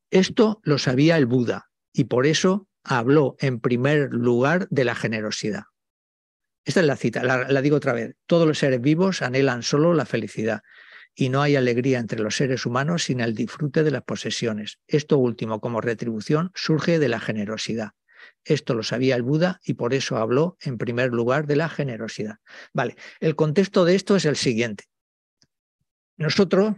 Esto 0.10 0.60
lo 0.66 0.80
sabía 0.80 1.16
el 1.16 1.28
Buda 1.28 1.72
y 1.94 2.04
por 2.04 2.26
eso 2.26 2.68
habló 2.84 3.38
en 3.40 3.62
primer 3.62 4.10
lugar 4.12 4.68
de 4.70 4.84
la 4.84 4.94
generosidad. 4.94 5.64
Esta 6.66 6.82
es 6.82 6.86
la 6.86 6.98
cita, 6.98 7.24
la, 7.24 7.62
digo 7.62 7.78
otra 7.78 7.94
vez. 7.94 8.18
Todos 8.26 8.46
los 8.46 8.58
seres 8.58 8.82
vivos 8.82 9.22
anhelan 9.22 9.64
solo 9.64 9.94
la 9.94 10.06
felicidad 10.06 10.62
y 11.16 11.30
no 11.30 11.42
hay 11.42 11.56
alegría 11.56 12.00
entre 12.00 12.22
los 12.22 12.36
seres 12.36 12.66
humanos 12.66 13.04
sin 13.04 13.20
el 13.20 13.36
disfrute 13.36 13.84
de 13.84 13.92
las 13.92 14.04
posesiones. 14.04 14.80
Esto 14.88 15.18
último, 15.18 15.60
como 15.60 15.82
retribución, 15.82 16.52
surge 16.56 17.00
de 17.00 17.10
la 17.10 17.20
generosidad. 17.20 17.92
Esto 18.44 18.74
lo 18.74 18.84
sabía 18.84 19.16
el 19.16 19.24
Buda 19.24 19.60
y 19.64 19.74
por 19.74 19.94
eso 19.94 20.18
habló 20.18 20.58
en 20.62 20.78
primer 20.78 21.12
lugar 21.12 21.48
de 21.48 21.56
la 21.56 21.70
generosidad. 21.70 22.38
Vale, 22.74 22.96
el 23.20 23.36
contexto 23.36 23.86
de 23.86 23.96
esto 23.96 24.16
es 24.16 24.26
el 24.26 24.36
siguiente. 24.36 24.86
Nosotros, 26.18 26.76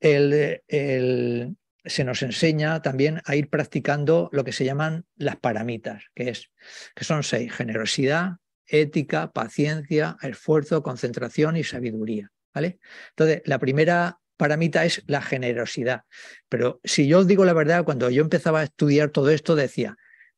el, 0.00 1.56
se 1.84 2.04
nos 2.04 2.22
enseña 2.22 2.80
también 2.82 3.20
a 3.24 3.36
ir 3.36 3.48
practicando 3.48 4.28
lo 4.32 4.44
que 4.44 4.52
se 4.52 4.64
llaman 4.64 5.04
las 5.16 5.36
paramitas, 5.36 6.04
que, 6.14 6.30
es, 6.30 6.50
que 6.94 7.04
son 7.04 7.22
seis, 7.22 7.52
generosidad, 7.52 8.36
ética, 8.66 9.32
paciencia, 9.32 10.16
esfuerzo, 10.22 10.82
concentración 10.82 11.56
y 11.56 11.64
sabiduría. 11.64 12.30
¿Vale? 12.54 12.78
Entonces, 13.10 13.42
la 13.44 13.58
primera 13.58 14.20
paramita 14.36 14.84
es 14.84 15.02
la 15.06 15.20
generosidad. 15.20 16.02
Pero 16.48 16.80
si 16.84 17.06
yo 17.06 17.18
os 17.18 17.26
digo 17.26 17.44
la 17.44 17.52
verdad, 17.52 17.84
cuando 17.84 18.08
yo 18.10 18.22
empezaba 18.22 18.60
a 18.60 18.64
estudiar 18.64 19.10
todo 19.10 19.30
esto, 19.30 19.54
decía, 19.54 19.96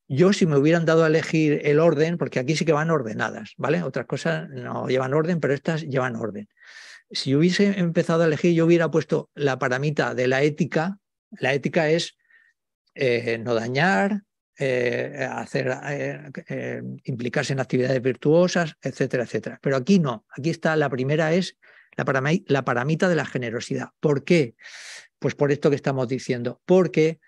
yo 0.08 0.32
si 0.32 0.44
me 0.44 0.56
hubieran 0.56 0.84
dado 0.84 1.04
a 1.04 1.06
elegir 1.06 1.60
el 1.64 1.78
orden, 1.78 2.18
porque 2.18 2.40
aquí 2.40 2.56
sí 2.56 2.64
que 2.64 2.72
van 2.72 2.90
ordenadas, 2.90 3.54
¿vale? 3.56 3.82
Otras 3.82 4.06
cosas 4.06 4.48
no 4.50 4.88
llevan 4.88 5.14
orden, 5.14 5.40
pero 5.40 5.54
estas 5.54 5.82
llevan 5.82 6.16
orden. 6.16 6.48
Si 7.10 7.34
hubiese 7.34 7.78
empezado 7.78 8.22
a 8.22 8.26
elegir, 8.26 8.54
yo 8.54 8.66
hubiera 8.66 8.90
puesto 8.90 9.30
la 9.34 9.58
paramita 9.58 10.14
de 10.14 10.28
la 10.28 10.42
ética, 10.42 10.98
la 11.30 11.54
ética 11.54 11.88
es 11.88 12.16
eh, 12.94 13.38
no 13.38 13.54
dañar, 13.54 14.22
eh, 14.58 15.28
eh, 16.48 16.82
implicarse 17.04 17.52
en 17.52 17.60
actividades 17.60 18.02
virtuosas, 18.02 18.74
etcétera, 18.82 19.24
etcétera. 19.24 19.58
Pero 19.62 19.76
aquí 19.76 19.98
no. 19.98 20.26
Aquí 20.36 20.50
está, 20.50 20.76
la 20.76 20.90
primera 20.90 21.32
es 21.32 21.56
la, 21.96 22.40
la 22.46 22.64
paramita 22.64 23.08
de 23.08 23.16
la 23.16 23.26
generosidad. 23.26 23.90
¿Por 24.00 24.24
qué? 24.24 24.54
Pues 25.18 25.34
por 25.34 25.52
esto 25.52 25.70
que 25.70 25.76
estamos 25.76 26.08
diciendo. 26.08 26.60
Porque 26.64 27.20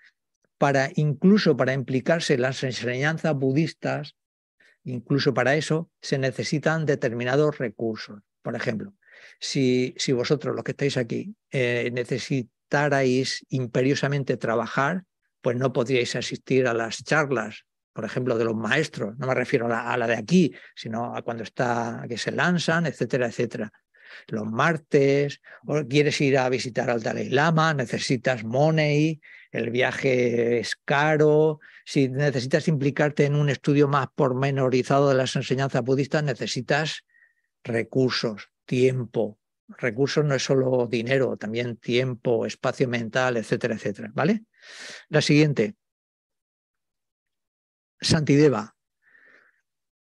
para 0.57 0.89
incluso 0.95 1.57
para 1.57 1.73
implicarse 1.73 2.35
en 2.35 2.41
las 2.41 2.63
enseñanzas 2.63 3.35
budistas, 3.35 4.15
incluso 4.83 5.33
para 5.33 5.55
eso 5.55 5.89
se 6.01 6.17
necesitan 6.17 6.85
determinados 6.85 7.57
recursos. 7.57 8.21
Por 8.41 8.55
ejemplo, 8.55 8.93
si, 9.39 9.95
si 9.97 10.11
vosotros 10.11 10.55
los 10.55 10.63
que 10.63 10.71
estáis 10.71 10.97
aquí 10.97 11.35
necesitáis 11.51 12.51
necesitarais 12.65 13.45
imperiosamente 13.49 14.37
trabajar, 14.37 15.03
pues 15.41 15.55
no 15.55 15.71
podríais 15.71 16.15
asistir 16.15 16.67
a 16.67 16.73
las 16.73 17.03
charlas, 17.03 17.65
por 17.93 18.05
ejemplo, 18.05 18.37
de 18.37 18.45
los 18.45 18.55
maestros. 18.55 19.17
No 19.17 19.27
me 19.27 19.35
refiero 19.35 19.67
a 19.71 19.97
la, 19.97 20.07
de 20.07 20.15
aquí, 20.15 20.53
sino 20.75 21.15
a 21.15 21.21
cuando 21.21 21.43
está, 21.43 22.03
que 22.09 22.17
se 22.17 22.31
lanzan, 22.31 22.85
etcétera, 22.87 23.27
etcétera. 23.27 23.71
Los 24.27 24.45
martes, 24.45 25.41
o 25.65 25.83
quieres 25.87 26.19
ir 26.21 26.37
a 26.37 26.49
visitar 26.49 26.89
al 26.89 27.01
Dalai 27.01 27.29
Lama, 27.29 27.73
necesitas 27.73 28.43
money, 28.43 29.21
el 29.51 29.69
viaje 29.69 30.59
es 30.59 30.75
caro. 30.83 31.59
Si 31.85 32.09
necesitas 32.09 32.67
implicarte 32.67 33.25
en 33.25 33.35
un 33.35 33.49
estudio 33.49 33.87
más 33.87 34.07
pormenorizado 34.13 35.09
de 35.09 35.15
las 35.15 35.35
enseñanzas 35.35 35.81
budistas, 35.83 36.23
necesitas 36.23 37.05
recursos, 37.63 38.49
tiempo, 38.65 39.39
recursos 39.67 40.23
no 40.25 40.35
es 40.35 40.43
solo 40.43 40.87
dinero, 40.87 41.37
también 41.37 41.77
tiempo, 41.77 42.45
espacio 42.45 42.87
mental, 42.87 43.37
etcétera, 43.37 43.75
etcétera. 43.75 44.11
¿Vale? 44.13 44.43
La 45.09 45.21
siguiente. 45.21 45.75
Santideva. 47.99 48.74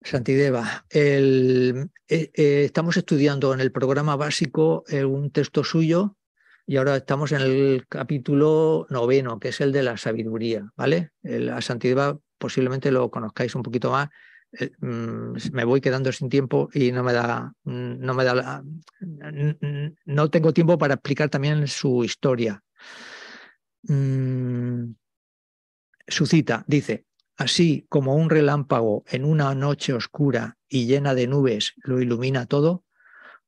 Santideva. 0.06 0.86
Eh, 0.90 1.86
eh, 2.08 2.30
estamos 2.64 2.96
estudiando 2.96 3.52
en 3.52 3.60
el 3.60 3.72
programa 3.72 4.14
básico 4.16 4.84
eh, 4.88 5.04
un 5.04 5.30
texto 5.30 5.64
suyo 5.64 6.16
y 6.66 6.76
ahora 6.76 6.96
estamos 6.96 7.32
en 7.32 7.40
el 7.40 7.86
capítulo 7.88 8.86
noveno, 8.88 9.38
que 9.40 9.48
es 9.48 9.60
el 9.60 9.72
de 9.72 9.82
la 9.82 9.96
sabiduría. 9.96 10.70
¿Vale? 10.76 11.10
La 11.22 11.60
Santideva 11.60 12.18
posiblemente 12.38 12.92
lo 12.92 13.10
conozcáis 13.10 13.54
un 13.54 13.62
poquito 13.62 13.90
más 13.90 14.08
mm, 14.80 15.36
me 15.52 15.64
voy 15.64 15.80
quedando 15.80 16.12
sin 16.12 16.28
tiempo 16.28 16.68
y 16.72 16.92
no 16.92 17.02
me 17.02 17.12
da, 17.12 17.52
mm, 17.64 17.98
no 17.98 18.14
me 18.14 18.24
da, 18.24 18.62
no 20.04 20.30
tengo 20.30 20.52
tiempo 20.52 20.78
para 20.78 20.94
explicar 20.94 21.28
también 21.28 21.66
su 21.66 22.04
historia. 22.04 22.62
Mm, 23.82 24.92
su 26.08 26.26
cita 26.26 26.64
dice, 26.68 27.05
así 27.36 27.86
como 27.88 28.14
un 28.16 28.30
relámpago 28.30 29.04
en 29.08 29.24
una 29.24 29.54
noche 29.54 29.92
oscura 29.92 30.56
y 30.68 30.86
llena 30.86 31.14
de 31.14 31.26
nubes 31.26 31.74
lo 31.76 32.00
ilumina 32.00 32.46
todo, 32.46 32.84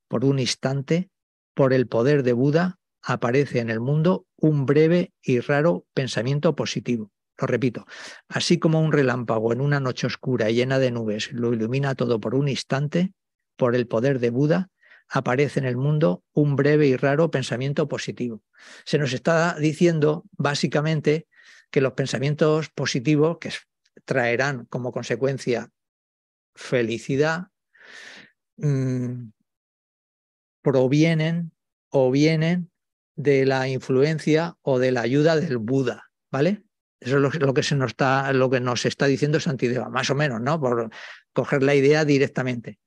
por 0.09 0.25
un 0.25 0.39
instante, 0.39 1.11
por 1.55 1.73
el 1.73 1.87
poder 1.87 2.23
de 2.23 2.33
Buda, 2.33 2.79
aparece 3.03 3.61
en 3.61 3.71
el 3.71 3.81
mundo 3.81 4.27
un 4.37 4.67
breve 4.67 5.13
y 5.23 5.41
raro 5.41 5.87
pensamiento 5.95 6.55
positivo. 6.55 7.11
Lo 7.39 7.47
repito, 7.47 7.87
así 8.29 8.59
como 8.59 8.81
un 8.81 8.93
relámpago 8.93 9.53
en 9.53 9.61
una 9.61 9.81
noche 9.81 10.07
oscura 10.07 10.51
y 10.51 10.55
llena 10.55 10.79
de 10.79 10.91
nubes 10.91 11.33
lo 11.33 11.53
ilumina 11.53 11.95
todo 11.95 12.21
por 12.21 12.35
un 12.35 12.49
instante, 12.49 13.13
por 13.57 13.75
el 13.77 13.87
poder 13.87 14.19
de 14.19 14.31
Buda, 14.31 14.71
aparece 15.09 15.61
en 15.61 15.67
el 15.67 15.77
mundo 15.77 16.23
un 16.33 16.57
breve 16.57 16.87
y 16.87 16.97
raro 16.97 17.31
pensamiento 17.31 17.89
positivo. 17.89 18.43
Se 18.85 18.99
nos 18.99 19.13
está 19.13 19.57
diciendo 19.59 20.25
básicamente 20.33 21.29
que 21.71 21.81
los 21.81 21.93
pensamientos 21.93 22.71
positivos 22.71 23.39
que 23.39 23.51
traerán 24.09 24.65
como 24.65 24.91
consecuencia 24.91 25.71
felicidad 26.55 27.49
mm, 28.57 29.29
provienen 30.63 31.53
o 31.91 32.11
vienen 32.11 32.71
de 33.17 33.45
la 33.45 33.69
influencia 33.69 34.57
o 34.63 34.79
de 34.79 34.93
la 34.93 35.03
ayuda 35.03 35.37
del 35.37 35.59
Buda, 35.59 36.11
¿vale? 36.31 36.65
Eso 37.01 37.19
es 37.19 37.39
lo, 37.39 37.53
que 37.53 37.63
se 37.63 37.77
nos 37.77 37.91
está, 37.91 38.33
lo 38.33 38.49
que 38.49 38.61
nos 38.61 38.87
está 38.87 39.05
diciendo 39.05 39.41
Santideva, 39.41 39.91
más 39.91 40.09
o 40.09 40.15
menos, 40.15 40.41
¿no? 40.41 40.59
Por 40.59 40.91
coger 41.35 41.63
la 41.63 41.75
idea 41.75 42.07
directamente. 42.07 42.79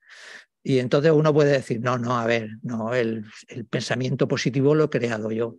Y 0.64 0.80
entonces 0.80 1.12
uno 1.12 1.32
puede 1.34 1.52
decir, 1.52 1.82
no, 1.82 2.00
no, 2.00 2.18
a 2.18 2.26
ver, 2.26 2.50
no, 2.64 2.96
el, 2.96 3.26
el 3.48 3.66
pensamiento 3.66 4.28
positivo 4.28 4.74
lo 4.74 4.86
he 4.86 4.90
creado 4.90 5.32
yo. 5.32 5.58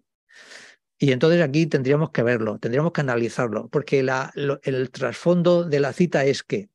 Y 1.03 1.11
entonces 1.11 1.43
aquí 1.43 1.67
tendríamos 1.67 2.13
que 2.13 2.23
verlo, 2.23 2.61
tendríamos 2.61 2.93
que 2.93 3.01
analizarlo, 3.01 3.69
porque 3.71 4.07
el 4.63 4.91
trasfondo 4.93 5.65
de 5.65 5.81
la 5.81 5.93
cita 5.93 6.25
es 6.25 6.45
que 6.45 6.71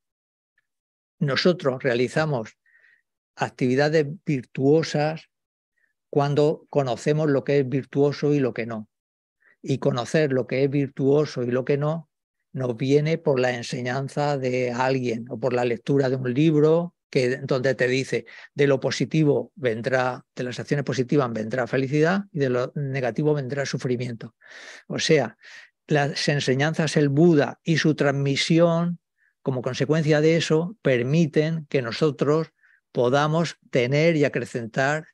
nosotros 1.18 1.82
realizamos 1.82 2.58
actividades 3.38 4.06
virtuosas 4.26 5.30
cuando 6.10 6.68
conocemos 6.70 7.30
lo 7.30 7.46
que 7.46 7.60
es 7.60 7.70
virtuoso 7.70 8.34
y 8.34 8.42
lo 8.42 8.54
que 8.54 8.66
no. 8.66 8.90
Y 9.62 9.78
conocer 9.78 10.34
lo 10.34 10.46
que 10.46 10.66
es 10.66 10.70
virtuoso 10.70 11.44
y 11.44 11.52
lo 11.52 11.64
que 11.64 11.78
no, 11.78 12.10
nos 12.52 12.76
viene 12.76 13.18
por 13.18 13.40
la 13.40 13.56
enseñanza 13.56 14.38
de 14.38 14.74
alguien 14.74 15.26
o 15.30 15.40
por 15.40 15.54
la 15.54 15.64
lectura 15.64 16.10
de 16.10 16.18
un 16.18 16.34
libro 16.34 16.97
que, 17.10 17.38
donde 17.38 17.76
te 17.76 17.88
dice 17.88 18.26
de 18.54 18.68
lo 18.68 18.80
positivo 18.80 19.52
vendrá, 19.56 20.26
de 20.36 20.44
las 20.44 20.60
acciones 20.60 20.84
positivas 20.84 21.32
vendrá 21.32 21.68
felicidad 21.68 22.26
y 22.32 22.40
de 22.40 22.50
lo 22.50 22.72
negativo 22.76 23.34
vendrá 23.34 23.66
sufrimiento. 23.66 24.36
O 24.88 25.00
sea, 25.00 25.38
las 25.88 26.28
enseñanzas 26.28 26.96
del 26.96 27.10
Buda 27.10 27.60
y 27.64 27.78
su 27.78 27.96
transmisión, 27.96 29.00
como 29.42 29.62
consecuencia 29.62 30.22
de 30.22 30.38
eso, 30.38 30.78
permiten 30.82 31.66
que 31.70 31.82
nosotros 31.82 32.50
podamos 32.92 33.58
tener 33.72 34.16
y 34.16 34.26
acrecentar 34.26 35.08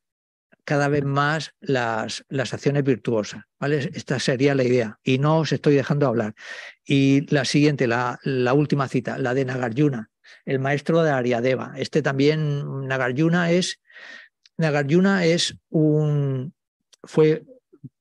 cada 0.65 0.87
vez 0.87 1.03
más 1.03 1.53
las, 1.59 2.25
las 2.29 2.53
acciones 2.53 2.83
virtuosas. 2.83 3.43
¿vale? 3.59 3.91
Esta 3.93 4.19
sería 4.19 4.55
la 4.55 4.63
idea. 4.63 4.99
Y 5.03 5.19
no 5.19 5.39
os 5.39 5.51
estoy 5.51 5.75
dejando 5.75 6.07
hablar. 6.07 6.33
Y 6.85 7.27
la 7.33 7.45
siguiente, 7.45 7.85
la, 7.85 8.19
la 8.23 8.53
última 8.53 8.87
cita, 8.87 9.17
la 9.17 9.33
de 9.33 9.45
Nagarjuna, 9.45 10.09
el 10.45 10.59
maestro 10.59 11.03
de 11.03 11.11
Ariadeva. 11.11 11.73
Este 11.77 12.01
también, 12.01 12.87
Nagarjuna 12.87 13.51
es, 13.51 13.79
Nagarjuna 14.57 15.25
es 15.25 15.55
un, 15.69 16.53
fue 17.03 17.43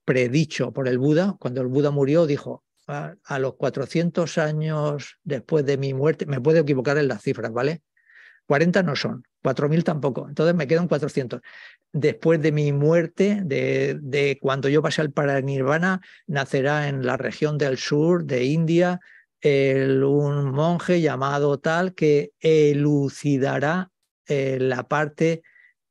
predicho 0.04 0.72
por 0.72 0.88
el 0.88 0.98
Buda. 0.98 1.36
Cuando 1.38 1.60
el 1.60 1.68
Buda 1.68 1.90
murió, 1.90 2.26
dijo, 2.26 2.64
a, 2.86 3.38
los 3.38 3.54
400 3.54 4.38
años 4.38 5.18
después 5.24 5.64
de 5.64 5.76
mi 5.76 5.94
muerte, 5.94 6.26
me 6.26 6.40
puedo 6.40 6.58
equivocar 6.58 6.98
en 6.98 7.08
las 7.08 7.22
cifras, 7.22 7.52
¿vale? 7.52 7.82
40 8.46 8.82
no 8.82 8.96
son, 8.96 9.24
4.000 9.42 9.84
tampoco, 9.84 10.28
entonces 10.28 10.54
me 10.54 10.66
quedan 10.66 10.88
400. 10.88 11.40
Después 11.92 12.42
de 12.42 12.52
mi 12.52 12.72
muerte, 12.72 13.40
de, 13.44 13.98
de 14.00 14.38
cuando 14.40 14.68
yo 14.68 14.82
pase 14.82 15.00
al 15.00 15.12
paranirvana, 15.12 16.00
nacerá 16.26 16.88
en 16.88 17.06
la 17.06 17.16
región 17.16 17.56
del 17.56 17.78
sur 17.78 18.24
de 18.24 18.44
India 18.44 19.00
el, 19.42 20.02
un 20.04 20.52
monje 20.52 21.00
llamado 21.00 21.58
tal 21.58 21.94
que 21.94 22.32
elucidará 22.40 23.90
eh, 24.26 24.58
la 24.60 24.88
parte 24.88 25.42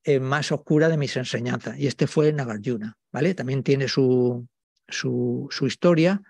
eh, 0.04 0.20
más 0.20 0.52
oscura 0.52 0.90
de 0.90 0.98
mis 0.98 1.16
enseñanzas. 1.18 1.78
Y 1.78 1.86
este 1.86 2.08
fue 2.08 2.34
Nagarjuna, 2.34 2.98
¿vale? 3.12 3.36
También 3.36 3.62
tiene 3.62 3.88
su, 3.88 4.48
su, 4.88 5.48
su 5.52 5.68
historia. 5.68 6.22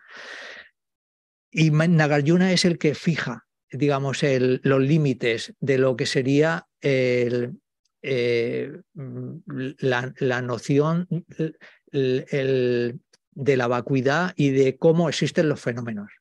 Y 1.51 1.69
Nagarjuna 1.69 2.51
es 2.51 2.65
el 2.65 2.77
que 2.77 2.95
fija, 2.95 3.45
digamos, 3.71 4.23
el, 4.23 4.59
los 4.63 4.81
límites 4.81 5.53
de 5.59 5.77
lo 5.77 5.95
que 5.95 6.07
sería 6.07 6.67
el, 6.81 7.59
eh, 8.01 8.73
la, 8.95 10.13
la, 10.17 10.41
noción 10.41 11.07
el, 11.91 12.99
de 13.31 13.57
la 13.57 13.67
vacuidad 13.67 14.33
y 14.35 14.49
de 14.49 14.77
cómo 14.77 15.07
existen 15.07 15.49
los 15.49 15.61
fenómenos. 15.61 16.11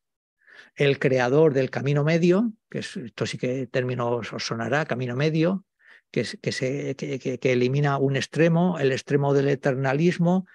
El 0.75 0.99
creador 0.99 1.55
del 1.55 1.71
camino 1.71 2.05
medio, 2.05 2.53
que 2.71 2.79
esto 2.79 3.27
sí 3.27 3.39
que 3.39 3.67
término 3.67 4.09
os 4.11 4.29
sonará, 4.39 4.87
camino 4.87 5.17
medio, 5.17 5.65
que, 6.11 6.27
que, 6.41 6.53
se, 6.53 6.97
que, 6.97 7.19
que, 7.19 7.53
elimina 7.53 7.99
un 7.99 8.17
extremo, 8.17 8.79
el 8.79 8.93
extremo 8.93 9.33
del 9.35 9.49
eternalismo 9.49 10.47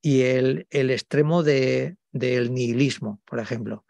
y 0.00 0.22
el, 0.22 0.66
el 0.70 0.90
extremo 0.90 1.42
de, 1.42 1.96
del 2.12 2.52
nihilismo, 2.52 3.20
por 3.24 3.38
ejemplo 3.38 3.84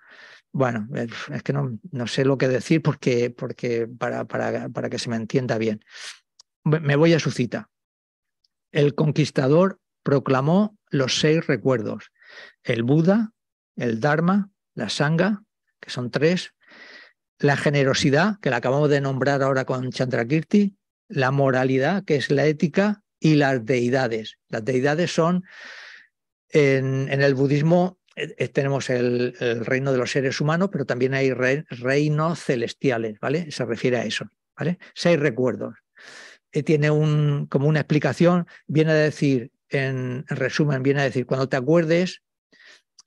bueno, 0.55 0.89
es 1.33 1.43
que 1.43 1.53
no, 1.53 1.81
no, 1.91 2.07
sé 2.07 2.25
lo 2.25 2.39
que 2.39 2.47
decir 2.47 2.81
porque, 2.81 3.29
porque 3.29 3.89
para, 3.89 4.25
para, 4.25 4.69
para 4.69 4.89
que 4.89 5.01
se 5.01 5.11
me 5.11 5.17
entienda 5.17 5.59
bien. 5.59 5.85
Me 6.63 6.95
voy 6.95 7.13
a 7.13 7.19
su 7.19 7.33
cita. 7.33 7.71
El 8.71 8.95
conquistador 8.95 9.81
proclamó 10.05 10.79
los 10.91 11.19
seis 11.19 11.45
recuerdos, 11.49 12.13
el 12.63 12.85
Buda, 12.85 13.33
el 13.75 13.99
Dharma, 13.99 14.51
la 14.75 14.89
Sangha, 14.91 15.43
que 15.85 15.91
son 15.91 16.11
tres, 16.11 16.55
la 17.39 17.57
generosidad, 17.57 18.41
que 18.41 18.51
la 18.51 18.57
acabamos 18.57 18.91
de 18.91 19.01
nombrar 19.01 19.43
ahora 19.43 19.65
con 19.65 19.91
Chandrakirti, 19.91 20.77
la 21.09 21.31
moralidad, 21.31 22.05
que 22.05 22.17
es 22.17 22.31
la 22.31 22.47
ética, 22.47 23.03
y 23.21 23.37
las 23.37 23.65
deidades. 23.65 24.37
Las 24.49 24.65
deidades 24.65 25.11
son, 25.13 25.45
en, 26.51 27.09
en 27.11 27.23
el 27.23 27.35
budismo, 27.35 27.99
eh, 28.17 28.35
eh, 28.39 28.49
tenemos 28.49 28.91
el, 28.91 29.35
reino 29.65 29.93
de 29.93 29.99
los 29.99 30.11
seres 30.11 30.41
humanos, 30.41 30.69
pero 30.71 30.85
también 30.85 31.15
hay 31.15 31.33
reinos 31.33 32.43
celestiales, 32.43 33.19
¿vale? 33.21 33.51
Se 33.51 33.65
refiere 33.65 33.97
a 33.97 34.05
eso, 34.05 34.27
¿vale? 34.57 34.79
Seis 34.95 35.19
recuerdos. 35.19 35.75
Eh, 36.53 36.63
tiene 36.63 36.91
un, 36.91 37.47
como 37.47 37.69
una 37.69 37.81
explicación, 37.81 38.47
viene 38.67 38.93
a 38.93 38.97
decir, 38.97 39.51
en, 39.71 40.25
resumen, 40.29 40.83
viene 40.83 41.01
a 41.01 41.05
decir, 41.05 41.27
cuando 41.27 41.49
te 41.49 41.57
acuerdes, 41.57 42.23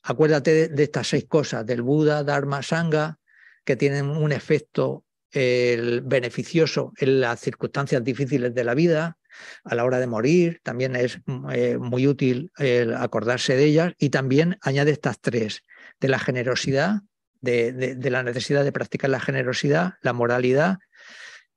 acuérdate 0.08 0.70
de, 0.70 0.84
estas 0.84 1.08
seis 1.08 1.26
cosas, 1.28 1.66
del 1.66 1.82
Buda, 1.82 2.24
Dharma, 2.24 2.64
Sangha, 2.64 3.20
que 3.66 3.76
tienen 3.76 4.10
un 4.10 4.32
efecto 4.32 5.04
beneficioso 5.34 6.94
en 6.98 7.20
las 7.20 7.42
circunstancias 7.42 8.04
difíciles 8.04 8.56
de 8.56 8.64
la 8.64 8.74
vida, 8.74 9.18
a 9.66 9.76
la 9.76 9.84
hora 9.84 10.00
de 10.00 10.08
morir, 10.08 10.62
también 10.64 10.96
es 10.96 11.20
eh, 11.52 11.78
muy 11.78 12.08
útil 12.08 12.52
acordarse 12.98 13.56
de 13.56 13.66
ellas 13.66 13.94
y 14.00 14.10
también 14.10 14.58
añade 14.62 14.92
estas 14.92 15.20
tres, 15.20 15.62
de 16.00 16.08
la 16.08 16.18
generosidad, 16.18 17.02
de, 17.42 17.72
de, 17.74 18.10
la 18.10 18.24
necesidad 18.24 18.64
de 18.64 18.72
practicar 18.72 19.10
la 19.10 19.20
generosidad, 19.20 19.96
la 20.02 20.14
moralidad 20.14 20.80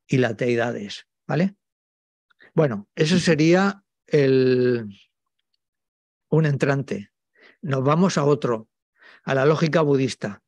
y 0.07 0.19
las 0.19 0.37
deidades. 0.37 1.07
¿Vale? 1.27 1.55
Bueno, 2.53 2.89
eso 2.97 3.19
sería 3.19 3.83
el, 4.07 4.89
un 6.29 6.47
entrante. 6.47 7.10
Nos 7.63 7.85
vamos 7.85 8.19
a 8.19 8.25
otro, 8.25 8.69
a 9.25 9.35
la 9.35 9.45
lógica 9.45 9.83
budista. 9.83 10.43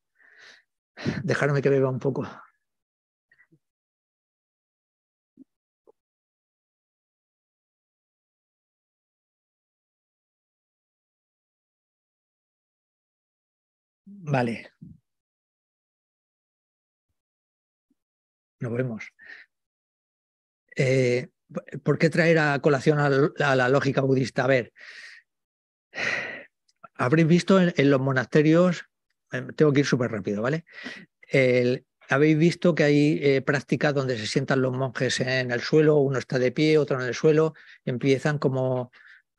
Dejarme 1.22 1.62
que 1.62 1.68
beba 1.70 1.90
un 1.90 1.98
poco. 1.98 2.26
Vale. 14.06 14.72
Nos 18.60 18.72
vemos. 18.72 19.12
Eh, 20.76 21.28
¿Por 21.82 21.98
qué 21.98 22.08
traer 22.08 22.38
a 22.38 22.58
colación 22.60 22.98
a, 22.98 23.56
la 23.56 23.68
lógica 23.68 24.00
budista? 24.00 24.44
A 24.44 24.46
ver, 24.46 24.72
habréis 26.94 27.28
visto 27.28 27.60
en, 27.60 27.90
los 27.90 28.00
monasterios, 28.00 28.84
eh, 29.32 29.46
tengo 29.56 29.72
que 29.72 29.80
ir 29.80 29.86
súper 29.86 30.10
rápido, 30.10 30.42
¿vale? 30.42 30.64
habéis 32.08 32.36
visto 32.36 32.74
que 32.74 32.84
hay 32.84 33.18
eh, 33.22 33.40
prácticas 33.40 33.94
donde 33.94 34.18
se 34.18 34.26
sientan 34.26 34.60
los 34.60 34.72
monjes 34.72 35.20
en 35.20 35.50
el 35.50 35.60
suelo, 35.60 35.96
uno 35.96 36.18
está 36.18 36.38
de 36.38 36.52
pie, 36.52 36.76
otro 36.76 37.00
en 37.00 37.06
el 37.06 37.14
suelo, 37.14 37.54
empiezan 37.84 38.38
como 38.38 38.90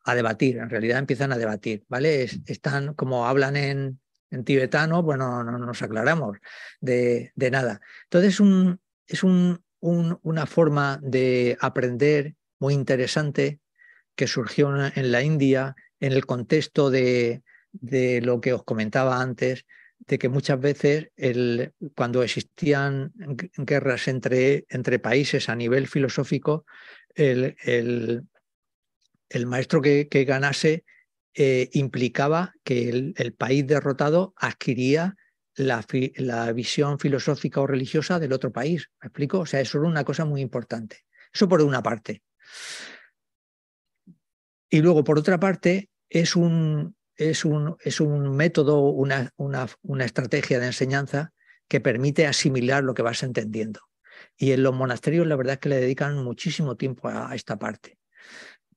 a 0.05 0.15
debatir, 0.15 0.57
en 0.57 0.69
realidad 0.69 0.97
empiezan 0.97 1.31
a 1.31 1.37
debatir, 1.37 1.83
¿vale? 1.87 2.27
están 2.47 2.93
como 2.95 3.27
hablan 3.27 3.55
en, 3.55 3.99
en 4.31 4.43
tibetano, 4.43 5.03
bueno, 5.03 5.43
no, 5.43 5.57
nos 5.57 5.81
aclaramos 5.81 6.37
de, 6.81 7.31
nada. 7.35 7.79
Entonces 8.05 8.39
un, 8.39 8.79
es 9.07 9.23
un, 9.23 9.63
una 9.79 10.45
forma 10.45 10.99
de 11.01 11.57
aprender 11.61 12.35
muy 12.59 12.73
interesante 12.73 13.59
que 14.15 14.27
surgió 14.27 14.73
en 14.87 15.11
la 15.11 15.21
India 15.21 15.75
en 16.03 16.11
el 16.11 16.25
contexto 16.25 16.91
de, 16.91 17.43
de 17.71 18.19
lo 18.19 18.41
que 18.41 18.51
os 18.51 18.65
comentaba 18.65 19.21
antes, 19.21 19.65
de 19.99 20.19
que 20.19 20.27
muchas 20.27 20.59
veces 20.59 21.11
el, 21.15 21.71
cuando 21.95 22.23
existían 22.23 23.13
guerras 23.55 24.09
entre, 24.09 24.65
entre, 24.67 24.99
países 24.99 25.47
a 25.47 25.55
nivel 25.55 25.87
filosófico, 25.87 26.65
el, 27.15 27.55
el, 27.63 28.23
el 29.29 29.45
maestro 29.45 29.81
que, 29.81 30.09
que, 30.09 30.25
ganase 30.25 30.83
eh, 31.35 31.69
implicaba 31.71 32.53
que 32.65 32.89
el, 32.89 33.33
país 33.33 33.65
derrotado 33.65 34.33
adquiría 34.35 35.15
la, 35.55 35.85
la, 36.17 36.51
visión 36.51 36.99
filosófica 36.99 37.61
o 37.61 37.67
religiosa 37.67 38.19
del 38.19 38.33
otro 38.33 38.51
país. 38.51 38.89
¿Me 39.01 39.07
explico? 39.07 39.39
O 39.39 39.45
sea, 39.45 39.61
eso 39.61 39.77
era 39.77 39.87
una 39.87 40.03
cosa 40.03 40.25
muy 40.25 40.41
importante. 40.41 41.05
Eso 41.33 41.47
por 41.47 41.61
una 41.61 41.81
parte. 41.81 42.23
Y 44.69 44.81
luego, 44.81 45.05
por 45.05 45.17
otra 45.17 45.39
parte, 45.39 45.91
es 46.13 46.35
un, 46.35 46.95
es 47.15 47.43
un, 47.43 47.75
es 47.83 47.99
un 47.99 48.35
método, 48.35 48.81
una, 48.81 49.31
una, 49.35 49.67
una 49.81 50.05
estrategia 50.05 50.59
de 50.59 50.67
enseñanza 50.67 51.33
que 51.67 51.81
permite 51.81 52.27
asimilar 52.27 52.83
lo 52.83 52.93
que 52.93 53.01
vas 53.01 53.23
entendiendo. 53.23 53.79
Y 54.37 54.51
en 54.51 54.61
los 54.61 54.75
monasterios 54.75 55.25
la 55.25 55.35
verdad 55.35 55.53
es 55.53 55.59
que 55.59 55.69
le 55.69 55.81
dedican 55.81 56.23
muchísimo 56.23 56.77
tiempo 56.77 57.09
a 57.09 57.33
esta 57.33 57.57
parte. 57.57 57.97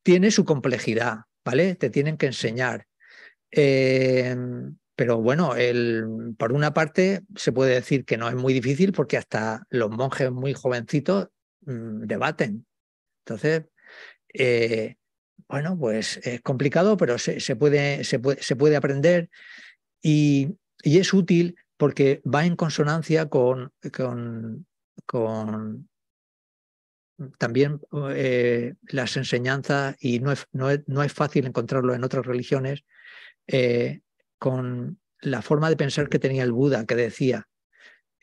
Tiene 0.02 0.30
su 0.30 0.46
complejidad, 0.46 1.20
¿vale? 1.44 1.74
Te 1.74 1.90
tienen 1.90 2.16
que 2.16 2.26
enseñar. 2.26 2.86
Em, 3.50 4.78
pero 4.94 5.20
bueno, 5.20 5.56
el, 5.56 6.34
por 6.38 6.52
una 6.52 6.72
parte 6.72 7.22
se 7.34 7.52
puede 7.52 7.74
decir 7.74 8.06
que 8.06 8.16
no 8.16 8.30
es 8.30 8.34
muy 8.34 8.54
difícil 8.54 8.92
porque 8.92 9.18
hasta 9.18 9.66
los 9.68 9.90
monjes 9.90 10.30
muy 10.32 10.54
jovencitos 10.54 11.28
mm, 11.66 12.06
debaten. 12.06 12.66
Entonces, 13.26 13.64
eh, 14.32 14.96
bueno, 15.48 15.78
pues 15.78 16.18
es 16.24 16.40
complicado, 16.40 16.96
pero 16.96 17.18
se, 17.18 17.56
puede, 17.56 18.04
se, 18.04 18.18
puede, 18.18 18.42
se 18.42 18.56
puede, 18.56 18.76
aprender 18.76 19.30
y, 20.02 20.56
y, 20.82 20.98
es 20.98 21.12
útil 21.14 21.56
porque 21.76 22.20
va 22.24 22.44
en 22.44 22.56
consonancia 22.56 23.28
con, 23.28 23.72
con, 23.92 24.66
con 25.04 25.88
también 27.38 27.80
eh, 28.10 28.74
las 28.88 29.16
enseñanzas, 29.16 29.96
y 30.00 30.20
no 30.20 30.32
es, 30.32 30.46
no, 30.52 30.70
es, 30.70 30.80
no 30.86 31.02
es, 31.02 31.12
fácil 31.12 31.46
encontrarlo 31.46 31.94
en 31.94 32.04
otras 32.04 32.26
religiones, 32.26 32.84
eh, 33.46 34.00
con 34.38 34.98
la 35.20 35.42
forma 35.42 35.70
de 35.70 35.76
pensar 35.76 36.08
que 36.08 36.18
tenía 36.18 36.42
el 36.42 36.52
Buda, 36.52 36.84
que 36.84 36.94
decía, 36.94 37.48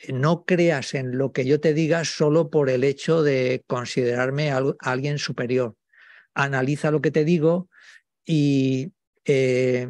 no 0.10 0.46
creas 0.46 0.94
en 0.94 1.18
lo 1.18 1.32
que 1.32 1.46
yo 1.46 1.60
te 1.60 1.74
diga 1.74 2.04
solo 2.06 2.50
por 2.50 2.70
el 2.70 2.84
hecho 2.84 3.24
de 3.24 3.64
considerarme 3.68 4.52
alguien 4.80 5.18
superior. 5.18 5.76
Analiza 6.34 6.92
lo 6.92 7.02
que 7.02 7.12
te 7.12 7.26
digo 7.26 7.70
y 8.26 8.92
eh, 9.26 9.90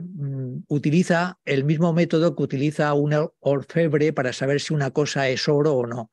utiliza 0.68 1.40
el 1.46 1.64
mismo 1.64 1.94
método 1.94 2.36
que 2.36 2.44
utiliza 2.44 2.94
un 2.94 3.30
orfebre 3.40 4.14
para 4.14 4.34
saber 4.34 4.62
si 4.62 4.74
una 4.74 4.92
cosa 4.92 5.28
es 5.30 5.48
oro 5.50 5.74
o 5.74 5.88
no, 5.88 6.12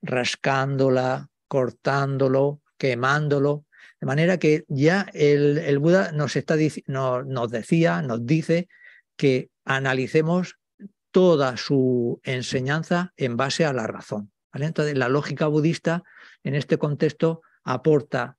rascándola, 0.00 1.28
cortándolo, 1.48 2.62
quemándolo. 2.78 3.66
De 4.00 4.06
manera 4.06 4.38
que 4.38 4.64
ya 4.68 5.06
el, 5.12 5.58
el 5.58 5.78
Buda 5.78 6.12
nos, 6.12 6.36
está, 6.36 6.56
nos 6.86 7.50
decía, 7.50 8.02
nos 8.02 8.26
dice 8.26 8.68
que 9.16 9.50
analicemos 9.64 10.56
toda 11.10 11.56
su 11.56 12.20
enseñanza 12.24 13.12
en 13.16 13.36
base 13.36 13.64
a 13.64 13.72
la 13.72 13.86
razón. 13.86 14.32
Entonces, 14.54 14.96
la 14.96 15.08
lógica 15.08 15.46
budista 15.46 16.02
en 16.42 16.54
este 16.54 16.78
contexto 16.78 17.42
aporta 17.64 18.38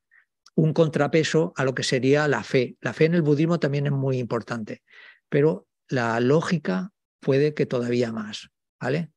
un 0.56 0.74
contrapeso 0.74 1.54
a 1.56 1.64
lo 1.64 1.74
que 1.74 1.84
sería 1.84 2.28
la 2.28 2.44
fe. 2.44 2.78
La 2.82 2.94
fe 2.94 3.06
en 3.06 3.16
el 3.16 3.22
budismo 3.22 3.60
también 3.60 3.86
es 3.86 3.92
muy 3.92 4.18
importante, 4.18 4.84
pero 5.30 5.68
la 5.88 6.20
lógica 6.20 6.92
puede 7.20 7.54
que 7.54 7.66
todavía 7.66 8.12
más. 8.12 8.50
¿vale? 8.84 9.12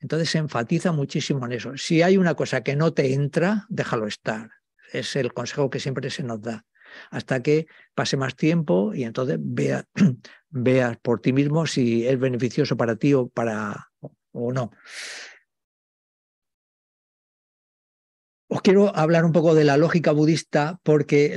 Entonces 0.00 0.30
se 0.30 0.38
enfatiza 0.38 0.90
muchísimo 0.90 1.46
en 1.46 1.52
eso. 1.52 1.76
Si 1.76 2.02
hay 2.02 2.16
una 2.16 2.34
cosa 2.34 2.62
que 2.62 2.74
no 2.74 2.92
te 2.92 3.14
entra, 3.14 3.66
déjalo 3.68 4.08
estar. 4.08 4.50
Es 4.92 5.14
el 5.14 5.32
consejo 5.32 5.70
que 5.70 5.78
siempre 5.78 6.10
se 6.10 6.24
nos 6.24 6.42
da. 6.42 6.64
Hasta 7.10 7.40
que 7.40 7.66
pase 7.94 8.16
más 8.16 8.34
tiempo 8.34 8.92
y 8.94 9.04
entonces 9.04 9.38
veas 9.40 9.86
veas 10.50 10.96
por 10.98 11.20
ti 11.20 11.32
mismo 11.32 11.66
si 11.66 12.06
es 12.06 12.18
beneficioso 12.18 12.76
para 12.76 12.96
ti 12.96 13.14
o, 13.14 13.28
para, 13.28 13.90
o 14.32 14.52
no. 14.52 14.72
Os 18.54 18.60
quiero 18.60 18.94
hablar 18.94 19.24
un 19.24 19.32
poco 19.32 19.54
de 19.54 19.64
la 19.64 19.78
lógica 19.78 20.12
budista 20.12 20.78
porque, 20.82 21.32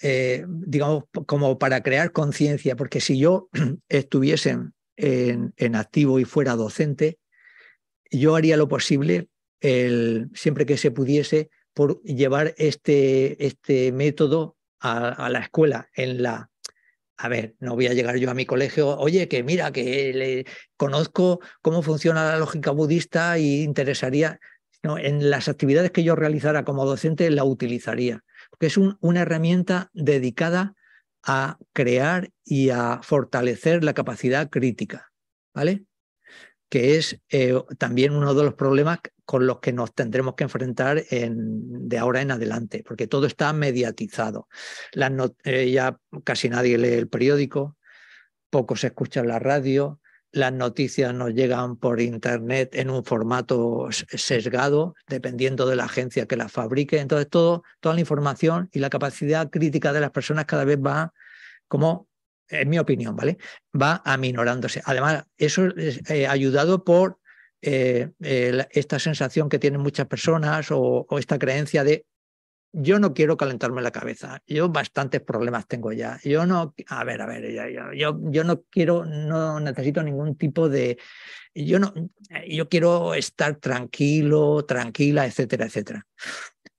eh, 0.00 0.44
digamos, 0.48 1.02
como 1.26 1.58
para 1.58 1.82
crear 1.82 2.12
conciencia, 2.12 2.76
porque 2.76 3.00
si 3.00 3.18
yo 3.18 3.48
estuviese 3.88 4.58
en, 4.96 5.74
activo 5.74 6.20
y 6.20 6.24
fuera 6.24 6.54
docente, 6.54 7.18
yo 8.08 8.36
haría 8.36 8.56
lo 8.56 8.68
posible, 8.68 9.26
siempre 9.60 10.64
que 10.64 10.76
se 10.76 10.92
pudiese, 10.92 11.50
por 11.72 12.00
llevar 12.02 12.54
este, 12.56 13.44
este 13.44 13.90
método 13.90 14.56
a, 14.78 15.28
la 15.30 15.40
escuela 15.40 15.88
en 15.92 16.22
la 16.22 16.50
a 17.16 17.28
ver, 17.28 17.54
no 17.58 17.74
voy 17.74 17.86
a 17.86 17.94
llegar 17.94 18.16
yo 18.16 18.30
a 18.30 18.34
mi 18.34 18.44
colegio, 18.44 18.96
oye, 18.98 19.28
que 19.28 19.42
mira, 19.42 19.72
que 19.72 20.46
conozco 20.76 21.40
cómo 21.62 21.82
funciona 21.82 22.24
la 22.24 22.38
lógica 22.38 22.70
budista 22.72 23.38
y 23.38 23.62
interesaría, 23.62 24.40
en 24.84 25.30
las 25.30 25.48
actividades 25.48 25.90
que 25.90 26.04
yo 26.04 26.14
realizara 26.14 26.64
como 26.64 26.84
docente 26.84 27.30
la 27.30 27.44
utilizaría, 27.44 28.24
porque 28.50 28.66
es 28.66 28.76
una 28.76 29.20
herramienta 29.22 29.90
dedicada 29.94 30.74
a 31.22 31.58
crear 31.72 32.30
y 32.44 32.70
a 32.70 33.00
fortalecer 33.02 33.82
la 33.82 33.94
capacidad 33.94 34.50
crítica, 34.50 35.10
¿vale? 35.54 35.84
Que 36.68 36.96
es 36.96 37.18
eh, 37.30 37.54
también 37.78 38.12
uno 38.14 38.34
de 38.34 38.44
los 38.44 38.54
problemas 38.54 38.98
con 39.24 39.46
los 39.46 39.60
que 39.60 39.72
nos 39.72 39.94
tendremos 39.94 40.34
que 40.34 40.44
enfrentar 40.44 41.02
en, 41.10 41.88
de 41.88 41.98
ahora 41.98 42.20
en 42.20 42.30
adelante, 42.30 42.84
porque 42.86 43.06
todo 43.06 43.26
está 43.26 43.52
mediatizado. 43.52 44.48
Eh, 45.44 45.70
ya 45.70 45.98
casi 46.24 46.50
nadie 46.50 46.76
lee 46.76 46.92
el 46.92 47.08
periódico, 47.08 47.78
poco 48.50 48.76
se 48.76 48.88
escucha 48.88 49.20
en 49.20 49.28
la 49.28 49.38
radio, 49.38 50.00
las 50.34 50.52
noticias 50.52 51.14
nos 51.14 51.32
llegan 51.32 51.76
por 51.76 52.00
Internet 52.00 52.74
en 52.74 52.90
un 52.90 53.04
formato 53.04 53.88
sesgado, 53.90 54.94
dependiendo 55.06 55.66
de 55.66 55.76
la 55.76 55.84
agencia 55.84 56.26
que 56.26 56.36
las 56.36 56.50
fabrique. 56.50 56.98
Entonces, 56.98 57.28
todo, 57.30 57.62
toda 57.80 57.94
la 57.94 58.00
información 58.00 58.68
y 58.72 58.80
la 58.80 58.90
capacidad 58.90 59.48
crítica 59.48 59.92
de 59.92 60.00
las 60.00 60.10
personas 60.10 60.44
cada 60.46 60.64
vez 60.64 60.78
va 60.78 61.12
como 61.68 62.08
en 62.48 62.68
mi 62.68 62.78
opinión, 62.78 63.14
¿vale? 63.14 63.38
Va 63.80 64.02
aminorándose. 64.04 64.82
Además, 64.84 65.24
eso 65.36 65.66
es 65.76 66.00
eh, 66.10 66.26
ayudado 66.26 66.84
por 66.84 67.18
eh, 67.62 68.10
esta 68.20 68.98
sensación 68.98 69.48
que 69.48 69.58
tienen 69.58 69.80
muchas 69.80 70.06
personas 70.06 70.66
o, 70.70 71.06
esta 71.18 71.38
creencia 71.38 71.84
de 71.84 72.04
yo 72.76 72.98
no 72.98 73.14
quiero 73.14 73.36
calentarme 73.36 73.82
la 73.82 73.92
cabeza, 73.92 74.42
yo 74.46 74.68
bastantes 74.68 75.20
problemas 75.20 75.68
tengo 75.68 75.92
ya, 75.92 76.18
yo 76.24 76.44
no, 76.44 76.74
a 76.88 77.04
ver, 77.04 77.22
a 77.22 77.26
ver, 77.26 77.52
yo, 77.96 78.18
yo 78.20 78.44
no 78.44 78.62
quiero, 78.62 79.04
no 79.04 79.60
necesito 79.60 80.02
ningún 80.02 80.36
tipo 80.36 80.68
de, 80.68 80.98
yo 81.54 81.78
no, 81.78 81.94
yo 82.48 82.68
quiero 82.68 83.14
estar 83.14 83.56
tranquilo, 83.56 84.64
tranquila, 84.64 85.24
etcétera, 85.24 85.66
etcétera. 85.66 86.06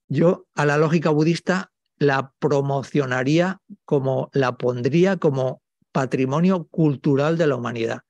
Yo 0.08 0.46
a 0.54 0.66
la 0.66 0.76
lógica 0.76 1.10
budista 1.10 1.72
la 1.98 2.32
promocionaría 2.38 3.60
como, 3.86 4.28
la 4.34 4.56
pondría 4.56 5.16
como 5.16 5.62
patrimonio 5.92 6.66
cultural 6.66 7.38
de 7.38 7.46
la 7.46 7.56
humanidad 7.56 8.00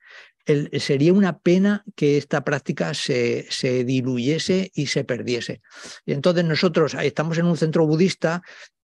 sería 0.79 1.13
una 1.13 1.39
pena 1.39 1.85
que 1.95 2.17
esta 2.17 2.45
práctica 2.45 2.95
se, 2.95 3.47
se, 3.51 3.85
diluyese 3.85 4.71
y 4.75 4.87
se 4.87 5.05
perdiese. 5.05 5.61
Y 6.05 6.13
entonces 6.13 6.45
nosotros 6.45 6.95
estamos 6.95 7.39
en 7.39 7.47
un 7.47 7.57
centro 7.57 7.87
budista 7.87 8.43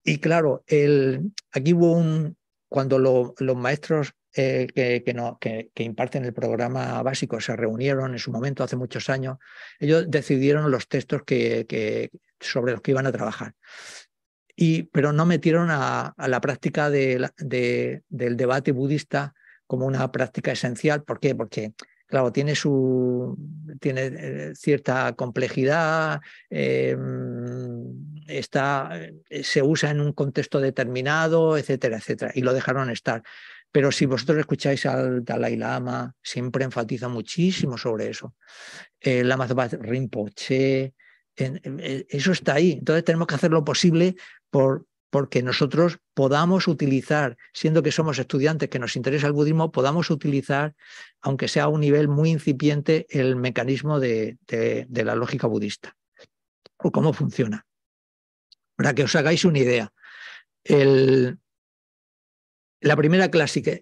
y 0.03 0.19
claro, 0.19 0.65
el, 0.67 1.33
aquí 1.53 1.73
hubo 1.73 1.93
un, 1.93 2.37
cuando 2.69 2.99
los 2.99 3.57
maestros 3.57 4.15
eh, 4.37 4.67
que, 4.75 5.05
que, 5.05 5.15
no, 5.15 5.39
que, 5.41 5.71
imparten 5.77 6.25
el 6.25 6.35
programa 6.35 7.01
básico 7.05 7.41
se 7.41 7.55
reunieron 7.55 8.13
en 8.13 8.19
su 8.19 8.33
momento 8.33 8.65
hace 8.65 8.75
muchos 8.75 9.09
años, 9.09 9.39
ellos 9.79 10.07
decidieron 10.09 10.73
los 10.73 10.89
textos 10.89 11.23
que, 11.23 12.11
sobre 12.41 12.73
los 12.73 12.81
que 12.81 12.91
iban 12.91 13.07
a 13.07 13.13
trabajar. 13.13 13.55
Y, 14.57 14.85
pero 14.85 15.13
no 15.13 15.25
metieron 15.25 15.69
a, 15.71 16.15
la 16.17 16.41
práctica 16.41 16.91
de, 16.91 17.31
del 17.39 18.37
debate 18.37 18.73
budista 18.73 19.35
como 19.67 19.87
una 19.87 20.11
práctica 20.11 20.53
esencial. 20.53 21.03
¿Por 21.05 21.21
qué? 21.21 21.35
Porque, 21.35 21.75
claro, 22.07 22.33
tiene, 22.33 22.55
su, 22.55 23.37
tiene 23.81 24.07
eh, 24.07 24.53
cierta 24.55 25.13
complejidad, 25.15 26.21
em, 26.51 28.21
está, 28.27 28.91
eh, 29.29 29.43
se 29.43 29.63
usa 29.63 29.91
en 29.91 30.01
un 30.01 30.13
contexto 30.13 30.61
determinado, 30.61 31.57
etcétera, 31.57 31.99
etcétera, 31.99 32.33
y 32.35 32.43
lo 32.43 32.53
dejaron 32.53 32.91
estar. 32.91 33.23
Pero 33.73 33.91
si 33.91 34.07
vosotros 34.07 34.39
escucháis 34.39 34.87
al 34.87 35.25
Dalai 35.25 35.57
Lama, 35.57 36.15
siempre 36.23 36.65
enfatiza 36.65 37.09
muchísimo 37.09 37.77
sobre 37.77 38.09
eso. 38.09 38.37
El 39.01 39.29
Lama 39.29 39.49
Rinpoche, 39.49 40.95
eso 41.35 42.33
está 42.33 42.55
ahí. 42.55 42.73
Entonces 42.73 43.05
tenemos 43.05 43.27
que 43.27 43.35
hacer 43.35 43.51
lo 43.51 43.65
posible 43.65 44.15
por 44.49 44.87
porque 45.15 45.45
nosotros 45.45 46.01
podamos 46.13 46.67
utilizar, 46.67 47.37
siendo 47.53 47.85
que 47.85 47.93
somos 47.93 48.19
estudiantes 48.19 48.69
que 48.69 48.81
nos 48.81 48.97
interesa 48.97 49.29
el 49.29 49.33
budismo, 49.33 49.71
podamos 49.71 50.11
utilizar, 50.11 50.75
aunque 51.21 51.47
sea 51.47 51.63
a 51.63 51.69
un 51.69 51.83
nivel 51.83 52.09
muy 52.09 52.31
incipiente, 52.31 53.07
el 53.11 53.37
mecanismo 53.37 54.01
de, 54.01 54.39
la 54.91 55.15
lógica 55.15 55.47
budista 55.47 55.97
o 56.79 56.91
cómo 56.91 57.13
funciona. 57.13 57.65
Para 58.75 58.93
que 58.93 59.05
os 59.05 59.15
hagáis 59.15 59.45
una 59.45 59.61
idea, 59.61 59.93
clase, 60.65 61.39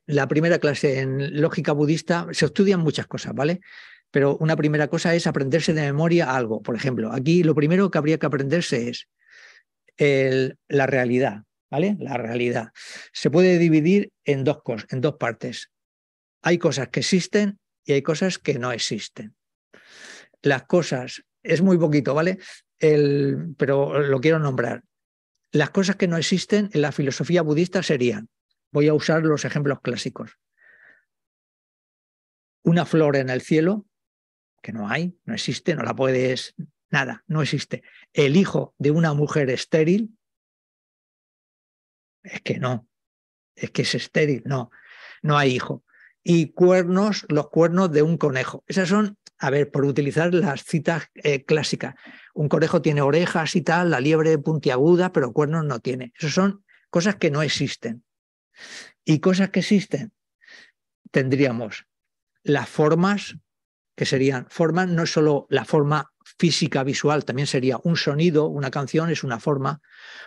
la 0.05 0.28
primera 0.28 0.59
clase 0.59 1.01
en 1.01 1.41
lógica 1.41 1.72
budista 1.72 2.26
se 2.33 2.45
estudian 2.45 2.80
muchas 2.80 3.07
cosas, 3.07 3.35
¿vale? 3.35 3.62
Pero 4.11 4.37
una 4.37 4.55
primera 4.55 4.89
cosa 4.89 5.14
es 5.14 5.26
aprenderse 5.26 5.72
de 5.72 5.80
memoria 5.80 6.37
algo. 6.37 6.61
Por 6.61 6.76
ejemplo, 6.76 7.11
aquí 7.11 7.43
lo 7.43 7.55
primero 7.55 7.91
que 7.91 7.97
habría 7.97 8.18
que 8.18 8.26
aprenderse 8.26 8.91
es 8.91 9.09
la 9.99 10.86
realidad, 10.86 11.45
¿vale? 11.70 11.97
La 11.99 12.16
realidad. 12.16 12.72
Se 13.12 13.30
puede 13.30 13.59
dividir 13.59 14.11
en 14.24 14.45
dos, 14.45 14.62
cosas, 14.62 14.86
en 14.90 15.01
dos 15.01 15.16
partes. 15.16 15.70
Hay 16.43 16.59
cosas 16.59 16.88
que 16.88 17.01
existen 17.01 17.59
y 17.84 17.93
hay 17.93 18.03
cosas 18.03 18.38
que 18.38 18.59
no 18.59 18.72
existen. 18.72 19.34
Las 20.43 20.64
cosas, 20.64 21.24
es 21.43 21.62
muy 21.62 21.78
poquito, 21.78 22.14
¿vale? 22.14 22.38
El, 22.78 23.55
pero 23.57 24.01
lo 24.01 24.20
quiero 24.20 24.38
nombrar. 24.38 24.82
Las 25.53 25.70
cosas 25.70 25.97
que 25.97 26.09
no 26.09 26.16
existen 26.16 26.70
en 26.72 26.80
la 26.80 26.93
filosofía 26.93 27.43
budista 27.43 27.82
serían, 27.82 28.28
voy 28.72 28.88
a 28.88 28.95
usar 28.95 29.22
los 29.22 29.45
ejemplos 29.45 29.80
clásicos. 29.80 30.38
Una 32.64 32.86
flor 32.86 33.16
en 33.16 33.28
el 33.28 33.40
cielo, 33.40 33.86
que 34.62 34.72
no 34.72 34.88
hay, 34.88 35.18
no 35.24 35.34
existe, 35.34 35.74
no 35.74 35.82
la 35.82 35.95
puedes 35.95 36.55
Nada, 36.93 37.24
no 37.26 37.40
existe. 37.40 37.82
El 38.12 38.36
hijo 38.36 38.74
de 38.78 38.90
una 38.90 39.14
mujer 39.14 39.49
estéril, 39.49 40.16
es 42.22 42.43
que 42.43 42.59
no, 42.59 42.86
es 43.57 43.70
que 43.70 43.82
es 43.82 43.95
estéril, 43.95 44.43
no, 44.45 44.70
no 45.22 45.38
hay 45.38 45.53
hijo. 45.55 45.84
Y 46.22 46.53
cuernos, 46.53 47.24
los 47.30 47.49
cuernos 47.49 47.90
de 47.90 48.03
un 48.03 48.18
conejo. 48.18 48.62
Esas 48.66 48.90
son, 48.90 49.16
a 49.38 49.49
ver, 49.49 49.70
por 49.70 49.86
utilizar 49.86 50.34
las 50.34 50.64
citas 50.64 51.09
eh, 51.14 51.45
clásicas. 51.47 51.95
Un 52.34 52.51
conejo 52.51 52.82
tiene 52.82 53.01
orejas 53.01 53.57
y 53.57 53.62
tal, 53.62 53.90
la 53.90 53.99
liebre 53.99 54.36
puntiaguda, 54.36 55.12
pero 55.12 55.32
cuernos 55.32 55.64
no 55.64 55.80
tiene. 55.80 56.12
Esas 56.18 56.34
son 56.34 56.62
cosas 56.90 57.16
que 57.16 57.30
no 57.30 57.43
existen. 57.43 58.05
Y 59.03 59.20
cosas 59.20 59.49
que 59.49 59.61
existen, 59.61 60.12
tendríamos 61.11 61.86
las 62.43 62.68
formas, 62.68 63.38
que 63.97 64.05
serían 64.05 64.47
formas, 64.51 64.88
no 64.88 65.07
solo 65.07 65.47
la 65.49 65.64
forma 65.64 66.11
física 66.39 66.85
visual 66.85 67.24
también 67.24 67.47
sería 67.47 67.78
un 67.83 67.97
sonido, 67.97 68.47
una 68.47 68.70
canción 68.70 69.11
es 69.11 69.24
una 69.24 69.41
forma, 69.41 69.80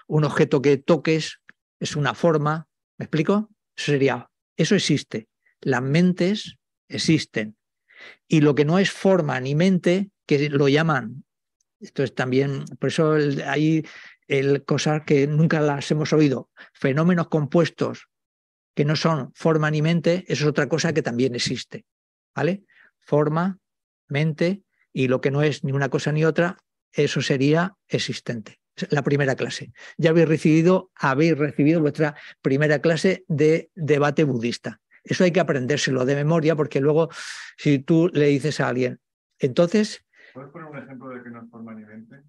un 0.08 0.24
objeto 0.24 0.62
que 0.62 0.78
toques 0.78 1.42
es 1.80 1.96
una 1.96 2.14
forma, 2.14 2.68
¿me 2.98 3.06
explico? 3.06 3.50
Eso 3.76 3.92
sería, 3.92 4.30
eso 4.56 4.76
existe, 4.76 5.28
las 5.62 5.82
mentes 5.82 6.58
existen. 6.88 7.58
Y 8.28 8.42
lo 8.42 8.56
que 8.56 8.66
no 8.66 8.80
es 8.80 8.92
forma 8.92 9.40
ni 9.40 9.56
mente, 9.56 10.12
que 10.26 10.50
lo 10.50 10.68
llaman, 10.68 11.26
esto 11.80 12.04
es 12.04 12.14
también, 12.14 12.66
por 12.80 12.90
eso 12.90 13.14
hay 13.46 13.86
el, 14.28 14.64
cosas 14.64 15.04
que 15.06 15.28
nunca 15.28 15.62
las 15.62 15.90
hemos 15.92 16.14
oído, 16.14 16.50
fenómenos 16.74 17.28
compuestos 17.28 18.08
que 18.74 18.86
no 18.86 18.96
son 18.96 19.32
forma 19.34 19.72
ni 19.72 19.82
mente, 19.82 20.26
eso 20.28 20.44
es 20.44 20.50
otra 20.50 20.68
cosa 20.68 20.94
que 20.94 21.02
también 21.02 21.36
existe, 21.36 21.86
¿vale? 22.36 22.66
forma, 23.06 23.60
mente, 24.08 24.64
y 24.96 25.10
lo 25.10 25.20
que 25.20 25.30
no 25.30 25.44
es 25.44 25.66
ni 25.66 25.74
una 25.74 25.90
cosa 25.90 26.14
ni 26.14 26.24
otra, 26.24 26.58
eso 26.94 27.22
sería 27.22 27.76
existente. 27.90 28.62
La 28.90 29.04
primera 29.04 29.36
clase. 29.36 29.74
Ya 29.98 30.12
habéis 30.12 30.30
recibido, 30.30 30.90
habéis 30.96 31.38
recibido 31.38 31.82
vuestra 31.82 32.16
primera 32.42 32.80
clase 32.80 33.26
de 33.28 33.70
debate 33.76 34.24
budista. 34.24 34.80
Eso 35.04 35.26
hay 35.26 35.32
que 35.32 35.42
aprendérselo 35.42 36.06
de 36.06 36.16
memoria 36.16 36.56
porque 36.56 36.80
luego 36.80 37.10
si 37.58 37.80
tú 37.80 38.10
le 38.14 38.28
dices 38.28 38.62
a 38.62 38.70
alguien, 38.70 39.02
entonces... 39.38 40.06
¿Puedes 40.34 40.50
poner 40.52 40.70
un 40.70 40.78
ejemplo 40.78 41.10
de 41.10 41.24
que 41.24 41.30
no 41.30 41.44
es 41.44 41.50
forma 41.50 41.74
ni 41.74 41.84
mente? 41.84 42.24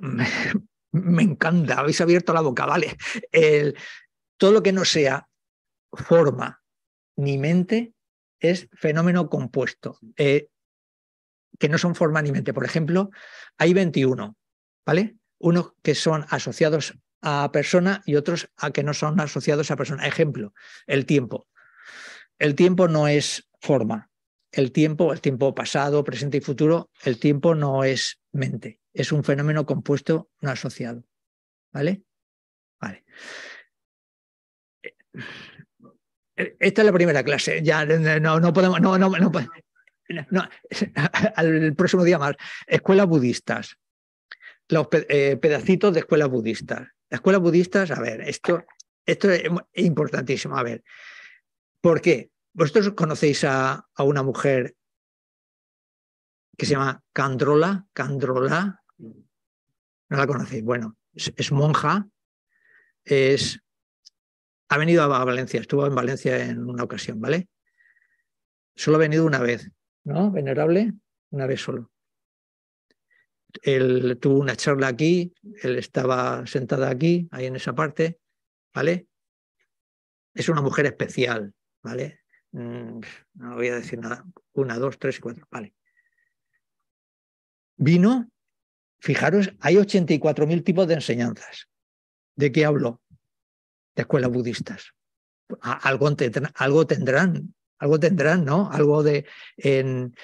Me, 0.90 1.22
encanta, 1.22 1.78
habéis 1.78 2.00
abierto 2.00 2.32
la 2.32 2.40
boca, 2.40 2.66
vale. 2.66 2.96
El, 3.30 3.76
todo 4.36 4.50
lo 4.50 4.62
que 4.62 4.72
no 4.72 4.84
sea 4.84 5.28
forma 5.92 6.62
ni 7.16 7.38
mente 7.38 7.92
es 8.40 8.68
fenómeno 8.72 9.28
compuesto, 9.28 9.98
eh, 10.16 10.48
que 11.58 11.68
no 11.68 11.78
son 11.78 11.94
forma 11.94 12.22
ni 12.22 12.32
mente. 12.32 12.54
Por 12.54 12.64
ejemplo, 12.64 13.10
hay 13.58 13.74
21, 13.74 14.36
¿vale? 14.84 15.16
Unos 15.38 15.72
que 15.82 15.94
son 15.94 16.24
asociados 16.28 16.98
a 17.22 17.50
persona 17.52 18.02
y 18.06 18.16
otros 18.16 18.50
a 18.56 18.70
que 18.70 18.82
no 18.82 18.94
son 18.94 19.18
asociados 19.20 19.70
a 19.70 19.76
persona. 19.76 20.06
Ejemplo, 20.06 20.54
el 20.86 21.06
tiempo. 21.06 21.48
El 22.38 22.54
tiempo 22.54 22.88
no 22.88 23.08
es 23.08 23.48
forma. 23.60 24.10
El 24.52 24.72
tiempo, 24.72 25.12
el 25.12 25.20
tiempo 25.20 25.54
pasado, 25.54 26.04
presente 26.04 26.38
y 26.38 26.40
futuro, 26.40 26.90
el 27.04 27.18
tiempo 27.18 27.54
no 27.54 27.84
es 27.84 28.20
mente. 28.32 28.80
Es 28.92 29.12
un 29.12 29.24
fenómeno 29.24 29.66
compuesto 29.66 30.30
no 30.40 30.50
asociado. 30.50 31.04
¿Vale? 31.72 32.02
Vale. 32.80 33.04
Esta 36.36 36.82
es 36.82 36.86
la 36.86 36.92
primera 36.92 37.24
clase. 37.24 37.62
Ya 37.62 37.84
no, 37.84 38.40
no 38.40 38.52
podemos, 38.52 38.80
no, 38.80 38.98
no, 38.98 39.08
no, 39.08 39.30
no, 40.30 40.48
al 41.36 41.74
próximo 41.74 42.04
día 42.04 42.18
más. 42.18 42.36
Escuelas 42.66 43.06
budistas. 43.06 43.76
Los 44.68 44.88
eh, 44.92 45.36
pedacitos 45.36 45.94
de 45.94 46.00
escuelas 46.00 46.28
budistas. 46.28 46.80
Las 47.08 47.18
escuelas 47.18 47.40
budistas, 47.40 47.90
a 47.90 48.00
ver, 48.00 48.20
esto, 48.22 48.64
esto 49.04 49.30
es 49.30 49.44
importantísimo. 49.74 50.56
A 50.56 50.62
ver, 50.62 50.82
¿por 51.80 52.00
qué? 52.00 52.30
Vosotros 52.52 52.90
conocéis 52.94 53.44
a, 53.44 53.86
a 53.94 54.02
una 54.02 54.22
mujer 54.22 54.74
que 56.56 56.66
se 56.66 56.72
llama 56.72 57.02
Candrola, 57.12 57.86
Candrola, 57.92 58.82
no 58.98 60.16
la 60.16 60.26
conocéis. 60.26 60.62
Bueno, 60.62 60.96
es, 61.14 61.52
monja, 61.52 62.08
es, 63.04 63.60
ha 64.68 64.78
venido 64.78 65.02
a 65.02 65.24
Valencia, 65.24 65.60
estuvo 65.60 65.86
en 65.86 65.94
Valencia 65.94 66.44
en 66.44 66.66
una 66.66 66.84
ocasión, 66.84 67.20
¿vale? 67.20 67.48
Solo 68.74 68.96
ha 68.96 69.00
venido 69.00 69.24
una 69.24 69.38
vez, 69.38 69.70
¿no? 70.04 70.30
Venerable, 70.30 70.92
una 71.30 71.46
vez 71.46 71.60
solo. 71.60 71.90
Él 73.62 74.18
tuvo 74.20 74.38
una 74.38 74.56
charla 74.56 74.88
aquí, 74.88 75.32
él 75.62 75.76
estaba 75.76 76.46
sentada 76.46 76.90
aquí, 76.90 77.28
ahí 77.30 77.46
en 77.46 77.56
esa 77.56 77.74
parte, 77.74 78.18
¿vale? 78.74 79.06
Es 80.34 80.48
una 80.48 80.60
mujer 80.60 80.86
especial, 80.86 81.54
¿vale? 81.82 82.20
Mm, 82.52 83.00
no 83.34 83.54
voy 83.54 83.68
a 83.68 83.76
decir 83.76 83.98
nada. 83.98 84.24
Una, 84.52 84.78
dos, 84.78 84.98
tres 84.98 85.20
cuatro, 85.20 85.46
¿vale? 85.50 85.74
Vino, 87.76 88.30
fijaros, 88.98 89.52
hay 89.60 89.76
84.000 89.76 90.64
tipos 90.64 90.86
de 90.88 90.94
enseñanzas. 90.94 91.68
¿De 92.34 92.52
qué 92.52 92.64
hablo? 92.64 93.00
De 93.96 94.02
escuelas 94.02 94.30
budistas. 94.30 94.92
Algo 95.60 96.14
tendrán, 96.14 96.52
algo 96.54 96.86
tendrán, 96.86 97.54
algo 97.78 97.98
tendrán, 97.98 98.44
¿no? 98.44 98.70
Algo 98.70 99.02
de... 99.02 99.26
En 99.56 100.14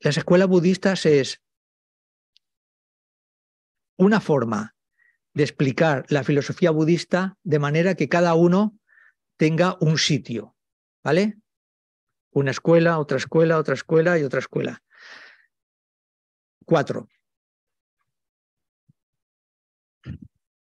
las 0.00 0.16
escuelas 0.16 0.48
budistas 0.48 1.06
es 1.06 1.40
una 3.96 4.20
forma 4.20 4.74
de 5.34 5.44
explicar 5.44 6.04
la 6.08 6.24
filosofía 6.24 6.70
budista 6.70 7.36
de 7.44 7.58
manera 7.58 7.94
que 7.94 8.08
cada 8.08 8.34
uno 8.34 8.76
tenga 9.36 9.76
un 9.80 9.98
sitio, 9.98 10.56
¿vale? 11.04 11.38
Una 12.32 12.50
escuela, 12.50 12.98
otra 12.98 13.18
escuela, 13.18 13.58
otra 13.58 13.74
escuela 13.74 14.18
y 14.18 14.24
otra 14.24 14.40
escuela. 14.40 14.82
Cuatro. 16.64 17.08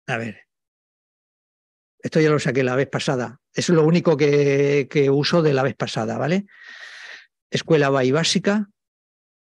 A 0.07 0.17
ver. 0.17 0.46
Esto 2.07 2.21
ya 2.21 2.29
lo 2.29 2.39
saqué 2.39 2.63
la 2.63 2.77
vez 2.77 2.87
pasada. 2.87 3.41
Es 3.51 3.67
lo 3.67 3.83
único 3.83 4.15
que, 4.15 5.09
uso 5.11 5.41
de 5.41 5.53
la 5.53 5.61
vez 5.61 5.75
pasada, 5.75 6.17
¿vale? 6.17 6.45
Escuela 7.49 7.89
básica, 7.89 8.69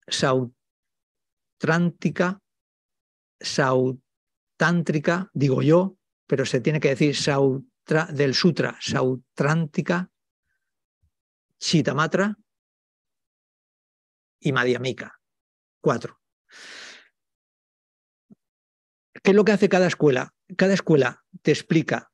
sautrántica, 0.06 2.40
sautántrica, 3.40 5.28
digo 5.32 5.62
yo, 5.62 5.96
pero 6.28 6.46
se 6.46 6.60
tiene 6.60 6.78
que 6.78 6.90
decir 6.90 7.16
sautra, 7.16 8.06
del 8.12 8.32
sutra, 8.32 8.78
sautrántica, 8.80 10.08
chitamatra 11.58 12.38
y 14.38 14.52
madhyamika. 14.52 15.20
Cuatro. 15.80 16.20
¿Qué 19.20 19.32
es 19.32 19.34
lo 19.34 19.44
que 19.44 19.50
hace 19.50 19.68
cada 19.68 19.88
escuela? 19.88 20.32
Cada 20.56 20.74
escuela 20.74 21.24
te 21.42 21.50
explica 21.50 22.11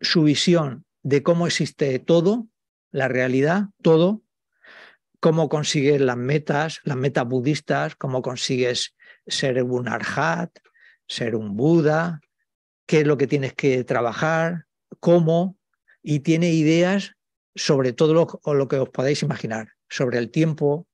su 0.00 0.22
visión 0.22 0.84
de 1.02 1.22
cómo 1.22 1.46
existe 1.46 1.98
todo, 1.98 2.48
la 2.90 3.08
realidad, 3.08 3.66
todo, 3.82 4.22
cómo 5.20 5.48
consigues 5.48 6.00
las 6.00 6.16
metas, 6.16 6.80
las 6.84 6.96
metas 6.96 7.26
budistas, 7.26 7.96
cómo 7.96 8.22
consigues 8.22 8.94
ser 9.26 9.62
un 9.62 9.88
arhat, 9.88 10.50
ser 11.06 11.34
un 11.36 11.56
Buda, 11.56 12.20
qué 12.86 13.00
es 13.00 13.06
lo 13.06 13.16
que 13.16 13.26
tienes 13.26 13.54
que 13.54 13.84
trabajar, 13.84 14.66
cómo, 15.00 15.56
y 16.02 16.20
tiene 16.20 16.52
ideas 16.52 17.16
sobre 17.54 17.92
todo 17.92 18.14
lo, 18.14 18.54
lo 18.54 18.68
que 18.68 18.76
os 18.76 18.90
podáis 18.90 19.22
imaginar, 19.22 19.72
sobre 19.88 20.18
el 20.18 20.30
tiempo, 20.30 20.86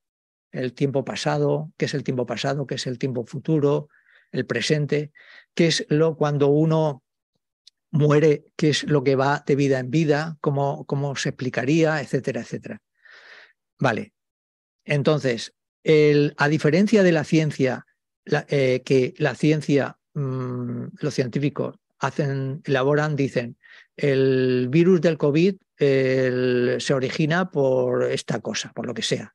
el 0.53 0.74
tiempo 0.74 1.05
pasado, 1.05 1.72
qué 1.76 1.86
es 1.86 1.94
el 1.94 2.05
tiempo 2.05 2.26
pasado, 2.26 2.66
qué 2.66 2.74
es 2.74 2.86
el 2.86 2.98
tiempo 2.98 3.24
futuro, 3.24 3.88
el 4.32 4.46
presente, 4.46 5.12
qué 5.55 5.68
es 5.68 5.86
lo 5.88 6.16
cuando 6.16 6.48
uno 6.48 7.03
muere, 7.91 8.45
qué 8.57 8.70
es 8.70 8.84
lo 8.84 9.03
que 9.03 9.16
va 9.16 9.43
de 9.47 9.57
vida 9.57 9.78
en 9.78 9.91
vida, 9.91 10.36
cómo, 10.41 10.84
cómo 10.86 11.16
se 11.16 11.30
explicaría, 11.30 12.01
etcétera, 12.01 12.43
etcétera. 12.43 12.80
Vale. 13.78 14.12
Entonces, 14.84 15.55
el, 15.82 16.34
a 16.36 16.49
diferencia 16.49 17.03
de 17.03 17.12
la 17.12 17.24
ciencia, 17.24 17.86
eh, 18.49 18.82
que 18.84 19.14
la 19.18 19.34
ciencia, 19.34 19.99
mm, 20.14 20.84
los 21.01 21.14
científicos 21.14 21.76
hacen, 21.99 22.62
elaboran, 22.64 23.16
dicen, 23.16 23.57
el 23.97 24.68
virus 24.70 25.01
del 25.01 25.18
COVID 25.18 25.57
se 25.76 26.95
origina 26.95 27.51
por 27.51 28.05
esta 28.05 28.41
cosa, 28.41 28.70
por 28.74 28.86
lo 28.86 28.93
que 28.93 29.03
sea 29.03 29.34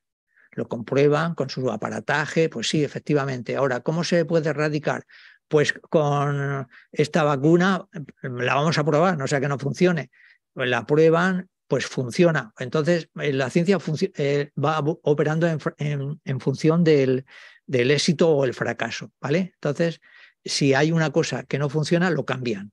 lo 0.56 0.68
comprueban 0.68 1.34
con 1.34 1.50
su 1.50 1.70
aparataje, 1.70 2.48
pues 2.48 2.68
sí, 2.68 2.82
efectivamente. 2.82 3.56
Ahora, 3.56 3.80
¿cómo 3.80 4.02
se 4.02 4.24
puede 4.24 4.48
erradicar? 4.48 5.04
Pues 5.48 5.72
con 5.72 6.66
esta 6.92 7.22
vacuna 7.22 7.86
la 8.22 8.54
vamos 8.54 8.78
a 8.78 8.84
probar, 8.84 9.16
no 9.16 9.26
sea 9.26 9.40
que 9.40 9.48
no 9.48 9.58
funcione. 9.58 10.10
Pues 10.52 10.68
la 10.68 10.86
prueban, 10.86 11.48
pues 11.68 11.86
funciona. 11.86 12.52
Entonces, 12.58 13.10
eh, 13.20 13.32
la 13.32 13.50
ciencia 13.50 13.78
eh, 14.16 14.50
va 14.62 14.78
operando 15.02 15.46
en, 15.46 16.40
función 16.40 16.84
del, 16.84 17.24
del 17.66 17.90
éxito 17.90 18.30
o 18.30 18.44
el 18.44 18.54
fracaso, 18.54 19.12
¿vale? 19.20 19.52
Entonces, 19.54 20.00
si 20.44 20.74
hay 20.74 20.92
una 20.92 21.10
cosa 21.10 21.44
que 21.44 21.58
no 21.58 21.68
funciona, 21.68 22.10
lo 22.10 22.24
cambian. 22.24 22.72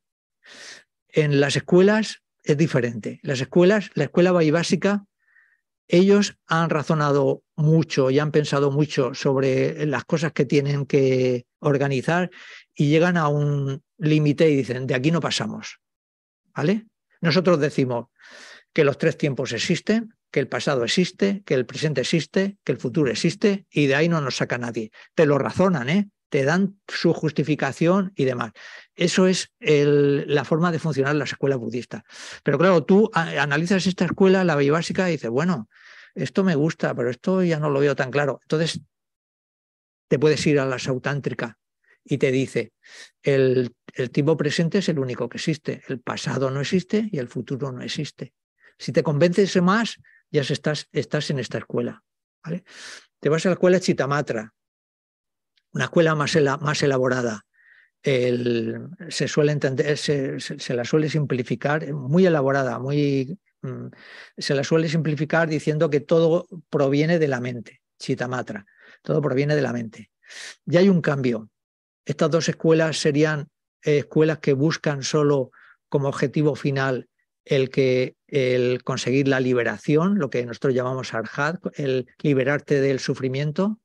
En 1.10 1.40
las 1.40 1.56
escuelas 1.56 2.24
es 2.44 2.58
diferente. 2.58 3.20
Las 3.24 3.42
escuelas, 3.42 3.92
la 3.94 4.06
escuela 4.06 4.32
básica 4.32 5.06
ellos 5.88 6.38
han 6.48 6.70
razonado 6.70 7.44
mucho 7.56 8.10
y 8.10 8.20
han 8.20 8.32
pensado 8.32 8.72
mucho 8.72 9.14
sobre 9.14 9.86
las 9.86 10.06
cosas 10.06 10.32
que 10.32 10.46
tienen 10.46 10.86
que 10.86 11.46
organizar 11.60 12.32
y 12.76 12.90
llegan 12.90 13.18
a 13.18 13.28
un 13.28 13.84
límite 13.98 14.50
y 14.50 14.56
dicen, 14.56 14.88
de 14.88 14.96
aquí 14.96 15.12
no 15.12 15.20
pasamos. 15.20 15.80
¿Vale? 16.56 16.88
Nosotros 17.22 17.60
decimos 17.60 18.08
que 18.74 18.84
los 18.84 18.98
tres 18.98 19.18
tiempos 19.18 19.54
existen, 19.54 20.14
que 20.32 20.40
el 20.40 20.48
pasado 20.48 20.84
existe, 20.84 21.44
que 21.46 21.54
el 21.54 21.66
presente 21.66 22.02
existe, 22.02 22.58
que 22.64 22.72
el 22.72 22.80
futuro 22.80 23.12
existe 23.12 23.66
y 23.70 23.86
de 23.86 23.96
ahí 23.96 24.10
no 24.10 24.20
nos 24.20 24.38
saca 24.38 24.58
nadie. 24.58 24.92
Te 25.14 25.26
lo 25.26 25.38
razonan, 25.38 25.90
¿eh? 25.90 26.10
te 26.30 26.44
dan 26.44 26.80
su 26.88 27.14
justificación 27.14 28.12
y 28.16 28.26
demás. 28.26 28.54
Eso 28.96 29.28
es 29.28 29.52
la 29.60 30.44
forma 30.44 30.72
de 30.72 30.80
funcionar 30.80 31.14
las 31.14 31.34
escuelas 31.34 31.60
budistas. 31.60 32.02
Pero 32.44 32.58
claro, 32.58 32.84
tú 32.84 33.12
analizas 33.14 33.86
esta 33.86 34.06
escuela, 34.06 34.44
la 34.44 34.56
básica, 34.56 35.08
y 35.10 35.12
dices, 35.12 35.30
bueno, 35.30 35.70
esto 36.16 36.44
me 36.44 36.56
gusta, 36.56 36.96
pero 36.96 37.12
esto 37.12 37.44
ya 37.44 37.60
no 37.60 37.70
lo 37.70 37.80
veo 37.80 37.96
tan 37.96 38.10
claro. 38.10 38.40
Entonces, 38.42 38.82
te 40.08 40.18
puedes 40.18 40.44
ir 40.48 40.60
a 40.60 40.66
la 40.66 40.80
sautántrica 40.80 41.60
y 42.04 42.18
te 42.18 42.32
dice, 42.32 42.74
el, 43.22 43.76
el 43.94 44.12
tiempo 44.12 44.36
presente 44.36 44.80
es 44.80 44.90
el 44.90 45.00
único 45.00 45.30
que 45.30 45.38
existe, 45.38 45.82
el 45.88 46.00
pasado 46.00 46.50
no 46.50 46.62
existe 46.62 47.10
y 47.12 47.20
el 47.20 47.28
futuro 47.28 47.72
no 47.72 47.82
existe. 47.82 48.34
Si 48.78 48.92
te 48.92 49.04
convences 49.04 49.62
más, 49.62 50.00
ya 50.32 50.42
estás, 50.42 50.88
estás 50.92 51.30
en 51.30 51.40
esta 51.40 51.60
escuela. 51.60 52.04
¿vale? 52.44 52.64
Te 53.20 53.30
vas 53.30 53.46
a 53.46 53.50
la 53.50 53.54
escuela 53.54 53.80
Chitamatra, 53.80 54.54
una 55.72 55.86
escuela 55.86 56.16
más, 56.16 56.36
más 56.62 56.84
elaborada. 56.84 57.46
se 58.04 59.28
suele 59.28 59.52
entender, 59.52 59.98
se, 59.98 60.74
la 60.74 60.84
suele 60.84 61.10
simplificar, 61.10 61.92
muy 61.94 62.26
elaborada, 62.26 62.80
muy, 62.80 63.38
mm, 63.62 63.88
se 64.38 64.56
la 64.56 64.64
suele 64.64 64.90
simplificar 64.90 65.48
diciendo 65.48 65.90
que 65.90 66.00
todo 66.00 66.48
proviene 66.70 67.20
de 67.20 67.28
la 67.28 67.40
mente, 67.40 67.82
Chitamatra, 68.00 68.66
todo 69.02 69.22
proviene 69.22 69.56
de 69.56 69.62
la 69.62 69.72
mente. 69.72 70.12
Ya 70.66 70.80
hay 70.80 70.90
un 70.90 71.02
cambio. 71.02 71.50
Estas 72.06 72.32
dos 72.32 72.50
escuelas 72.50 72.98
serían 72.98 73.50
escuelas 73.82 74.40
que 74.40 74.54
buscan 74.54 75.04
solo 75.04 75.52
como 75.90 76.08
objetivo 76.08 76.56
final 76.56 77.10
el 77.46 77.70
que 77.70 78.16
el 78.28 78.84
conseguir 78.84 79.28
la 79.28 79.40
liberación, 79.40 80.18
lo 80.18 80.30
que 80.30 80.46
nosotros 80.46 80.74
llamamos 80.74 81.14
arhat, 81.14 81.60
el 81.78 82.08
liberarte 82.22 82.80
del 82.82 83.00
sufrimiento. 83.00 83.80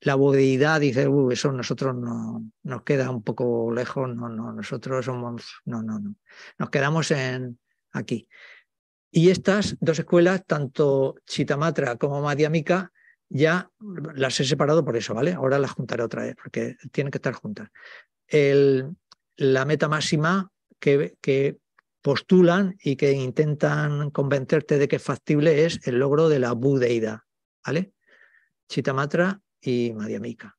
La 0.00 0.14
budeidad 0.14 0.80
dice, 0.80 1.08
uh, 1.08 1.32
eso 1.32 1.50
nosotros 1.50 1.96
no 1.96 2.48
nos 2.62 2.82
queda 2.82 3.10
un 3.10 3.24
poco 3.24 3.72
lejos, 3.72 4.08
no, 4.14 4.28
no, 4.28 4.52
nosotros 4.52 5.04
somos, 5.04 5.60
no, 5.64 5.82
no, 5.82 5.98
no. 5.98 6.14
Nos 6.58 6.70
quedamos 6.70 7.10
en 7.10 7.58
aquí. 7.92 8.28
Y 9.10 9.30
estas 9.30 9.76
dos 9.80 9.98
escuelas, 9.98 10.44
tanto 10.46 11.16
Chitamatra 11.26 11.96
como 11.96 12.22
Madhyamika, 12.22 12.92
ya 13.34 13.68
las 14.14 14.38
he 14.38 14.44
separado 14.44 14.84
por 14.84 14.96
eso, 14.96 15.12
¿vale? 15.12 15.32
Ahora 15.32 15.58
las 15.58 15.72
juntaré 15.72 16.04
otra 16.04 16.22
vez, 16.22 16.36
porque 16.40 16.76
tienen 16.92 17.10
que 17.10 17.18
estar 17.18 17.34
juntas. 17.34 17.68
La 19.36 19.64
meta 19.64 19.88
máxima 19.88 20.52
que, 20.78 21.56
postulan 22.00 22.76
y 22.80 22.96
que 22.96 23.12
intentan 23.12 24.10
convencerte 24.10 24.78
de 24.78 24.88
que 24.88 24.96
es 24.96 25.02
factible 25.02 25.64
es 25.64 25.80
el 25.86 25.98
logro 25.98 26.28
de 26.28 26.38
la 26.38 26.52
budeidad, 26.52 27.20
¿vale? 27.64 27.92
Chitamatra 28.68 29.40
y 29.60 29.94
Madhyamika. 29.94 30.54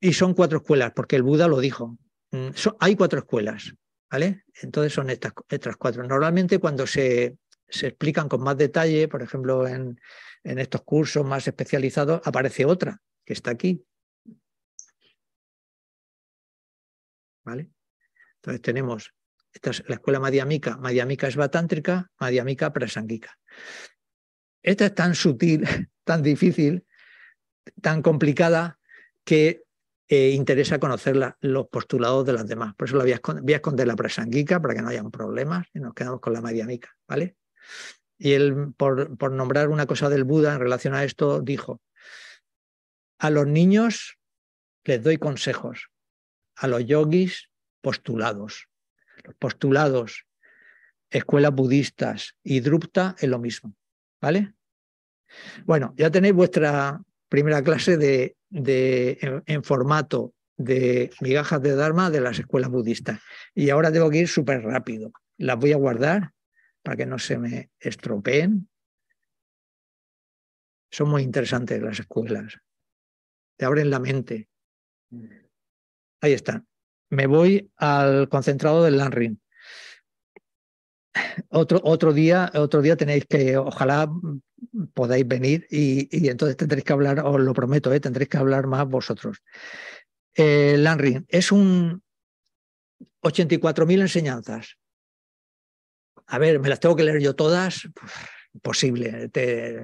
Y 0.00 0.14
son 0.14 0.32
cuatro 0.32 0.58
escuelas, 0.58 0.92
porque 0.96 1.16
el 1.16 1.22
Buda 1.22 1.48
lo 1.48 1.60
dijo. 1.60 1.98
Mm, 2.30 2.48
hay 2.80 2.96
cuatro 2.96 3.18
escuelas, 3.18 3.74
¿vale? 4.10 4.44
Entonces 4.62 4.94
son 4.94 5.10
estas, 5.10 5.34
estas 5.50 5.76
cuatro. 5.76 6.02
Normalmente 6.02 6.58
cuando 6.58 6.86
se, 6.86 7.36
se, 7.68 7.88
explican 7.88 8.26
con 8.26 8.42
más 8.42 8.56
detalle, 8.56 9.06
por 9.06 9.22
ejemplo, 9.22 9.68
en, 9.68 10.00
en 10.44 10.58
estos 10.58 10.82
cursos 10.82 11.24
más 11.24 11.46
especializados, 11.46 12.20
aparece 12.24 12.64
otra, 12.64 13.02
que 13.24 13.32
está 13.32 13.50
aquí. 13.50 13.84
¿Vale? 17.44 17.70
Entonces 18.36 18.62
tenemos 18.62 19.12
esta 19.52 19.70
es 19.70 19.84
la 19.88 19.96
escuela 19.96 20.20
Madhyamika. 20.20 20.76
Madhyamika 20.76 21.26
es 21.26 21.36
batántrica, 21.36 22.10
Madhyamika 22.18 22.72
prasanguica. 22.72 23.36
Esta 24.62 24.86
es 24.86 24.94
tan 24.94 25.14
sutil, 25.14 25.64
tan 26.04 26.22
difícil, 26.22 26.86
tan 27.80 28.02
complicada 28.02 28.78
que 29.24 29.64
eh, 30.08 30.30
interesa 30.30 30.78
conocer 30.78 31.16
los 31.40 31.68
postulados 31.68 32.26
de 32.26 32.32
las 32.32 32.46
demás. 32.46 32.74
Por 32.74 32.88
eso 32.88 32.96
la 32.96 33.04
voy, 33.04 33.12
a 33.12 33.56
esconder, 33.56 33.86
la 33.86 33.96
prasanguica 33.96 34.60
para 34.60 34.74
que 34.74 34.82
no 34.82 34.88
hayan 34.88 35.10
problemas 35.10 35.66
y 35.72 35.80
nos 35.80 35.94
quedamos 35.94 36.20
con 36.20 36.32
la 36.32 36.40
Madhyamika, 36.40 36.90
¿vale? 37.08 37.36
Y 38.20 38.34
él, 38.34 38.72
por, 38.76 39.16
por 39.16 39.32
nombrar 39.32 39.68
una 39.68 39.86
cosa 39.86 40.08
del 40.08 40.22
Buda 40.22 40.54
en 40.54 40.60
relación 40.60 40.94
a 40.94 41.02
esto, 41.02 41.40
dijo, 41.40 41.80
a 43.18 43.30
los 43.30 43.48
niños 43.48 44.18
les 44.84 45.02
doy 45.02 45.18
consejos, 45.18 45.90
a 46.54 46.68
los 46.68 46.84
yogis 46.86 47.50
postulados 47.80 48.70
postulados, 49.38 50.26
escuelas 51.10 51.52
budistas 51.52 52.36
y 52.42 52.60
Drupta 52.60 53.16
es 53.18 53.28
lo 53.28 53.38
mismo. 53.38 53.74
¿Vale? 54.20 54.54
Bueno, 55.64 55.94
ya 55.96 56.10
tenéis 56.10 56.34
vuestra 56.34 57.00
primera 57.28 57.62
clase 57.62 57.96
de, 57.96 58.36
de 58.48 59.42
en, 59.46 59.64
formato 59.64 60.34
de 60.56 61.10
migajas 61.20 61.62
de 61.62 61.74
Dharma 61.74 62.10
de 62.10 62.20
las 62.20 62.38
escuelas 62.38 62.70
budistas. 62.70 63.20
Y 63.54 63.70
ahora 63.70 63.92
tengo 63.92 64.10
que 64.10 64.18
ir 64.18 64.28
súper 64.28 64.62
rápido. 64.62 65.12
Las 65.38 65.56
voy 65.56 65.72
a 65.72 65.76
guardar 65.76 66.32
para 66.82 66.96
que 66.96 67.06
no 67.06 67.18
se 67.18 67.38
me 67.38 67.70
estropeen. 67.78 68.68
Son 70.90 71.08
muy 71.08 71.22
interesantes 71.22 71.80
las 71.80 72.00
escuelas. 72.00 72.58
Te 73.56 73.64
abren 73.64 73.90
la 73.90 74.00
mente. 74.00 74.48
Ahí 76.20 76.32
están 76.32 76.66
me 77.10 77.26
voy 77.26 77.70
al 77.76 78.28
concentrado 78.28 78.84
del 78.84 78.96
Lanrin. 78.96 79.40
Otro, 81.48 81.80
otro, 81.82 82.12
día, 82.12 82.50
otro 82.54 82.80
día 82.80 82.96
tenéis 82.96 83.26
que, 83.26 83.56
ojalá 83.56 84.08
podáis 84.94 85.26
venir 85.26 85.66
y, 85.68 86.28
entonces 86.28 86.56
tendréis 86.56 86.84
que 86.84 86.92
hablar, 86.92 87.20
os 87.20 87.40
lo 87.40 87.52
prometo, 87.52 87.92
¿eh? 87.92 88.00
tendréis 88.00 88.28
que 88.28 88.38
hablar 88.38 88.68
más 88.68 88.86
vosotros. 88.88 89.42
El 90.34 90.84
Lanrin 90.84 91.26
es 91.28 91.50
un 91.50 92.02
84.000 93.22 94.00
enseñanzas. 94.00 94.78
A 96.30 96.38
ver, 96.38 96.60
me 96.60 96.68
las 96.68 96.80
tengo 96.80 96.96
que 96.96 97.04
leer 97.04 97.20
yo 97.20 97.34
todas. 97.34 97.88
Imposible, 98.54 99.30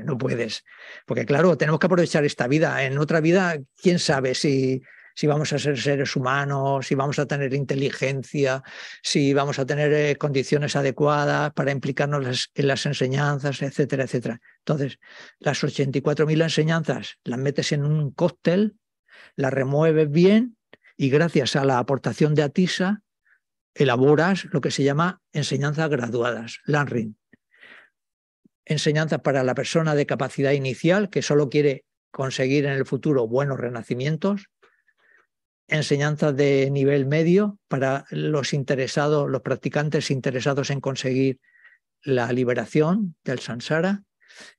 no 0.05 0.17
puedes. 0.19 0.65
Porque 1.05 1.27
claro, 1.27 1.57
tenemos 1.57 1.79
que 1.79 1.87
aprovechar 1.87 2.25
esta 2.25 2.47
vida. 2.49 2.85
En 2.85 2.99
otra 2.99 3.21
vida, 3.21 3.57
quién 3.81 3.99
sabe 3.99 4.35
si 4.35 4.83
si 5.17 5.27
vamos 5.27 5.51
a 5.55 5.59
ser 5.59 5.81
seres 5.81 6.15
humanos, 6.15 6.87
si 6.87 6.95
vamos 6.95 7.19
a 7.19 7.25
tener 7.25 7.55
inteligencia, 7.55 8.63
si 9.03 9.33
vamos 9.33 9.59
a 9.59 9.65
tener 9.65 9.91
eh, 9.93 10.17
condiciones 10.17 10.77
adecuadas 10.77 11.55
para 11.55 11.73
implicarnos 11.73 12.51
en 12.55 12.69
las 12.69 12.85
enseñanzas, 12.85 13.63
etcétera, 13.63 14.05
etcétera. 14.05 14.43
Entonces, 14.59 14.99
las 15.39 15.65
84.000 15.65 16.43
enseñanzas 16.43 17.17
las 17.25 17.39
metes 17.39 17.73
en 17.73 17.87
un 17.87 18.11
cóctel, 18.11 18.77
las 19.37 19.55
remueves 19.55 20.11
bien 20.11 20.59
y 20.99 21.09
gracias 21.09 21.57
a 21.57 21.65
la 21.65 21.79
aportación 21.79 22.35
de 22.35 22.43
Atisa 22.43 23.03
elaboras 23.77 24.47
lo 24.53 24.61
que 24.61 24.71
se 24.71 24.83
llama 24.83 25.21
enseñanzas 25.33 25.89
graduadas, 25.91 26.61
LANRIN. 26.65 27.17
Enseñanzas 28.65 29.21
para 29.21 29.45
la 29.45 29.55
persona 29.55 29.95
de 29.95 30.07
capacidad 30.07 30.53
inicial 30.53 31.11
que 31.11 31.23
solo 31.23 31.49
quiere 31.49 31.85
conseguir 32.11 32.65
en 32.65 32.73
el 32.73 32.87
futuro 32.87 33.29
buenos 33.29 33.61
renacimientos, 33.61 34.47
enseñanzas 35.69 36.35
de 36.35 36.71
nivel 36.71 37.07
medio 37.07 37.59
para 37.69 38.07
los 38.11 38.55
interesados, 38.55 39.31
los 39.31 39.43
practicantes 39.43 40.11
interesados 40.11 40.71
en 40.71 40.81
conseguir 40.81 41.39
la 42.03 42.33
liberación 42.33 43.17
del 43.25 43.41
samsara 43.41 44.05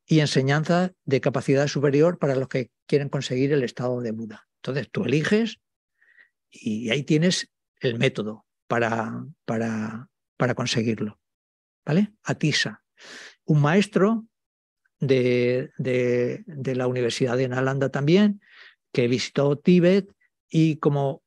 y 0.06 0.20
enseñanzas 0.20 0.92
de 1.06 1.22
capacidad 1.22 1.68
superior 1.68 2.20
para 2.20 2.36
los 2.36 2.48
que 2.48 2.70
quieren 2.86 3.10
conseguir 3.10 3.52
el 3.52 3.64
estado 3.64 4.02
de 4.02 4.12
Buda. 4.12 4.48
Entonces 4.62 4.90
tú 4.92 5.06
eliges 5.06 5.60
y 6.50 6.90
ahí 6.90 7.04
tienes 7.04 7.50
el 7.80 7.98
método 7.98 8.47
para, 8.68 9.26
para, 9.46 10.10
para 10.38 10.56
conseguirlo. 10.56 11.20
¿Vale? 11.86 12.14
Atisa, 12.24 12.84
un 13.46 13.62
maestro 13.62 14.26
de, 15.00 15.72
de, 15.78 16.44
de 16.46 16.76
la 16.76 16.88
Universidad 16.88 17.38
de 17.38 17.48
Nalanda 17.48 17.90
también, 17.90 18.42
que 18.92 19.08
visitó 19.08 19.58
Tíbet 19.58 20.12
y 20.50 20.78
como, 20.78 21.24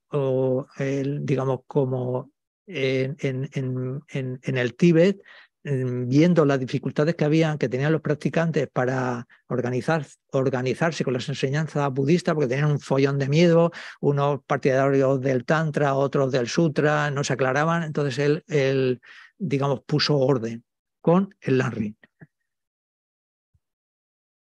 digamos, 0.59 1.61
como 1.67 2.31
en, 2.67 3.17
en, 3.21 4.03
en, 4.13 4.57
el 4.57 4.75
Tíbet, 4.75 5.23
viendo 5.63 6.45
las 6.45 6.59
dificultades 6.59 7.15
que 7.15 7.25
había, 7.25 7.57
que 7.59 7.69
tenían 7.69 7.93
los 7.93 8.01
practicantes 8.01 8.69
para 8.73 9.27
organizar, 9.49 10.07
organizarse 10.33 11.05
con 11.05 11.13
las 11.13 11.29
enseñanzas 11.29 11.93
budistas, 11.93 12.35
porque 12.35 12.49
tenían 12.49 12.71
un 12.71 12.81
follón 12.81 13.19
de 13.19 13.29
miedo, 13.29 13.71
unos 14.01 14.41
partidarios 14.47 15.21
del 15.21 15.45
Tantra, 15.45 15.95
otros 15.95 16.33
del 16.33 16.49
Sutra, 16.49 17.11
no 17.11 17.25
se 17.25 17.35
aclaraban, 17.35 17.83
entonces 17.83 18.19
él, 18.19 18.45
él 18.49 19.01
digamos, 19.39 19.83
puso 19.85 20.19
orden 20.19 20.65
con 21.01 21.35
el 21.41 21.59
Lanrin. 21.59 21.97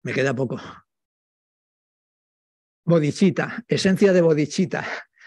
Me 0.03 0.13
queda 0.13 0.35
poco. 0.35 0.61
Bodichita, 2.85 3.65
esencia 3.67 4.13
de 4.13 4.21
bodichita. 4.21 4.85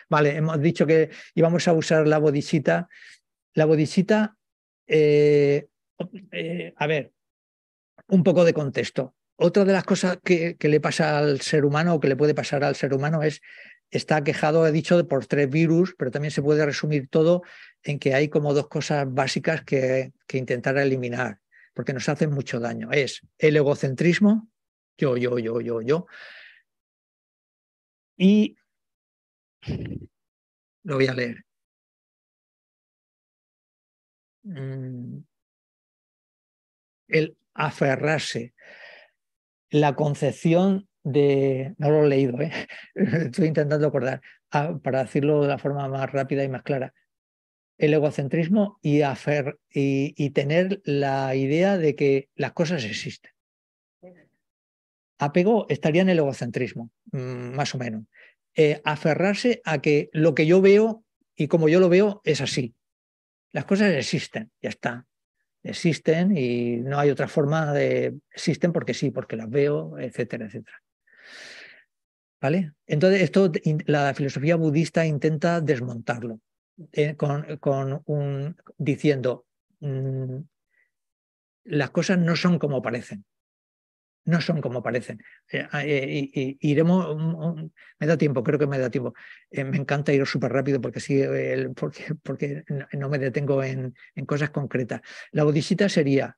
Vale, 0.10 0.36
hemos 0.36 0.62
dicho 0.62 0.86
que 0.86 1.10
íbamos 1.34 1.68
a 1.68 1.74
usar 1.74 2.08
la 2.08 2.20
bodichita. 2.20 2.88
La 3.56 3.66
bodichita, 3.66 4.38
eh, 4.86 5.68
eh, 6.32 6.74
a 6.76 6.88
ver, 6.88 7.14
un 8.08 8.24
poco 8.24 8.44
de 8.46 8.54
contexto. 8.54 9.16
Otra 9.36 9.66
de 9.66 9.74
las 9.74 9.84
cosas 9.84 10.18
que, 10.24 10.58
le 10.60 10.80
pasa 10.80 11.18
al 11.18 11.42
ser 11.42 11.66
humano 11.66 11.96
o 11.96 12.00
que 12.00 12.08
le 12.08 12.16
puede 12.16 12.34
pasar 12.34 12.64
al 12.64 12.76
ser 12.76 12.94
humano 12.94 13.22
es, 13.22 13.42
está 13.92 14.24
quejado, 14.24 14.66
he 14.66 14.72
dicho, 14.72 15.08
por 15.08 15.26
tres 15.28 15.50
virus, 15.50 15.94
pero 15.98 16.10
también 16.12 16.32
se 16.32 16.42
puede 16.42 16.66
resumir 16.66 17.08
todo 17.10 17.44
en 17.84 18.00
que 18.00 18.14
hay 18.16 18.30
como 18.30 18.54
dos 18.54 18.68
cosas 18.68 19.06
básicas 19.08 19.64
que, 19.64 20.14
que 20.26 20.38
intentar 20.38 20.78
eliminar, 20.78 21.40
porque 21.74 21.94
nos 21.94 22.10
hacen 22.10 22.32
mucho 22.32 22.60
daño. 22.60 22.92
Es 22.92 23.22
el 23.38 23.56
egocentrismo, 23.58 24.50
yo, 24.98 25.18
yo, 25.18 25.38
yo, 25.38 25.62
yo, 25.62 25.82
yo, 25.82 26.08
y 28.18 28.58
lo 30.84 30.96
voy 30.96 31.08
a 31.08 31.14
leer. 31.14 31.46
Mm. 34.44 35.20
El 37.08 37.38
aferrarse. 37.54 38.54
La 39.70 39.96
concepción 39.96 40.88
de, 41.04 41.74
no 41.78 41.90
lo 41.90 42.06
he 42.06 42.10
leído, 42.10 42.40
¿eh? 42.42 42.52
estoy 42.96 43.48
intentando 43.48 43.88
acordar, 43.88 44.22
ah, 44.52 44.78
para 44.84 45.04
decirlo 45.04 45.42
de 45.42 45.48
la 45.48 45.58
forma 45.58 45.88
más 45.88 46.12
rápida 46.12 46.44
y 46.44 46.50
más 46.50 46.64
clara, 46.64 46.94
el 47.78 47.94
egocentrismo 47.94 48.80
y, 48.82 49.02
y, 49.72 50.30
tener 50.32 50.82
la 50.84 51.36
idea 51.36 51.78
de 51.78 51.96
que 51.96 52.30
las 52.36 52.54
cosas 52.54 52.84
existen. 52.84 53.32
Apego 55.20 55.66
estaría 55.70 56.02
en 56.02 56.10
el 56.10 56.20
egocentrismo, 56.20 56.92
mm, 57.12 57.56
más 57.56 57.74
o 57.76 57.78
menos. 57.78 58.04
Eh, 58.56 58.82
aferrarse 58.84 59.62
a 59.66 59.80
que 59.80 60.10
lo 60.14 60.34
que 60.34 60.46
yo 60.46 60.62
veo 60.62 61.04
y 61.36 61.48
como 61.48 61.70
yo 61.70 61.80
lo 61.80 61.90
veo 61.90 62.22
es 62.24 62.42
así. 62.42 62.76
Las 63.52 63.66
cosas 63.66 63.94
existen, 63.94 64.52
ya 64.62 64.70
está. 64.70 65.06
Existen 65.70 66.36
y 66.38 66.78
no 66.78 67.00
hay 67.00 67.10
otra 67.10 67.28
forma 67.28 67.74
de... 67.74 68.18
Existen 68.32 68.72
porque 68.72 68.94
sí, 68.94 69.12
porque 69.12 69.36
las 69.36 69.50
veo, 69.50 69.98
etcétera, 70.00 70.46
etcétera. 70.46 70.82
¿Vale? 72.42 72.74
Entonces, 72.86 73.22
esto 73.22 73.52
la 73.86 74.14
filosofía 74.14 74.56
budista 74.56 75.06
intenta 75.06 75.60
desmontarlo 75.60 76.40
eh, 76.92 77.16
con, 77.16 78.02
un, 78.06 78.56
diciendo, 78.78 79.46
mm, 79.80 80.38
las 81.66 81.90
cosas 81.90 82.20
no 82.20 82.36
son 82.36 82.60
como 82.60 82.82
parecen 82.82 83.26
no 84.28 84.42
son 84.42 84.62
como 84.62 84.84
parecen. 84.84 85.24
Eh, 85.52 85.66
ah, 85.72 85.86
eh, 85.86 86.58
iremos, 86.60 87.16
me 87.98 88.08
da 88.08 88.18
tiempo, 88.18 88.44
creo 88.44 88.60
que 88.60 88.68
me 88.68 88.78
da 88.78 88.90
tiempo. 88.90 89.14
Eh, 89.50 89.64
me 89.64 89.78
encanta 89.78 90.12
ir 90.12 90.26
súper 90.28 90.52
rápido 90.52 90.82
porque, 90.82 91.00
sí, 91.00 91.24
porque, 91.74 92.66
no 92.92 93.10
me 93.10 93.20
detengo 93.20 93.64
en, 93.64 93.96
en 94.16 94.26
cosas 94.26 94.50
concretas. 94.50 95.02
La 95.32 95.46
bodhisattva 95.46 95.88
sería 95.88 96.38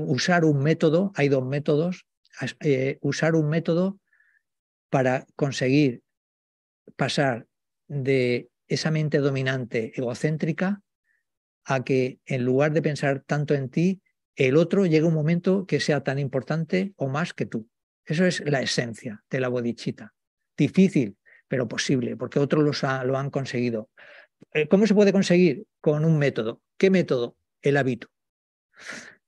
usar 0.00 0.44
un 0.44 0.62
método, 0.62 1.12
hay 1.14 1.28
dos 1.28 1.46
métodos, 1.46 2.06
usar 3.00 3.36
un 3.36 3.48
método 3.48 4.00
para 4.90 5.26
conseguir 5.36 6.02
pasar 6.96 7.46
de 7.86 8.48
esa 8.66 8.90
mente 8.90 9.18
dominante 9.18 9.92
egocéntrica 9.94 10.82
a 11.64 11.84
que 11.84 12.18
en 12.26 12.44
lugar 12.44 12.72
de 12.72 12.82
pensar 12.82 13.22
tanto 13.24 13.54
en 13.54 13.68
ti, 13.68 14.02
el 14.46 14.56
otro 14.56 14.86
llega 14.86 15.06
un 15.06 15.12
momento 15.12 15.66
que 15.66 15.80
sea 15.80 16.02
tan 16.02 16.18
importante 16.18 16.94
o 16.96 17.08
más 17.08 17.34
que 17.34 17.44
tú. 17.44 17.68
Eso 18.06 18.24
es 18.24 18.40
la 18.40 18.62
esencia 18.62 19.22
de 19.28 19.38
la 19.38 19.48
bodichita. 19.48 20.14
Difícil, 20.56 21.18
pero 21.46 21.68
posible, 21.68 22.16
porque 22.16 22.38
otros 22.38 22.82
lo 23.04 23.18
han 23.18 23.28
conseguido. 23.28 23.90
Eh, 24.54 24.66
¿Cómo 24.66 24.86
se 24.86 24.94
puede 24.94 25.12
conseguir? 25.12 25.66
Con 25.82 26.06
un 26.06 26.18
método. 26.18 26.62
¿Qué 26.78 26.88
método? 26.88 27.36
El 27.60 27.76
hábito. 27.76 28.08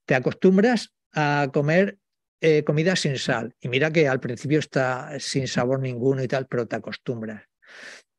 Te 0.05 0.15
acostumbras 0.15 0.91
a 1.13 1.47
comer 1.53 1.99
eh, 2.41 2.63
comida 2.63 2.95
sin 2.95 3.19
sal. 3.19 3.55
Y 3.61 3.69
mira 3.69 3.91
que 3.91 4.07
al 4.07 4.19
principio 4.19 4.57
está 4.57 5.19
sin 5.19 5.47
sabor 5.47 5.79
ninguno 5.79 6.23
y 6.23 6.27
tal, 6.27 6.47
pero 6.47 6.67
te 6.67 6.75
acostumbras. 6.75 7.43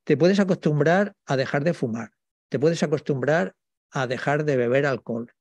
Te 0.05 0.17
puedes 0.17 0.39
acostumbrar 0.39 1.17
a 1.27 1.37
dejar 1.37 1.65
de 1.65 1.75
fumar. 1.75 2.13
Te 2.51 2.61
puedes 2.61 2.85
acostumbrar 2.85 3.57
a 3.91 4.07
dejar 4.07 4.45
de 4.45 4.57
beber 4.57 4.87
alcohol. 4.87 5.33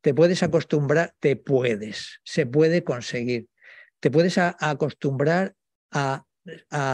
Te 0.00 0.14
puedes 0.14 0.42
acostumbrar, 0.42 1.14
te 1.18 1.36
puedes, 1.36 2.20
se 2.24 2.46
puede 2.46 2.84
conseguir. 2.84 3.48
Te 4.00 4.10
puedes 4.10 4.38
acostumbrar 4.38 5.56
a, 5.90 6.24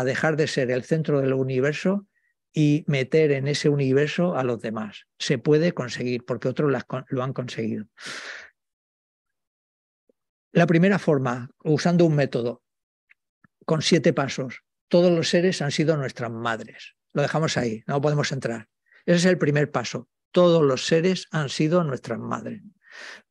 dejar 0.04 0.36
de 0.36 0.48
ser 0.48 0.70
el 0.70 0.82
centro 0.84 1.20
del 1.20 1.34
universo 1.34 2.06
y 2.52 2.84
meter 2.88 3.30
en 3.32 3.46
ese 3.46 3.68
universo 3.68 4.36
a 4.36 4.42
los 4.42 4.60
demás. 4.60 5.06
Se 5.18 5.38
puede 5.38 5.72
conseguir 5.72 6.24
porque 6.24 6.48
otros 6.48 6.72
lo 7.08 7.22
han 7.22 7.32
conseguido. 7.32 7.86
La 10.52 10.66
primera 10.66 10.98
forma, 10.98 11.50
usando 11.62 12.06
un 12.06 12.14
método 12.14 12.62
con 13.66 13.82
siete 13.82 14.12
pasos, 14.12 14.62
todos 14.88 15.12
los 15.12 15.28
seres 15.28 15.60
han 15.62 15.72
sido 15.72 15.96
nuestras 15.96 16.30
madres. 16.30 16.94
Lo 17.12 17.22
dejamos 17.22 17.56
ahí, 17.56 17.82
no 17.86 18.00
podemos 18.00 18.32
entrar. 18.32 18.68
Ese 19.04 19.18
es 19.18 19.24
el 19.26 19.38
primer 19.38 19.70
paso. 19.70 20.08
Todos 20.30 20.62
los 20.62 20.86
seres 20.86 21.28
han 21.30 21.48
sido 21.48 21.84
nuestras 21.84 22.18
madres 22.18 22.62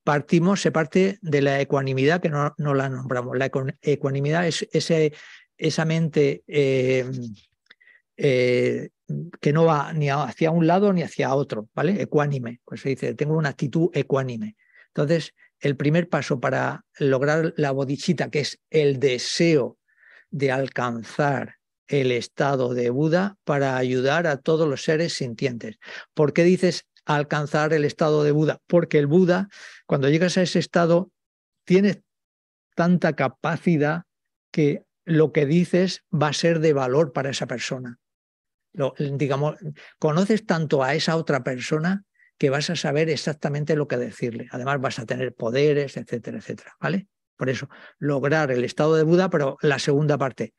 partimos, 0.03 0.61
se 0.61 0.71
parte 0.71 1.19
de 1.21 1.41
la 1.41 1.61
ecuanimidad, 1.61 2.21
que 2.21 2.29
no, 2.29 2.53
la 2.57 2.89
nombramos. 2.89 3.37
La 3.37 3.49
ecuanimidad 3.81 4.47
es 4.47 4.67
ese, 4.71 5.13
esa 5.57 5.85
mente 5.85 6.43
eh, 6.47 7.09
eh, 8.17 8.89
que 9.39 9.53
no 9.53 9.65
va 9.65 9.93
ni 9.93 10.09
hacia 10.09 10.51
un 10.51 10.67
lado 10.67 10.93
ni 10.93 11.03
hacia 11.03 11.33
otro, 11.33 11.69
¿vale? 11.73 12.01
Ecuánime, 12.01 12.61
pues 12.65 12.81
se 12.81 12.89
dice, 12.89 13.13
tengo 13.15 13.37
una 13.37 13.49
actitud 13.49 13.89
ecuánime. 13.93 14.55
Entonces, 14.87 15.33
el 15.59 15.77
primer 15.77 16.09
paso 16.09 16.39
para 16.39 16.85
lograr 16.99 17.53
la 17.57 17.71
bodichita, 17.71 18.29
que 18.29 18.41
es 18.41 18.59
el 18.69 18.99
deseo 18.99 19.77
de 20.29 20.51
alcanzar 20.51 21.55
el 21.87 22.11
estado 22.11 22.73
de 22.73 22.89
Buda 22.89 23.37
para 23.43 23.77
ayudar 23.77 24.27
a 24.27 24.37
todos 24.37 24.67
los 24.67 24.83
seres 24.83 25.13
sintientes. 25.13 25.77
¿Por 26.13 26.33
qué 26.33 26.43
dices 26.43 26.85
alcanzar 27.05 27.73
el 27.73 27.85
estado 27.85 28.23
de 28.23 28.31
Buda, 28.31 28.61
porque 28.67 28.99
el 28.99 29.07
Buda, 29.07 29.49
cuando 29.85 30.09
llegas 30.09 30.37
a 30.37 30.41
ese 30.41 30.59
estado, 30.59 31.11
tiene 31.65 32.03
tanta 32.75 33.13
capacidad 33.13 34.03
que 34.51 34.83
lo 35.05 35.31
que 35.31 35.45
dices 35.45 36.03
va 36.13 36.27
a 36.27 36.33
ser 36.33 36.59
de 36.59 36.73
valor 36.73 37.13
para 37.13 37.29
esa 37.29 37.47
persona. 37.47 37.99
digamos, 38.97 39.55
conoces 39.99 40.45
tanto 40.45 40.83
a 40.83 40.95
esa 40.95 41.15
otra 41.17 41.43
persona 41.43 42.05
que 42.37 42.49
vas 42.49 42.69
a 42.69 42.75
saber 42.75 43.09
exactamente 43.09 43.75
lo 43.75 43.87
que 43.87 43.97
decirle. 43.97 44.47
Además, 44.51 44.81
vas 44.81 44.99
a 44.99 45.05
tener 45.05 45.33
poderes, 45.33 45.97
etcétera, 45.97 46.37
etcétera. 46.37 46.75
¿Vale? 46.79 47.07
Por 47.37 47.49
eso, 47.49 47.69
lograr 47.99 48.51
el 48.51 48.63
estado 48.63 48.95
de 48.95 49.03
Buda, 49.03 49.29
pero 49.29 49.57
la 49.61 49.79
segunda 49.79 50.17
parte, 50.17 50.53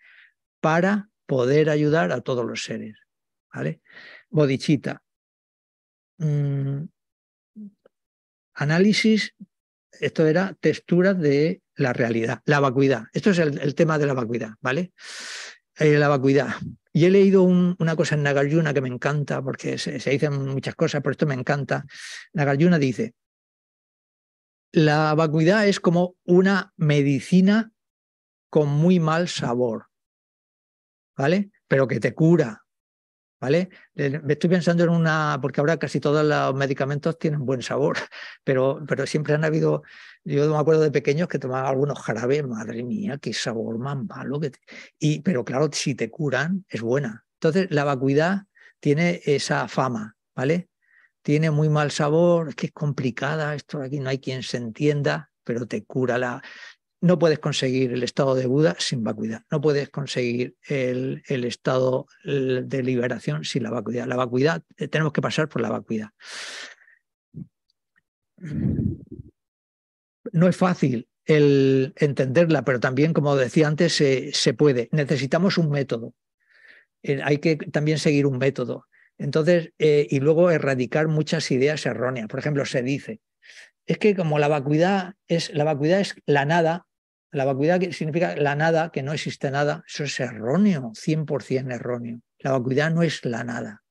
para 0.60 1.08
poder 1.26 1.70
ayudar 1.70 2.12
a 2.12 2.20
todos 2.20 2.44
los 2.44 2.64
seres. 2.64 2.98
¿Vale? 3.52 3.80
Bodhicitta, 4.30 5.03
Mm, 6.18 6.84
análisis, 8.54 9.34
esto 10.00 10.26
era 10.26 10.56
texturas 10.60 11.18
de 11.18 11.62
la 11.76 11.92
realidad, 11.92 12.42
la 12.44 12.60
vacuidad. 12.60 13.04
Esto 13.12 13.30
es 13.30 13.38
el, 13.38 13.74
tema 13.74 13.98
de 13.98 14.06
la 14.06 14.14
vacuidad, 14.14 14.50
¿vale? 14.60 14.92
Eh, 15.76 15.98
la 15.98 16.08
vacuidad. 16.08 16.54
Y 16.92 17.06
he 17.06 17.10
leído 17.10 17.42
una 17.42 17.96
cosa 17.96 18.14
en 18.14 18.22
Nagarjuna 18.22 18.72
que 18.72 18.80
me 18.80 18.88
encanta, 18.88 19.42
porque 19.42 19.78
se, 19.78 19.98
dicen 19.98 20.46
muchas 20.46 20.76
cosas, 20.76 21.02
pero 21.02 21.12
esto 21.12 21.26
me 21.26 21.34
encanta. 21.34 21.84
Nagarjuna 22.32 22.78
dice, 22.78 23.14
la 24.70 25.14
vacuidad 25.14 25.66
es 25.66 25.80
como 25.80 26.16
una 26.24 26.72
medicina 26.76 27.72
con 28.50 28.68
muy 28.68 29.00
mal 29.00 29.28
sabor, 29.28 29.86
¿vale? 31.16 31.50
Pero 31.66 31.88
que 31.88 31.98
te 31.98 32.14
cura, 32.14 32.63
¿vale? 33.44 33.68
Me 33.94 34.32
estoy 34.32 34.48
pensando 34.48 34.84
en 34.84 34.88
una, 34.88 35.38
porque 35.42 35.60
ahora 35.60 35.76
casi 35.76 36.00
todos 36.00 36.24
los 36.24 36.54
medicamentos 36.54 37.18
tienen 37.18 37.44
buen 37.44 37.60
sabor, 37.60 37.98
pero, 38.44 38.80
siempre 39.04 39.34
han 39.34 39.44
habido, 39.44 39.82
yo 40.24 40.48
me 40.50 40.56
acuerdo 40.56 40.80
de 40.80 40.90
pequeños 40.90 41.28
que 41.28 41.38
tomaban 41.38 41.66
algunos 41.66 41.98
jarabes, 41.98 42.46
madre 42.46 42.82
mía, 42.82 43.18
qué 43.20 43.34
sabor 43.34 43.78
más 43.78 44.02
malo. 44.02 44.40
Y, 44.98 45.20
pero 45.20 45.44
claro, 45.44 45.68
si 45.70 45.94
te 45.94 46.10
curan, 46.10 46.64
es 46.70 46.80
buena. 46.80 47.26
Entonces, 47.34 47.66
la 47.70 47.84
vacuidad 47.84 48.44
tiene 48.80 49.20
esa 49.26 49.68
fama, 49.68 50.16
¿vale? 50.34 50.70
Tiene 51.20 51.50
muy 51.50 51.68
mal 51.68 51.90
sabor, 51.90 52.48
es 52.48 52.54
que 52.54 52.66
es 52.68 52.72
complicada, 52.72 53.54
esto 53.54 53.82
aquí 53.82 54.00
no 54.00 54.08
hay 54.08 54.20
quien 54.20 54.42
se 54.42 54.56
entienda, 54.56 55.30
pero 55.44 55.66
te 55.66 55.84
cura 55.84 56.16
la 56.16 56.42
no 57.04 57.18
puedes 57.18 57.38
conseguir 57.38 57.92
el 57.92 58.02
estado 58.02 58.34
de 58.34 58.46
Buda 58.46 58.76
sin 58.78 59.04
vacuidad, 59.04 59.42
no 59.50 59.60
puedes 59.60 59.90
conseguir 59.90 60.56
el, 60.66 61.22
estado 61.28 62.06
de 62.24 62.82
liberación 62.82 63.44
sin 63.44 63.62
la 63.62 63.70
vacuidad. 63.70 64.06
La 64.06 64.16
vacuidad, 64.16 64.62
eh, 64.78 64.88
tenemos 64.88 65.12
que 65.12 65.20
pasar 65.20 65.50
por 65.50 65.60
la 65.60 65.68
vacuidad. 65.68 66.08
No 70.32 70.48
es 70.48 70.56
fácil 70.56 71.06
el 71.26 71.92
entenderla, 71.96 72.64
pero 72.64 72.80
también, 72.80 73.12
como 73.12 73.36
decía 73.36 73.68
antes, 73.68 73.92
se, 73.92 74.54
puede. 74.54 74.88
Necesitamos 74.90 75.58
un 75.58 75.68
método. 75.68 76.14
Eh, 77.02 77.20
hay 77.22 77.36
que 77.36 77.56
también 77.56 77.98
seguir 77.98 78.24
un 78.24 78.38
método. 78.38 78.86
Entonces, 79.18 79.74
eh, 79.78 80.06
y 80.08 80.20
luego 80.20 80.50
erradicar 80.50 81.08
muchas 81.08 81.50
ideas 81.50 81.84
erróneas. 81.84 82.28
Por 82.28 82.38
ejemplo, 82.38 82.64
se 82.64 82.82
dice, 82.82 83.20
es 83.84 83.98
que 83.98 84.16
como 84.16 84.38
la 84.38 84.48
vacuidad 84.48 85.16
es, 85.28 85.52
la 85.52 85.64
vacuidad 85.64 86.00
es 86.00 86.16
la 86.24 86.46
nada, 86.46 86.86
la 87.34 87.44
vacuidad 87.44 87.80
significa 87.90 88.36
la 88.36 88.54
nada, 88.54 88.90
que 88.90 89.02
no 89.02 89.12
existe 89.12 89.50
nada. 89.50 89.82
Eso 89.86 90.04
es 90.04 90.20
erróneo, 90.20 90.92
100% 90.94 91.74
erróneo. 91.74 92.20
La 92.38 92.52
vacuidad 92.52 92.90
no 92.92 93.02
es 93.02 93.24
la 93.24 93.42
nada. 93.42 93.82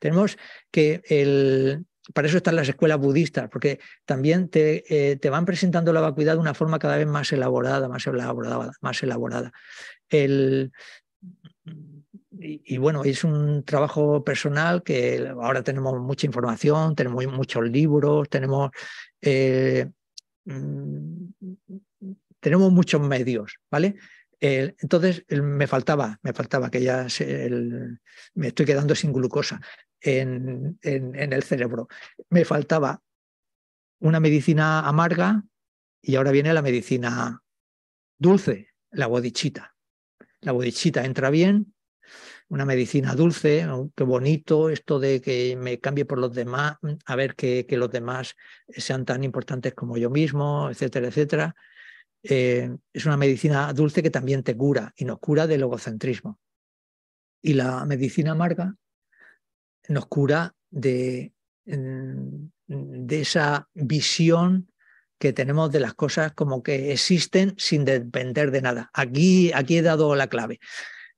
Tenemos 0.00 0.36
que 0.70 1.02
el, 1.08 1.86
para 2.12 2.26
eso 2.26 2.38
están 2.38 2.56
las 2.56 2.68
escuelas 2.68 2.98
budistas, 2.98 3.48
porque 3.50 3.78
también 4.04 4.48
te, 4.48 4.84
eh, 4.88 5.16
te, 5.16 5.30
van 5.30 5.44
presentando 5.44 5.92
la 5.92 6.00
vacuidad 6.00 6.34
de 6.34 6.40
una 6.40 6.54
forma 6.54 6.78
cada 6.78 6.96
vez 6.96 7.06
más 7.06 7.32
elaborada, 7.32 7.88
más 7.88 8.06
elaborada, 8.06 8.72
más 8.80 9.02
elaborada. 9.02 9.52
El, 10.08 10.72
y, 12.40 12.78
bueno, 12.78 13.04
es 13.04 13.24
un 13.24 13.64
trabajo 13.64 14.24
personal 14.24 14.82
que 14.82 15.28
ahora 15.40 15.62
tenemos 15.62 16.00
mucha 16.00 16.26
información, 16.26 16.94
tenemos 16.94 17.26
muchos 17.26 17.64
libros, 17.68 18.28
tenemos 18.28 18.70
eh, 19.20 19.88
mm, 20.44 21.28
tenemos 22.48 22.72
muchos 22.72 23.02
medios, 23.02 23.58
¿vale? 23.70 23.96
entonces 24.40 25.24
me 25.28 25.66
faltaba, 25.66 26.18
me 26.22 26.32
faltaba 26.32 26.70
que 26.70 26.80
ya 26.80 27.06
me 28.34 28.46
estoy 28.46 28.64
quedando 28.64 28.94
sin 28.94 29.12
glucosa 29.12 29.60
en, 30.00 30.78
el 30.82 31.42
cerebro. 31.42 31.88
Me 32.30 32.46
faltaba 32.46 33.02
una 34.00 34.18
medicina 34.18 34.80
amarga 34.88 35.42
y 36.00 36.16
ahora 36.16 36.30
viene 36.30 36.54
la 36.54 36.62
medicina 36.62 37.42
dulce, 38.16 38.70
la 38.92 39.08
bodichita. 39.08 39.76
La 40.40 40.52
bodichita 40.52 41.04
entra 41.04 41.28
bien, 41.28 41.74
una 42.48 42.64
medicina 42.64 43.14
dulce, 43.14 43.66
qué 43.94 44.04
bonito 44.04 44.70
esto 44.70 44.98
de 45.00 45.20
que 45.20 45.54
me 45.56 45.80
cambie 45.80 46.06
por 46.06 46.18
los 46.18 46.32
demás, 46.32 46.78
a 47.04 47.14
ver 47.14 47.34
que 47.34 47.66
los 47.72 47.90
demás 47.90 48.36
sean 48.68 49.04
tan 49.04 49.22
importantes 49.22 49.74
como 49.74 49.98
yo 49.98 50.08
mismo, 50.08 50.70
etcétera, 50.70 51.08
etcétera. 51.08 51.54
Eh, 52.22 52.76
es 52.92 53.06
una 53.06 53.16
medicina 53.16 53.72
dulce 53.72 54.02
que 54.02 54.10
también 54.10 54.42
te 54.42 54.56
cura 54.56 54.92
y 54.96 55.04
nos 55.04 55.18
cura 55.18 55.46
del 55.46 55.62
egocentrismo. 55.62 56.38
Y 57.40 57.54
la 57.54 57.84
medicina 57.84 58.32
amarga 58.32 58.74
nos 59.88 60.06
cura 60.06 60.54
de, 60.70 61.32
de 61.64 63.20
esa 63.20 63.68
visión 63.74 64.70
que 65.18 65.32
tenemos 65.32 65.70
de 65.72 65.80
las 65.80 65.94
cosas 65.94 66.32
como 66.32 66.62
que 66.62 66.92
existen 66.92 67.54
sin 67.58 67.84
depender 67.84 68.50
de 68.50 68.62
nada. 68.62 68.90
Aquí, 68.92 69.50
aquí 69.52 69.78
he 69.78 69.82
dado 69.82 70.14
la 70.14 70.28
clave. 70.28 70.60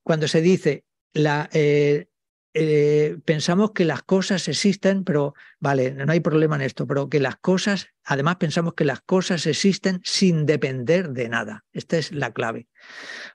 Cuando 0.03 0.27
se 0.27 0.41
dice 0.41 0.85
la, 1.13 1.49
eh, 1.53 2.07
eh, 2.53 3.17
pensamos 3.23 3.71
que 3.71 3.85
las 3.85 4.03
cosas 4.03 4.47
existen, 4.49 5.05
pero 5.05 5.33
vale, 5.59 5.91
no 5.91 6.11
hay 6.11 6.19
problema 6.19 6.55
en 6.55 6.63
esto, 6.63 6.85
pero 6.85 7.09
que 7.09 7.21
las 7.21 7.37
cosas, 7.37 7.87
además 8.03 8.35
pensamos 8.37 8.73
que 8.73 8.83
las 8.83 9.01
cosas 9.01 9.45
existen 9.45 10.01
sin 10.03 10.45
depender 10.45 11.09
de 11.09 11.29
nada. 11.29 11.63
Esta 11.71 11.97
es 11.97 12.11
la 12.11 12.33
clave, 12.33 12.67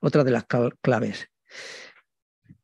otra 0.02 0.22
de 0.22 0.32
las 0.32 0.44
claves. 0.82 1.30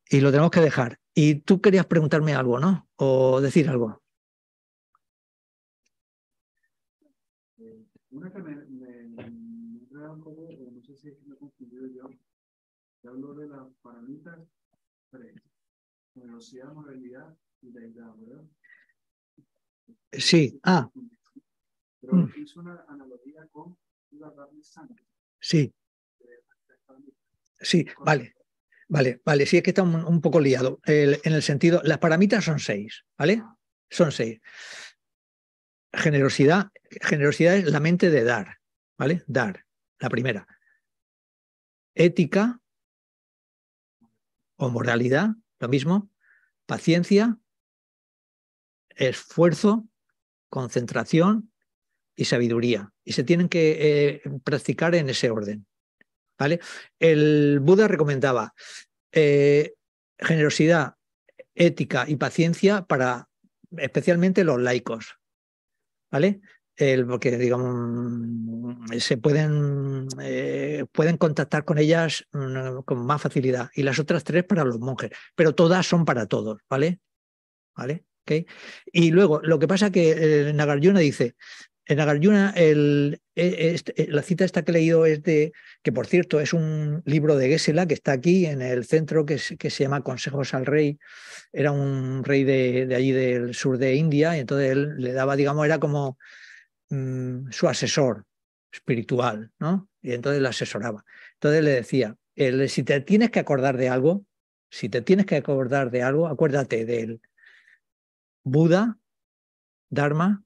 Y 0.09 0.21
lo 0.21 0.29
tenemos 0.29 0.51
que 0.51 0.59
dejar. 0.59 0.99
Y 1.15 1.35
tú 1.35 1.59
querías 1.59 1.87
preguntarme 1.87 2.35
algo, 2.35 2.59
¿no? 2.59 2.87
O 2.97 3.41
decir 3.41 3.67
algo. 3.69 4.03
Que 8.07 8.41
me, 8.41 8.51
he 11.03 11.37
confundido 11.39 11.87
yo. 11.87 12.09
De 13.01 13.47
las 13.47 13.67
paramitas 13.81 14.39
velocidad, 16.15 16.73
movilidad 16.73 17.37
y 17.61 17.71
deidad, 17.71 18.15
¿verdad? 18.17 18.43
Sí, 20.11 20.59
ah. 20.63 20.89
Pero 22.01 22.13
mm. 22.13 22.33
hizo 22.37 22.59
una 22.59 22.85
analogía 22.87 23.47
con 23.51 23.77
la 24.11 24.31
sangre. 24.61 25.03
Sí. 25.39 25.73
Sí, 27.59 27.85
vale. 27.99 28.35
Vale, 28.89 29.21
vale, 29.25 29.45
sí 29.47 29.57
es 29.57 29.63
que 29.63 29.71
está 29.71 29.81
un, 29.81 30.21
poco 30.21 30.39
liado. 30.39 30.79
en 30.85 31.33
el 31.33 31.41
sentido, 31.41 31.81
las 31.83 31.97
paramitas 31.97 32.43
son 32.43 32.59
seis, 32.59 33.05
¿vale? 33.17 33.41
Son 33.89 34.11
seis. 34.11 34.39
Generosidad, 35.91 36.69
generosidad 37.01 37.55
es 37.55 37.71
la 37.71 37.79
mente 37.79 38.11
de 38.11 38.23
dar, 38.23 38.59
¿vale? 38.97 39.23
Dar, 39.25 39.65
la 39.99 40.09
primera. 40.09 40.47
Ética 41.95 42.59
o 44.57 44.69
moralidad, 44.69 45.29
lo 45.63 45.69
mismo, 45.69 46.11
paciencia, 46.65 47.39
esfuerzo, 48.89 49.87
concentración 50.49 51.51
y 52.15 52.25
sabiduría. 52.25 52.93
Y 53.03 53.13
se 53.13 53.23
tienen 53.23 53.49
que 53.49 53.77
eh, 53.79 54.21
practicar 54.43 54.93
en 54.93 55.09
ese 55.09 55.31
orden. 55.31 55.65
¿vale? 56.37 56.59
El 56.99 57.59
Buda 57.61 57.87
recomendaba 57.87 58.53
eh, 59.11 59.73
generosidad, 60.19 60.95
ética 61.55 62.05
y 62.07 62.17
paciencia 62.17 62.83
para 62.85 63.29
especialmente 63.77 64.43
los 64.43 64.61
laicos. 64.61 65.17
¿Vale? 66.11 66.41
El, 66.75 67.05
porque 67.05 67.37
digamos 67.37 68.73
se 68.99 69.17
pueden, 69.17 70.07
eh, 70.21 70.85
pueden 70.91 71.17
contactar 71.17 71.65
con 71.65 71.77
ellas 71.77 72.25
mm, 72.31 72.79
con 72.85 73.05
más 73.05 73.21
facilidad 73.21 73.69
y 73.75 73.83
las 73.83 73.99
otras 73.99 74.23
tres 74.23 74.43
para 74.43 74.63
los 74.63 74.79
monjes, 74.79 75.11
pero 75.35 75.53
todas 75.55 75.85
son 75.85 76.05
para 76.05 76.25
todos, 76.27 76.59
¿vale? 76.69 76.99
¿Vale? 77.75 78.05
¿Okay? 78.23 78.45
Y 78.91 79.11
luego, 79.11 79.41
lo 79.43 79.59
que 79.59 79.67
pasa 79.67 79.91
que 79.91 80.49
eh, 80.49 80.53
Nagarjuna 80.53 80.99
dice, 80.99 81.35
en 81.85 81.97
Nagarjuna 81.97 82.53
el, 82.55 83.21
e, 83.35 83.73
este, 83.73 84.03
eh, 84.03 84.07
la 84.09 84.21
cita 84.21 84.45
esta 84.45 84.63
que 84.63 84.71
he 84.71 84.75
leído 84.75 85.05
es 85.05 85.21
de, 85.23 85.51
que 85.81 85.91
por 85.91 86.07
cierto 86.07 86.39
es 86.39 86.53
un 86.53 87.01
libro 87.05 87.35
de 87.35 87.49
Gesela 87.49 87.85
que 87.85 87.93
está 87.93 88.13
aquí 88.13 88.45
en 88.45 88.61
el 88.61 88.85
centro 88.85 89.25
que, 89.25 89.39
que 89.59 89.69
se 89.69 89.83
llama 89.83 90.01
Consejos 90.01 90.53
al 90.53 90.65
Rey, 90.65 90.97
era 91.51 91.71
un 91.71 92.23
rey 92.23 92.43
de, 92.43 92.85
de 92.85 92.95
allí 92.95 93.11
del 93.11 93.53
sur 93.53 93.77
de 93.77 93.95
India 93.95 94.37
y 94.37 94.39
entonces 94.39 94.71
él 94.71 94.95
le 94.97 95.11
daba, 95.11 95.35
digamos, 95.35 95.65
era 95.65 95.79
como 95.79 96.17
Mm, 96.93 97.49
su 97.49 97.67
asesor 97.67 98.27
espiritual, 98.71 99.51
¿no? 99.57 99.89
Y 100.03 100.13
entonces 100.13 100.43
le 100.43 100.47
asesoraba. 100.47 101.03
Entonces 101.33 101.63
le 101.63 101.71
decía, 101.71 102.15
si 102.67 102.83
te 102.83 103.01
tienes 103.01 103.31
que 103.31 103.39
acordar 103.39 103.77
de 103.77 103.89
algo, 103.89 104.27
si 104.69 104.89
te 104.89 105.01
tienes 105.01 105.25
que 105.25 105.37
acordar 105.37 105.89
de 105.89 106.03
algo, 106.03 106.27
acuérdate 106.27 106.85
del 106.85 107.19
Buda, 108.43 108.99
Dharma, 109.89 110.43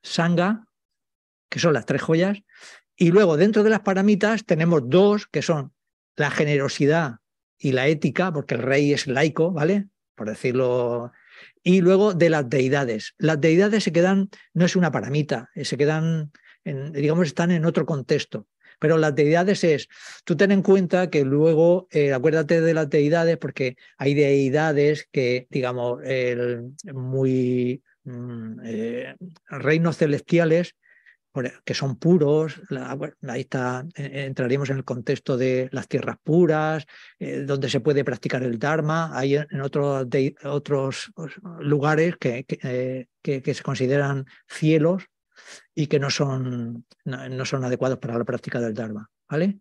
Sangha, 0.00 0.68
que 1.50 1.58
son 1.58 1.72
las 1.72 1.84
tres 1.84 2.00
joyas, 2.00 2.44
y 2.94 3.10
luego 3.10 3.36
dentro 3.36 3.64
de 3.64 3.70
las 3.70 3.80
paramitas 3.80 4.44
tenemos 4.44 4.82
dos, 4.88 5.26
que 5.26 5.42
son 5.42 5.74
la 6.14 6.30
generosidad 6.30 7.16
y 7.58 7.72
la 7.72 7.88
ética, 7.88 8.32
porque 8.32 8.54
el 8.54 8.62
rey 8.62 8.92
es 8.92 9.08
laico, 9.08 9.50
¿vale? 9.50 9.88
Por 10.14 10.28
decirlo 10.28 11.10
y 11.68 11.82
luego 11.82 12.14
de 12.14 12.30
las 12.30 12.48
deidades. 12.48 13.14
Las 13.18 13.42
deidades 13.42 13.84
se 13.84 13.92
quedan, 13.92 14.30
no 14.54 14.64
es 14.64 14.74
una 14.74 14.90
paramita, 14.90 15.50
eh, 15.54 15.66
se 15.66 15.76
quedan, 15.76 16.32
digamos, 16.64 17.26
están 17.26 17.50
en 17.50 17.66
otro 17.66 17.84
contexto. 17.84 18.46
Pero 18.78 18.96
las 18.96 19.14
deidades 19.14 19.64
es, 19.64 19.86
tú 20.24 20.34
ten 20.34 20.50
en 20.50 20.62
cuenta 20.62 21.10
que 21.10 21.26
luego, 21.26 21.86
eh, 21.90 22.14
acuérdate 22.14 22.62
de 22.62 22.72
las 22.72 22.88
deidades, 22.88 23.36
porque 23.36 23.76
hay 23.98 24.14
deidades 24.14 25.06
que, 25.12 25.46
digamos, 25.50 26.00
muy 26.94 27.82
mm, 28.04 28.60
eh, 28.64 29.16
reinos 29.50 29.98
celestiales 29.98 30.74
que 31.64 31.74
son 31.74 31.96
puros, 31.96 32.60
ahí 33.28 33.40
está, 33.40 33.86
e, 33.94 34.24
entraríamos 34.26 34.70
en 34.70 34.78
el 34.78 34.84
contexto 34.84 35.36
de 35.36 35.68
las 35.72 35.88
tierras 35.88 36.16
puras, 36.22 36.86
eh, 37.18 37.42
donde 37.42 37.68
se 37.68 37.80
puede 37.80 38.04
practicar 38.04 38.42
el 38.42 38.58
Dharma, 38.58 39.16
hay 39.16 39.36
en 39.36 39.60
otros, 39.60 40.06
otros 40.44 41.12
lugares 41.60 42.16
que, 42.18 42.44
eh, 42.48 43.06
que, 43.22 43.42
que, 43.42 43.54
se 43.54 43.62
consideran 43.62 44.26
cielos 44.46 45.04
y 45.74 45.86
que 45.86 45.98
no 45.98 46.10
son, 46.10 46.84
no, 47.04 47.44
son 47.44 47.64
adecuados 47.64 47.98
para 47.98 48.18
la 48.18 48.24
práctica 48.24 48.60
del 48.60 48.74
Dharma. 48.74 49.08
¿Vale? 49.28 49.60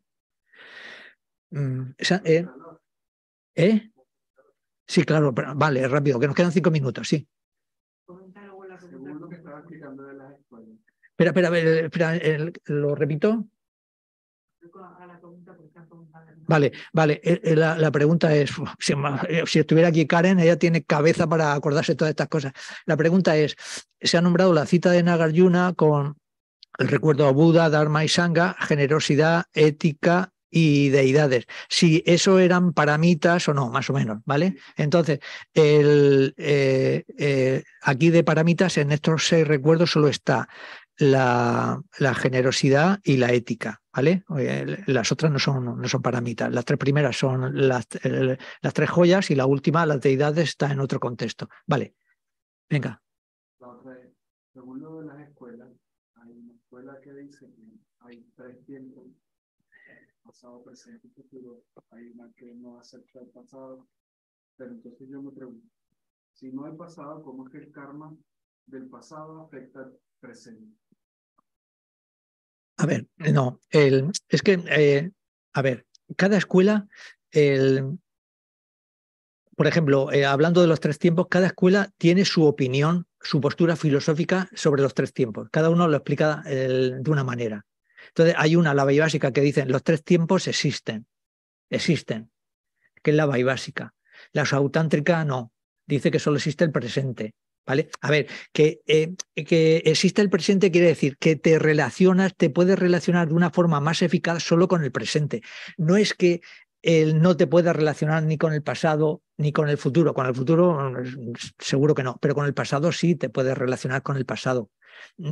Mm, 1.52 1.92
eh, 2.24 2.46
¿eh? 3.56 3.92
Sí, 4.86 5.04
claro, 5.04 5.34
vale, 5.34 5.88
rápido, 5.88 6.20
que 6.20 6.28
nos 6.28 6.36
quedan 6.36 6.52
cinco 6.52 6.72
minutos, 6.72 7.08
sí. 7.08 7.28
Espera, 11.18 11.32
espera, 11.32 12.16
espera, 12.16 12.52
¿lo 12.66 12.94
repito? 12.94 13.48
Vale, 16.48 16.72
vale. 16.94 17.20
Eh, 17.24 17.42
eh, 17.44 17.56
la, 17.56 17.92
pregunta 17.92 18.34
es, 18.34 18.52
eh, 18.52 19.44
si, 19.46 19.60
estuviera 19.60 19.90
aquí 19.90 20.06
Karen, 20.08 20.40
ella 20.40 20.58
tiene 20.58 20.84
cabeza 20.84 21.28
para 21.28 21.54
acordarse 21.54 21.94
de 21.94 21.98
todas 21.98 22.12
estas 22.12 22.30
cosas. 22.30 22.54
La 22.86 22.96
pregunta 22.96 23.36
es, 23.36 23.56
se 24.00 24.18
ha 24.18 24.22
nombrado 24.22 24.54
la 24.54 24.66
cita 24.66 24.92
de 24.92 25.04
Nagarjuna 25.04 25.74
con 25.74 26.18
el 26.80 26.88
recuerdo 26.88 27.28
a 27.28 27.32
Buda, 27.32 27.70
Dharma 27.70 28.06
y 28.06 28.08
Sangha, 28.08 28.56
generosidad, 28.60 29.46
ética 29.54 30.32
y 30.50 30.90
deidades. 30.90 31.48
Si 31.68 32.02
eso 32.06 32.40
eran 32.40 32.72
paramitas 32.72 33.50
o 33.50 33.54
no, 33.54 33.70
más 33.70 33.90
o 33.90 33.94
menos, 33.94 34.20
¿vale? 34.26 34.56
Entonces, 34.78 35.20
aquí 37.82 38.10
de 38.10 38.24
paramitas 38.24 38.78
en 38.78 38.92
estos 38.94 39.28
seis 39.28 39.46
recuerdos 39.46 39.92
solo 39.92 40.08
está 40.08 40.48
la, 40.98 41.82
generosidad 42.16 43.00
y 43.04 43.18
la 43.18 43.32
ética, 43.32 43.82
¿vale? 43.94 44.24
Las 44.88 45.12
otras 45.12 45.32
no 45.32 45.40
son, 45.40 45.82
no 45.82 45.88
son 45.88 46.02
paramitas. 46.02 46.52
Las 46.52 46.66
tres 46.66 46.80
primeras 46.80 47.18
son 47.18 47.68
las, 47.68 47.88
las 48.04 48.74
tres 48.74 48.90
joyas 48.90 49.30
y 49.32 49.36
la 49.36 49.46
última, 49.46 49.86
las 49.86 50.02
deidades, 50.02 50.50
está 50.50 50.72
en 50.72 50.80
otro 50.80 51.00
contexto. 51.00 51.50
Vale, 51.66 51.96
venga. 52.70 53.02
La 53.60 53.70
otra 53.70 54.00
es, 54.00 54.12
según 54.54 54.80
lo 54.82 55.02
de 55.02 55.08
las 55.08 55.20
escuelas, 55.28 55.70
hay 56.16 56.32
una 56.32 56.54
escuela 56.54 57.00
que 57.02 57.14
dice 57.14 57.46
que 57.46 57.64
hay 58.00 58.26
tres 58.36 58.66
tiempos, 58.66 59.06
pasado, 60.28 60.64
presente 60.64 61.08
y 61.08 61.12
futuro. 61.12 61.64
Hay 61.92 62.10
una 62.10 62.32
que 62.36 62.54
no 62.54 62.80
acepta 62.80 63.20
el 63.20 63.28
pasado. 63.28 63.88
Pero 64.58 64.72
entonces 64.72 65.08
yo 65.08 65.22
me 65.22 65.32
pregunto, 65.32 65.68
si 66.34 66.52
no 66.52 66.66
hay 66.66 66.76
pasado, 66.76 67.24
¿cómo 67.24 67.46
es 67.46 67.52
que 67.52 67.60
el 67.60 67.72
karma 67.72 68.16
del 68.66 68.88
pasado 68.90 69.42
afecta 69.42 69.82
al 69.82 69.98
presente? 70.20 70.76
Ver, 72.86 73.08
no, 73.18 73.60
el, 73.72 74.12
es 74.30 74.42
que, 74.42 74.64
eh, 74.70 75.12
a 75.54 75.62
ver, 75.62 75.86
cada 76.16 76.38
escuela, 76.38 76.88
el, 77.32 77.98
por 79.56 79.68
ejemplo, 79.68 80.12
eh, 80.12 80.26
hablando 80.26 80.62
de 80.62 80.68
los 80.68 80.80
tres 80.80 81.00
tiempos, 81.00 81.28
cada 81.30 81.48
escuela 81.48 81.90
tiene 81.98 82.24
su 82.24 82.46
opinión, 82.46 83.08
su 83.20 83.42
postura 83.42 83.76
filosófica 83.76 84.48
sobre 84.54 84.84
los 84.84 84.94
tres 84.94 85.12
tiempos. 85.12 85.50
Cada 85.52 85.70
uno 85.72 85.88
lo 85.88 85.98
explica 85.98 86.44
de 86.46 87.02
una 87.08 87.24
manera. 87.24 87.66
Entonces, 88.10 88.36
hay 88.38 88.56
una, 88.56 88.74
la 88.74 88.86
básica, 88.86 89.32
que 89.32 89.42
dice, 89.42 89.66
los 89.66 89.84
tres 89.84 90.04
tiempos 90.04 90.48
existen, 90.48 91.08
existen, 91.70 92.32
que 93.02 93.12
es 93.12 93.18
la 93.18 93.26
básica. 93.26 93.94
La 94.32 94.46
sautántrica 94.46 95.26
no, 95.26 95.52
dice 95.86 96.12
que 96.12 96.20
solo 96.20 96.38
existe 96.38 96.64
el 96.64 96.72
presente. 96.72 97.34
¿Vale? 97.68 97.90
A 98.00 98.10
ver, 98.10 98.28
que, 98.54 98.80
eh, 98.88 99.14
que 99.36 99.78
existe 99.86 100.22
el 100.22 100.30
presente 100.30 100.72
quiere 100.72 100.88
decir 100.88 101.18
que 101.18 101.36
te 101.36 101.60
relacionas, 101.60 102.34
te 102.34 102.50
puedes 102.50 102.80
relacionar 102.80 103.28
de 103.28 103.34
una 103.34 103.52
forma 103.52 103.82
más 103.82 104.02
eficaz 104.02 104.42
solo 104.42 104.70
con 104.70 104.86
el 104.86 104.92
presente. 104.94 105.42
No 105.76 105.98
es 105.98 106.14
que 106.14 106.40
él 106.82 107.22
no 107.22 107.36
te 107.36 107.46
pueda 107.46 107.74
relacionar 107.74 108.24
ni 108.24 108.38
con 108.38 108.54
el 108.54 108.64
pasado 108.64 109.22
ni 109.36 109.52
con 109.52 109.68
el 109.68 109.78
futuro. 109.78 110.14
Con 110.14 110.28
el 110.28 110.34
futuro 110.34 110.94
seguro 111.60 111.94
que 111.94 112.04
no, 112.04 112.18
pero 112.22 112.36
con 112.36 112.46
el 112.46 112.54
pasado 112.54 112.94
sí 112.94 113.16
te 113.16 113.30
puedes 113.30 113.58
relacionar 113.58 114.02
con 114.02 114.16
el 114.16 114.26
pasado. 114.26 114.72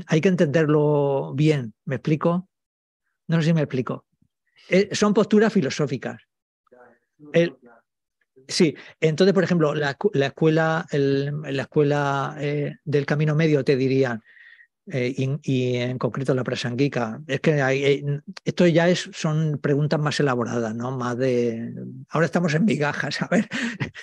Hay 0.08 0.20
que 0.20 0.28
entenderlo 0.28 1.34
bien, 1.36 1.74
¿me 1.86 1.96
explico? 1.96 2.50
No 3.28 3.38
sé 3.38 3.48
si 3.48 3.54
me 3.54 3.62
explico. 3.62 4.06
Eh, 4.68 4.90
son 4.92 5.14
posturas 5.14 5.54
filosóficas. 5.54 6.22
Sí, 8.48 8.76
entonces, 9.00 9.34
por 9.34 9.44
ejemplo, 9.44 9.74
la, 9.74 9.92
escuela, 10.14 10.86
la 10.92 11.62
escuela 11.62 12.36
eh, 12.40 12.76
del 12.84 13.06
camino 13.06 13.36
medio 13.36 13.64
te 13.64 13.76
dirían, 13.76 14.24
eh, 14.92 15.40
y, 15.42 15.76
en 15.78 15.98
concreto 15.98 16.36
la 16.36 16.44
prasanguica, 16.44 17.20
es 17.26 17.40
que 17.40 17.60
hay, 17.62 18.06
esto 18.44 18.68
ya 18.68 18.88
es, 18.88 19.10
son 19.14 19.58
preguntas 19.60 20.00
más 20.00 20.20
elaboradas, 20.20 20.76
¿no? 20.76 20.96
Más 20.96 21.18
de. 21.18 21.74
Ahora 22.10 22.26
estamos 22.26 22.54
en 22.54 22.66
migajas, 22.66 23.20
a 23.24 23.28
ver, 23.28 23.50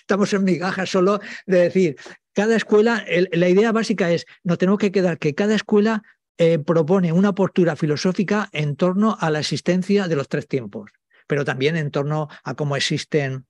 estamos 0.00 0.32
en 0.32 0.42
migajas 0.42 0.90
solo 0.90 1.20
de 1.46 1.58
decir, 1.58 1.96
cada 2.32 2.56
escuela, 2.56 3.04
la 3.30 3.48
idea 3.48 3.70
básica 3.70 4.10
es, 4.10 4.26
no 4.42 4.58
tenemos 4.58 4.80
que 4.80 4.90
quedar 4.90 5.18
que 5.18 5.34
cada 5.34 5.54
escuela 5.54 6.02
eh, 6.38 6.58
propone 6.58 7.12
una 7.12 7.34
postura 7.34 7.76
filosófica 7.76 8.48
en 8.52 8.74
torno 8.74 9.16
a 9.20 9.30
la 9.30 9.38
existencia 9.38 10.08
de 10.08 10.16
los 10.16 10.28
tres 10.28 10.48
tiempos, 10.48 10.90
pero 11.28 11.44
también 11.44 11.76
en 11.76 11.92
torno 11.92 12.28
a 12.42 12.54
cómo 12.54 12.74
existen 12.74 13.46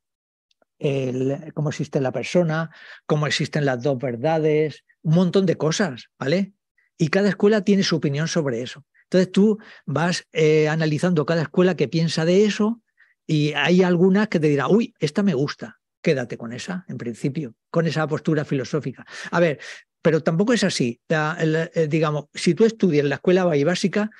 cómo 1.54 1.70
existe 1.70 2.00
la 2.00 2.12
persona, 2.12 2.70
cómo 3.06 3.26
existen 3.26 3.64
las 3.64 3.82
dos 3.82 3.98
verdades, 3.98 4.84
un 5.02 5.14
montón 5.14 5.46
de 5.46 5.56
cosas, 5.56 6.09
¿vale? 6.18 6.52
Y 6.98 7.09
cada 7.09 7.28
escuela 7.28 7.62
tiene 7.62 7.82
su 7.82 7.96
opinión 7.96 8.28
sobre 8.28 8.62
eso. 8.62 8.84
Entonces 9.04 9.30
tú 9.30 9.59
vas 9.84 10.26
eh, 10.32 10.68
analizando 10.68 11.26
cada 11.26 11.42
escuela 11.42 11.76
que 11.76 11.88
piensa 11.88 12.24
de 12.24 12.44
eso 12.44 12.80
y 13.26 13.52
hay 13.52 13.82
algunas 13.82 14.28
que 14.28 14.40
te 14.40 14.48
dirán, 14.48 14.68
uy, 14.70 14.94
esta 14.98 15.22
me 15.22 15.34
gusta, 15.34 15.80
quédate 16.00 16.36
con 16.36 16.52
esa, 16.52 16.84
en 16.88 16.98
principio, 16.98 17.54
con 17.70 17.86
esa 17.86 18.06
postura 18.06 18.44
filosófica. 18.44 19.04
A 19.30 19.38
ver, 19.38 19.59
pero 20.00 20.22
tampoco 20.22 20.52
es 20.52 20.64
así. 20.64 21.00
Eh, 21.09 21.86
digamos, 21.88 22.26
si 22.34 22.54
tú 22.54 22.64
estudias 22.64 23.04
la 23.04 23.16
escuela 23.16 23.44
básica, 23.44 24.10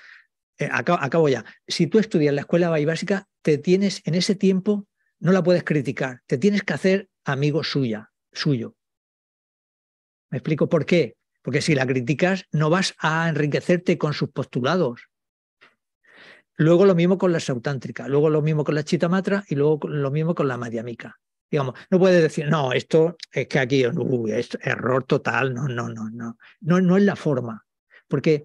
eh, 0.59 0.69
acabo, 0.71 1.29
ya, 1.29 1.45
si 1.67 1.87
tú 1.87 1.99
estudias 1.99 2.35
la 2.35 2.43
escuela 2.43 2.69
básica, 2.69 3.29
te 3.43 3.59
tienes 3.59 4.03
en 4.05 4.15
ese 4.15 4.35
tiempo 4.35 4.87
no 5.23 5.31
la 5.31 5.43
puedes 5.43 5.63
criticar, 5.63 6.21
te 6.27 6.37
tienes 6.37 6.63
que 6.65 6.73
hacer 6.73 7.09
amigo 7.25 7.63
suya, 7.63 8.11
suyo. 8.33 8.75
¿Me 10.31 10.39
explico 10.39 10.69
por 10.69 10.85
qué? 10.85 11.15
Porque 11.43 11.63
si 11.63 11.77
la 11.77 11.87
criticas 11.87 12.47
no 12.51 12.71
vas 12.71 12.95
a 12.99 13.29
enriquecerte 13.29 13.99
con 13.99 14.15
sus 14.15 14.31
postulados. 14.31 15.09
Luego 16.57 16.87
lo 16.87 16.97
mismo 16.97 17.19
con 17.19 17.31
la 17.31 17.39
sautántrica, 17.39 18.09
luego 18.09 18.31
lo 18.31 18.43
mismo 18.43 18.65
con 18.65 18.75
la 18.75 18.83
chitamatra 18.83 19.45
y 19.49 19.55
luego 19.55 19.89
lo 19.89 20.11
mismo 20.11 20.35
con 20.35 20.49
la 20.49 20.57
madhyamika. 20.57 21.21
Digamos, 21.49 21.75
no 21.89 22.01
puedes 22.01 22.21
decir, 22.21 22.49
no, 22.49 22.73
esto 22.73 23.17
es 23.31 23.47
que 23.47 23.61
aquí 23.61 23.85
es 23.85 24.59
error 24.61 25.05
total, 25.05 25.55
no, 25.55 25.69
no, 25.69 25.89
no, 25.89 26.11
no, 26.11 26.37
no, 26.61 26.81
no 26.81 26.97
es 26.97 27.03
la 27.05 27.15
forma. 27.15 27.65
Porque 28.09 28.45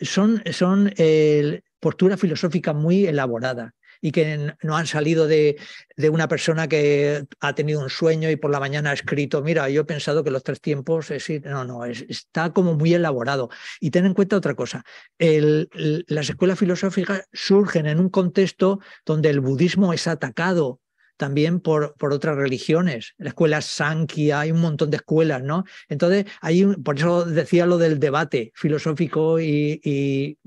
son, 0.00 0.42
son 0.50 0.92
eh, 0.96 1.60
posturas 1.78 2.18
filosóficas 2.18 2.74
muy 2.74 3.06
elaboradas 3.06 3.74
y 4.00 4.12
que 4.12 4.54
no 4.62 4.76
han 4.76 4.86
salido 4.86 5.26
de, 5.26 5.56
de, 5.96 6.10
una 6.10 6.28
persona 6.28 6.68
que 6.68 7.24
ha 7.40 7.54
tenido 7.54 7.80
un 7.80 7.90
sueño 7.90 8.30
y 8.30 8.36
por 8.36 8.50
la 8.50 8.60
mañana 8.60 8.90
ha 8.90 8.94
escrito, 8.94 9.42
mira, 9.42 9.68
yo 9.68 9.82
he 9.82 9.84
pensado 9.84 10.22
que 10.24 10.30
los 10.30 10.42
tres 10.42 10.60
tiempos, 10.60 11.10
es, 11.10 11.28
no, 11.44 11.64
no, 11.64 11.84
está 11.84 12.52
como 12.52 12.74
muy 12.74 12.94
elaborado. 12.94 13.48
Y 13.80 13.90
ten 13.90 14.06
en 14.06 14.14
cuenta 14.14 14.36
otra 14.36 14.54
cosa, 14.54 14.84
las 15.18 16.28
escuelas 16.28 16.58
filosóficas 16.58 17.28
surgen 17.32 17.86
en 17.86 18.00
un 18.00 18.08
contexto 18.08 18.80
donde 19.04 19.30
el 19.30 19.40
budismo 19.40 19.92
es 19.92 20.06
atacado 20.06 20.80
también 21.16 21.60
por, 21.60 21.94
por 21.94 22.12
otras 22.12 22.36
religiones. 22.36 23.14
La 23.18 23.30
escuela 23.30 23.60
Sankhya, 23.60 24.40
hay 24.40 24.52
un 24.52 24.60
montón 24.60 24.90
de 24.90 24.96
escuelas, 24.96 25.42
¿no? 25.42 25.64
Entonces, 25.88 26.26
hay 26.40 26.64
por 26.76 26.96
eso 26.96 27.24
decía 27.24 27.66
lo 27.66 27.78
del 27.78 27.98
debate 27.98 28.52
filosófico 28.54 29.40
y, 29.40 29.80
y, 29.82 30.38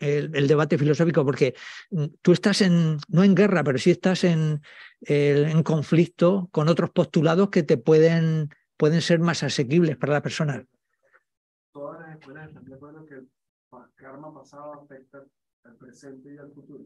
el, 0.00 0.46
debate 0.48 0.78
filosófico, 0.78 1.24
porque 1.24 1.54
mm, 1.90 2.04
tú 2.20 2.32
estás 2.32 2.60
en, 2.60 2.98
no 3.08 3.24
en 3.24 3.34
guerra, 3.34 3.64
pero 3.64 3.78
sí 3.78 3.90
estás 3.90 4.24
en, 4.24 4.62
en 5.02 5.62
conflicto 5.62 6.48
con 6.52 6.68
otros 6.68 6.90
postulados 6.90 7.50
que 7.50 7.62
te 7.62 7.76
pueden, 7.76 8.50
pueden 8.76 9.00
ser 9.00 9.20
más 9.20 9.42
asequibles 9.42 9.96
para 9.96 10.14
la 10.14 10.22
persona. 10.22 10.64
Todas 11.72 12.00
las 12.00 12.18
escuelas 12.18 12.48
están 12.48 12.64
de 12.64 13.08
que 13.08 13.14
el 13.14 13.28
karma 13.94 14.32
pasado 14.34 14.74
afecta 14.74 15.24
al 15.64 15.76
presente 15.76 16.34
y 16.34 16.38
al 16.38 16.52
futuro. 16.52 16.84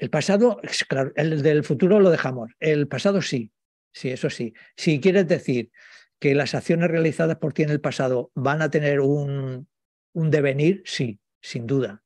El 0.00 0.08
pasado, 0.08 0.62
claro, 0.88 1.12
el 1.14 1.42
del 1.42 1.62
futuro 1.62 2.00
lo 2.00 2.08
dejamos. 2.08 2.50
El 2.58 2.88
pasado 2.88 3.20
sí, 3.20 3.52
sí, 3.92 4.08
eso 4.08 4.30
sí. 4.30 4.54
Si 4.74 4.98
quieres 4.98 5.28
decir 5.28 5.70
que 6.18 6.34
las 6.34 6.54
acciones 6.54 6.90
realizadas 6.90 7.36
por 7.36 7.52
ti 7.52 7.64
en 7.64 7.68
el 7.68 7.82
pasado 7.82 8.32
van 8.34 8.62
a 8.62 8.70
tener 8.70 9.00
un, 9.00 9.68
un 10.14 10.30
devenir, 10.30 10.82
sí, 10.86 11.20
sin 11.42 11.66
duda, 11.66 12.02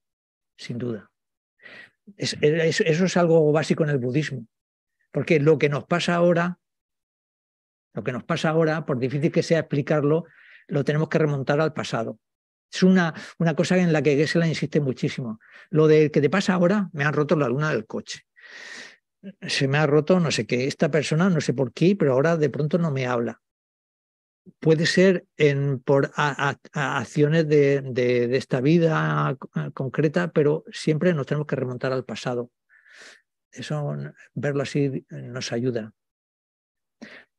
sin 0.57 0.79
duda. 0.79 1.13
eso 2.17 2.37
es 3.05 3.17
algo 3.17 3.53
básico 3.53 3.85
en 3.85 3.91
el 3.91 3.99
budismo, 3.99 4.49
porque 5.13 5.39
lo 5.39 5.57
que 5.57 5.69
nos 5.69 5.85
pasa 5.85 6.17
ahora, 6.17 6.59
lo 7.93 8.03
que 8.03 8.11
nos 8.11 8.25
pasa 8.25 8.49
ahora, 8.49 8.87
por 8.87 8.99
difícil 8.99 9.31
que 9.31 9.45
sea 9.45 9.61
explicarlo, 9.61 10.25
lo 10.67 10.83
tenemos 10.83 11.09
que 11.09 11.19
remontar 11.19 11.61
al 11.61 11.73
pasado. 11.73 12.19
Es 12.75 12.83
una, 12.83 13.15
una 13.39 13.55
cosa 13.55 13.79
en 13.79 13.93
la 13.93 14.03
que 14.03 14.17
Gessela 14.17 14.49
insiste 14.49 14.81
muchísimo. 14.81 15.39
Lo 15.71 15.87
de 15.87 16.11
que 16.11 16.21
te 16.21 16.29
pasa 16.29 16.55
ahora, 16.55 16.91
me 16.93 17.05
han 17.05 17.13
roto 17.13 17.37
la 17.37 17.49
luna 17.49 17.71
del 17.71 17.87
coche. 17.87 18.27
Se 19.43 19.69
me 19.69 19.79
ha 19.79 19.87
roto, 19.87 20.19
no 20.19 20.33
sé 20.33 20.45
qué, 20.45 20.67
esta 20.67 20.91
persona, 20.91 21.31
no 21.31 21.41
sé 21.41 21.55
por 21.55 21.73
qué, 21.73 21.95
pero 21.95 22.15
ahora 22.15 22.37
de 22.37 22.51
pronto 22.51 22.77
no 22.79 22.91
me 22.91 23.07
habla. 23.07 23.41
Puede 24.59 24.87
ser 24.87 25.25
en, 25.37 25.79
por 25.79 26.11
acciones 26.17 27.49
de, 27.49 27.81
de, 27.81 28.37
esta 28.37 28.61
vida 28.61 29.37
concreta, 29.73 30.33
pero 30.33 30.65
siempre 30.73 31.15
nos 31.15 31.27
tenemos 31.27 31.47
que 31.47 31.57
remontar 31.57 31.93
al 31.93 32.05
pasado. 32.05 32.51
Eso, 33.53 33.97
verlo 34.35 34.63
así, 34.63 35.07
nos 35.11 35.53
ayuda. 35.53 35.93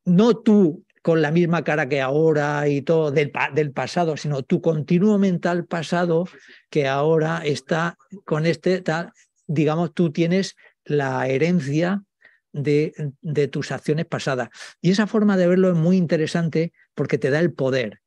No 0.05 0.37
tú 0.37 0.85
con 1.05 1.21
la 1.21 1.29
misma 1.29 1.63
cara 1.63 1.87
que 1.87 2.01
ahora 2.01 2.67
y 2.67 2.81
todo 2.81 3.11
del, 3.11 3.31
del, 3.53 3.71
pasado, 3.71 4.17
sino 4.17 4.41
tu 4.41 4.59
continuo 4.59 5.19
mental 5.19 5.65
pasado 5.65 6.27
que 6.71 6.87
ahora 6.87 7.43
está 7.45 7.95
con 8.23 8.47
este, 8.47 8.81
tal, 8.81 9.11
digamos, 9.45 9.93
tú 9.93 10.11
tienes 10.11 10.55
la 10.83 11.27
herencia 11.27 12.03
de, 12.51 13.13
de 13.21 13.47
tus 13.47 13.71
acciones 13.71 14.07
pasadas. 14.07 14.49
Y 14.81 14.89
esa 14.89 15.05
forma 15.05 15.37
de 15.37 15.45
verlo 15.45 15.69
es 15.69 15.75
muy 15.75 15.95
interesante 15.95 16.73
porque 16.95 17.19
te 17.19 17.29
da 17.29 17.39
el 17.39 17.53
poder. 17.53 18.01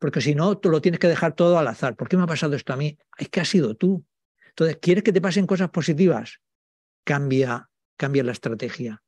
Porque 0.00 0.20
si 0.20 0.34
no, 0.34 0.58
tú 0.58 0.68
lo 0.68 0.80
tienes 0.80 0.98
que 0.98 1.06
dejar 1.06 1.36
todo 1.36 1.60
al 1.60 1.68
azar. 1.68 1.94
¿Por 1.94 2.08
qué 2.08 2.16
me 2.16 2.24
ha 2.24 2.26
pasado 2.26 2.56
esto 2.56 2.72
a 2.72 2.76
mí? 2.76 2.98
Es 3.18 3.28
que 3.28 3.38
has 3.38 3.48
sido 3.48 3.76
tú. 3.76 4.04
Entonces, 4.48 4.78
¿quieres 4.82 5.04
que 5.04 5.12
te 5.12 5.20
pasen 5.20 5.46
cosas 5.46 5.70
positivas? 5.70 6.40
Cambia, 7.04 7.70
cambia 7.96 8.24
la 8.24 8.32
estrategia. 8.32 9.00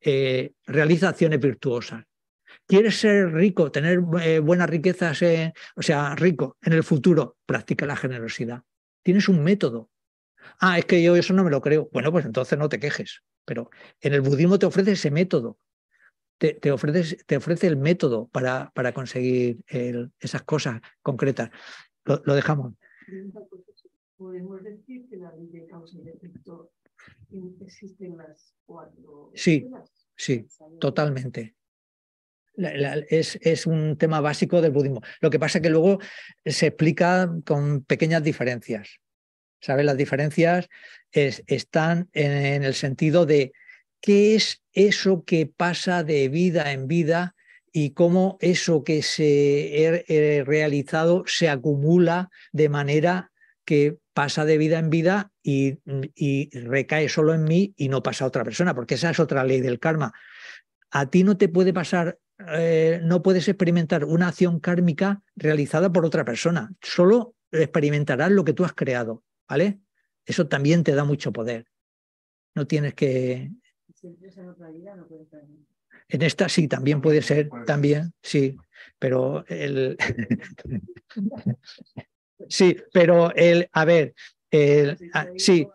Eh, 0.00 0.50
realiza 0.66 1.10
acciones 1.10 1.38
virtuosas. 1.38 2.07
¿Quieres 2.66 3.00
ser 3.00 3.32
rico, 3.32 3.70
tener 3.72 4.00
eh, 4.22 4.40
buenas 4.40 4.68
riquezas, 4.68 5.20
o 5.76 5.82
sea, 5.82 6.14
rico 6.14 6.56
en 6.62 6.74
el 6.74 6.84
futuro? 6.84 7.36
Practica 7.46 7.86
la 7.86 7.96
generosidad. 7.96 8.62
Tienes 9.02 9.28
un 9.28 9.42
método. 9.42 9.90
Ah, 10.60 10.78
es 10.78 10.84
que 10.84 11.02
yo 11.02 11.16
eso 11.16 11.34
no 11.34 11.44
me 11.44 11.50
lo 11.50 11.60
creo. 11.60 11.88
Bueno, 11.92 12.12
pues 12.12 12.26
entonces 12.26 12.58
no 12.58 12.68
te 12.68 12.78
quejes. 12.78 13.22
Pero 13.44 13.70
en 14.00 14.12
el 14.12 14.20
budismo 14.20 14.58
te 14.58 14.66
ofrece 14.66 14.92
ese 14.92 15.10
método. 15.10 15.58
Te, 16.38 16.54
te, 16.54 16.70
ofrece, 16.70 17.16
te 17.26 17.36
ofrece 17.36 17.66
el 17.66 17.76
método 17.76 18.28
para, 18.28 18.70
para 18.74 18.92
conseguir 18.92 19.58
esas 20.20 20.42
cosas 20.42 20.80
concretas. 21.02 21.50
Lo, 22.04 22.22
lo 22.24 22.34
dejamos. 22.34 22.74
¿Podemos 24.16 24.62
decir 24.62 25.08
que 25.08 25.16
la 25.16 25.32
ley 25.32 25.46
de 25.46 25.66
causa 25.66 25.96
y 25.96 26.08
efecto 26.08 26.72
existen 27.60 28.16
las 28.16 28.54
cuatro? 28.66 29.30
Sí, 29.34 29.66
sí, 30.16 30.46
totalmente. 30.78 31.57
Es, 33.08 33.38
es, 33.40 33.66
un 33.66 33.96
tema 33.96 34.20
básico 34.20 34.60
del 34.60 34.72
budismo. 34.72 35.02
Lo 35.20 35.30
que 35.30 35.38
pasa 35.38 35.58
es 35.58 35.62
que 35.62 35.70
luego 35.70 35.98
se 36.44 36.68
explica 36.68 37.30
con 37.44 37.82
pequeñas 37.84 38.22
diferencias. 38.22 39.00
¿Sabes? 39.60 39.84
Las 39.84 39.96
diferencias 39.96 40.68
están 41.12 42.08
en, 42.12 42.62
el 42.62 42.74
sentido 42.74 43.26
de 43.26 43.52
qué 44.00 44.34
es 44.34 44.62
eso 44.72 45.24
que 45.24 45.46
pasa 45.46 46.04
de 46.04 46.28
vida 46.28 46.72
en 46.72 46.86
vida 46.86 47.34
y 47.72 47.90
cómo 47.90 48.38
eso 48.40 48.84
que 48.84 49.02
se 49.02 50.04
ha 50.08 50.44
realizado 50.44 51.24
se 51.26 51.48
acumula 51.48 52.30
de 52.52 52.68
manera 52.68 53.32
que 53.64 53.98
pasa 54.14 54.44
de 54.44 54.58
vida 54.58 54.78
en 54.78 54.90
vida 54.90 55.30
y, 55.42 55.78
y, 56.14 56.50
recae 56.58 57.08
solo 57.08 57.34
en 57.34 57.44
mí 57.44 57.74
y 57.76 57.88
no 57.88 58.02
pasa 58.02 58.24
a 58.24 58.28
otra 58.28 58.42
persona, 58.42 58.74
porque 58.74 58.94
esa 58.94 59.10
es 59.10 59.20
otra 59.20 59.44
ley 59.44 59.60
del 59.60 59.78
karma. 59.78 60.12
A 60.90 61.10
ti 61.10 61.22
no 61.22 61.36
te 61.36 61.48
puede 61.48 61.72
pasar, 61.72 62.18
eh, 62.46 63.00
no 63.02 63.22
puedes 63.22 63.48
experimentar 63.48 64.04
una 64.04 64.28
acción 64.28 64.60
kármica 64.60 65.22
realizada 65.34 65.92
por 65.92 66.06
otra 66.06 66.24
persona, 66.24 66.72
solo 66.80 67.34
experimentarás 67.50 68.30
lo 68.30 68.44
que 68.44 68.52
tú 68.52 68.64
has 68.64 68.72
creado, 68.74 69.24
¿vale? 69.48 69.80
Eso 70.24 70.46
también 70.46 70.84
te 70.84 70.94
da 70.94 71.04
mucho 71.04 71.32
poder. 71.32 71.66
No 72.54 72.66
tienes 72.66 72.94
que... 72.94 73.50
En 76.08 76.22
esta 76.22 76.48
sí, 76.48 76.68
también 76.68 77.00
puede 77.00 77.22
ser, 77.22 77.50
también, 77.66 78.12
sí, 78.22 78.56
pero 78.98 79.44
el... 79.48 79.96
sí, 82.48 82.76
pero 82.92 83.34
el, 83.34 83.68
a 83.72 83.84
ver, 83.84 84.14
el, 84.50 84.96
ah, 85.12 85.26
sí, 85.36 85.66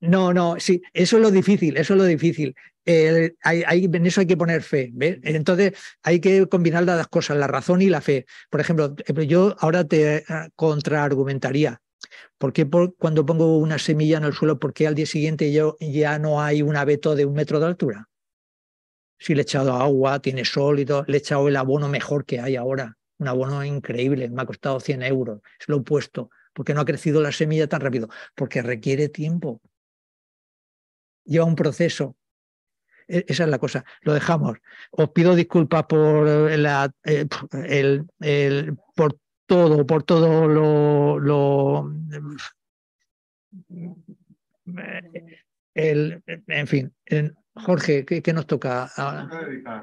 no, 0.00 0.32
no, 0.32 0.58
sí, 0.58 0.82
eso 0.92 1.16
es 1.16 1.22
lo 1.22 1.30
difícil, 1.30 1.76
eso 1.76 1.94
es 1.94 1.98
lo 1.98 2.04
difícil. 2.04 2.54
Hay, 2.84 3.84
en 3.84 4.06
eso 4.06 4.20
hay 4.20 4.26
que 4.26 4.36
poner 4.36 4.62
fe. 4.62 4.92
Entonces 5.22 5.72
hay 6.02 6.20
que 6.20 6.46
combinar 6.46 6.84
las 6.84 6.98
dos 6.98 7.08
cosas, 7.08 7.36
la 7.36 7.46
razón 7.46 7.82
y 7.82 7.88
la 7.88 8.00
fe. 8.00 8.26
Por 8.50 8.60
ejemplo, 8.60 8.94
yo 9.26 9.54
ahora 9.58 9.84
te 9.84 10.24
ah, 10.28 10.48
contraargumentaría. 10.56 11.80
¿Por 12.38 12.52
qué 12.52 12.68
cuando 12.98 13.24
pongo 13.24 13.58
una 13.58 13.78
semilla 13.78 14.18
en 14.18 14.24
el 14.24 14.32
suelo, 14.32 14.58
por 14.58 14.72
qué 14.72 14.86
al 14.86 14.94
día 14.94 15.06
siguiente 15.06 15.52
yo, 15.52 15.76
ya 15.80 16.18
no 16.18 16.42
hay 16.42 16.62
un 16.62 16.76
abeto 16.76 17.14
de 17.14 17.24
un 17.24 17.34
metro 17.34 17.60
de 17.60 17.66
altura? 17.66 18.08
Si 19.18 19.34
le 19.34 19.42
he 19.42 19.44
echado 19.44 19.74
agua, 19.74 20.20
tiene 20.20 20.44
sol 20.44 20.80
y 20.80 20.84
todo, 20.84 21.04
le 21.06 21.16
he 21.16 21.20
echado 21.20 21.46
el 21.46 21.56
abono 21.56 21.88
mejor 21.88 22.24
que 22.24 22.40
hay 22.40 22.56
ahora. 22.56 22.98
Un 23.18 23.28
abono 23.28 23.64
increíble, 23.64 24.28
me 24.28 24.42
ha 24.42 24.46
costado 24.46 24.80
100 24.80 25.04
euros. 25.04 25.40
Se 25.60 25.70
lo 25.70 25.78
he 25.78 25.82
puesto. 25.82 26.30
porque 26.52 26.74
no 26.74 26.80
ha 26.80 26.84
crecido 26.84 27.22
la 27.22 27.32
semilla 27.32 27.68
tan 27.68 27.80
rápido? 27.80 28.08
Porque 28.34 28.60
requiere 28.60 29.08
tiempo. 29.08 29.60
Lleva 31.24 31.44
un 31.44 31.54
proceso. 31.54 32.16
E, 33.12 33.24
esa 33.28 33.44
es 33.44 33.50
la 33.50 33.58
cosa. 33.58 33.84
Lo 34.02 34.14
dejamos. 34.14 34.58
Os 34.90 35.10
pido 35.10 35.34
disculpas 35.34 35.84
por 35.84 36.26
la, 36.26 36.90
eh, 37.04 37.26
el, 37.68 38.06
el, 38.20 38.76
por 38.96 39.18
todo, 39.46 39.86
por 39.86 40.02
todo 40.02 40.48
lo, 40.48 41.18
lo 41.18 41.92
el, 45.74 46.22
en 46.46 46.66
fin, 46.66 46.92
Jorge, 47.54 48.04
¿qué, 48.04 48.32
nos 48.32 48.46
toca? 48.46 48.90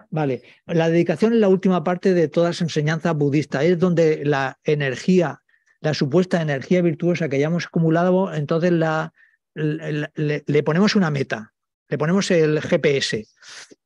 Vale, 0.10 0.41
la 0.65 0.89
dedicación 0.89 1.34
es 1.34 1.39
la 1.39 1.49
última 1.49 1.84
parte 1.84 2.14
de 2.14 2.27
todas 2.27 2.49
las 2.49 2.61
enseñanzas 2.61 3.15
budistas, 3.15 3.64
es 3.64 3.77
donde 3.77 4.26
la 4.26 4.57
energía, 4.64 5.43
la 5.81 5.93
supuesta 5.93 6.41
energía 6.41 6.81
virtuosa 6.81 7.30
que 7.30 7.35
hayamos 7.35 7.68
acumulado, 7.68 8.34
entonces 8.34 8.72
la, 8.72 9.14
le 9.53 10.64
ponemos 10.64 10.95
una 10.95 11.11
meta, 11.11 11.53
le 11.90 11.98
ponemos 11.98 12.32
el 12.32 12.61
GPS. 12.61 13.28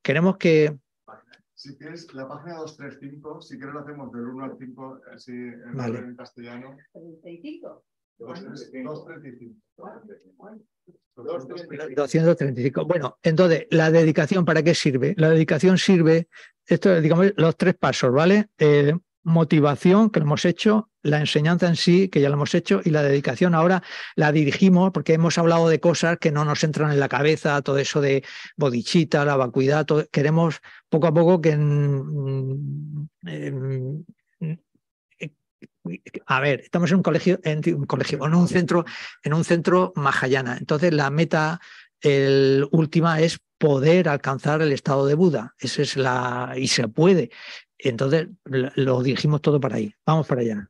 Queremos 0.01 0.37
que 0.37 0.77
si 1.63 1.77
quieres, 1.77 2.13
la 2.13 2.27
página 2.27 2.57
235, 2.57 3.41
si 3.41 3.55
quieres 3.55 3.73
lo 3.73 3.79
hacemos 3.79 4.11
del 4.11 4.25
1 4.25 4.43
al 4.43 4.57
5, 4.59 5.01
así 5.13 5.31
en, 5.31 5.77
vale. 5.77 5.99
en 5.99 6.15
castellano. 6.17 6.75
35. 6.91 7.85
235. 8.17 9.63
235. 11.95 12.85
Bueno, 12.85 13.17
entonces, 13.23 13.67
¿la 13.69 13.91
dedicación 13.91 14.43
para 14.43 14.61
qué 14.61 14.75
sirve? 14.75 15.15
La 15.17 15.29
dedicación 15.29 15.77
sirve, 15.77 16.27
esto 16.65 16.99
digamos 16.99 17.31
los 17.37 17.55
tres 17.55 17.75
pasos, 17.75 18.11
¿vale? 18.11 18.49
Eh, 18.57 18.93
motivación, 19.23 20.09
que 20.09 20.19
lo 20.19 20.25
hemos 20.25 20.43
hecho, 20.43 20.89
la 21.03 21.19
enseñanza 21.19 21.67
en 21.67 21.75
sí, 21.75 22.09
que 22.09 22.21
ya 22.21 22.29
lo 22.29 22.35
hemos 22.35 22.55
hecho, 22.55 22.81
y 22.83 22.89
la 22.89 23.03
dedicación 23.03 23.53
ahora 23.53 23.83
la 24.15 24.31
dirigimos 24.31 24.91
porque 24.91 25.13
hemos 25.13 25.37
hablado 25.37 25.69
de 25.69 25.79
cosas 25.79 26.17
que 26.17 26.31
no 26.31 26.45
nos 26.45 26.63
entran 26.63 26.91
en 26.91 26.99
la 26.99 27.09
cabeza, 27.09 27.61
todo 27.61 27.77
eso 27.77 28.01
de 28.01 28.23
bodichita, 28.57 29.25
la 29.25 29.35
vacuidad, 29.35 29.85
queremos 30.11 30.61
poco 30.89 31.07
a 31.07 31.13
poco 31.13 31.41
que... 31.41 31.51
a 36.25 36.39
ver, 36.39 36.61
estamos 36.61 36.89
en 36.91 36.97
un 36.97 37.03
colegio, 37.03 37.39
en 37.43 37.61
un 37.75 37.85
colegio, 37.85 38.25
en 38.25 38.33
un 38.33 38.47
centro, 38.47 38.85
en 39.21 39.33
un 39.33 39.43
centro 39.43 39.91
Mahayana. 39.95 40.57
Entonces 40.57 40.93
la 40.93 41.09
meta 41.09 41.59
el, 42.01 42.67
última 42.71 43.19
es 43.21 43.39
poder 43.57 44.09
alcanzar 44.09 44.61
el 44.61 44.71
estado 44.71 45.05
de 45.05 45.15
Buda. 45.15 45.55
Esa 45.59 45.81
es 45.81 45.97
la 45.97 46.53
y 46.55 46.67
se 46.67 46.87
puede. 46.87 47.31
Entonces 47.77 48.27
lo 48.45 49.03
dirigimos 49.03 49.41
todo 49.41 49.59
para 49.59 49.77
ahí. 49.77 49.93
Vamos 50.05 50.27
para 50.27 50.41
allá. 50.41 50.69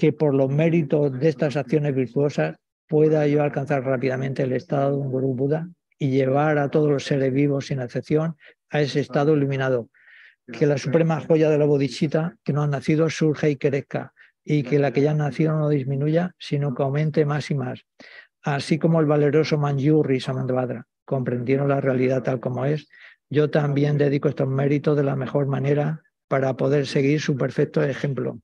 Que 0.00 0.14
por 0.14 0.34
los 0.34 0.50
méritos 0.50 1.12
de 1.20 1.28
estas 1.28 1.58
acciones 1.58 1.94
virtuosas 1.94 2.56
pueda 2.88 3.26
yo 3.26 3.42
alcanzar 3.42 3.84
rápidamente 3.84 4.44
el 4.44 4.54
estado 4.54 4.92
de 4.92 4.96
un 4.96 5.10
Guru 5.10 5.34
Buda 5.34 5.68
y 5.98 6.08
llevar 6.08 6.56
a 6.56 6.70
todos 6.70 6.88
los 6.88 7.04
seres 7.04 7.30
vivos 7.34 7.66
sin 7.66 7.82
excepción 7.82 8.34
a 8.70 8.80
ese 8.80 9.00
estado 9.00 9.36
iluminado. 9.36 9.90
Que 10.50 10.64
la 10.64 10.78
suprema 10.78 11.20
joya 11.20 11.50
de 11.50 11.58
la 11.58 11.66
bodhisattva 11.66 12.34
que 12.42 12.54
no 12.54 12.62
ha 12.62 12.66
nacido 12.66 13.10
surja 13.10 13.50
y 13.50 13.56
crezca 13.56 14.14
y 14.42 14.62
que 14.62 14.78
la 14.78 14.90
que 14.90 15.02
ya 15.02 15.10
ha 15.10 15.14
nacido 15.14 15.54
no 15.58 15.68
disminuya, 15.68 16.34
sino 16.38 16.74
que 16.74 16.82
aumente 16.82 17.26
más 17.26 17.50
y 17.50 17.56
más. 17.56 17.84
Así 18.40 18.78
como 18.78 19.00
el 19.00 19.06
valeroso 19.06 19.58
Manjuri 19.58 20.18
Samandvadra 20.18 20.86
comprendieron 21.04 21.68
la 21.68 21.82
realidad 21.82 22.22
tal 22.22 22.40
como 22.40 22.64
es, 22.64 22.88
yo 23.28 23.50
también 23.50 23.98
dedico 23.98 24.30
estos 24.30 24.48
méritos 24.48 24.96
de 24.96 25.04
la 25.04 25.14
mejor 25.14 25.46
manera 25.46 26.00
para 26.26 26.56
poder 26.56 26.86
seguir 26.86 27.20
su 27.20 27.36
perfecto 27.36 27.82
ejemplo. 27.82 28.40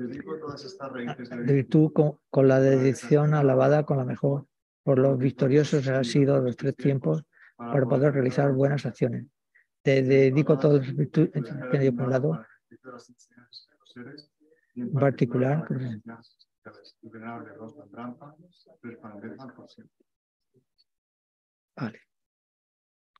De 0.00 1.52
virtud 1.52 1.92
con, 2.30 2.48
la 2.48 2.58
dedicación 2.58 3.34
alabada 3.34 3.84
con 3.84 3.98
la 3.98 4.04
mejor, 4.06 4.46
por 4.82 4.98
los 4.98 5.18
victoriosos 5.18 5.86
ha 5.88 6.02
sido 6.04 6.40
los 6.40 6.56
tres 6.56 6.74
tiempos 6.74 7.22
para 7.54 7.84
poder 7.84 8.14
realizar 8.14 8.50
buenas 8.52 8.86
acciones. 8.86 9.26
Te 9.82 10.02
dedico 10.02 10.58
todas 10.58 10.86
las 10.86 10.96
virtudes 10.96 11.32
que 11.70 11.92
por 11.92 12.04
un 12.06 12.10
lado 12.10 12.46
en 14.74 14.92
particular. 14.92 15.68
Vale. 21.76 22.00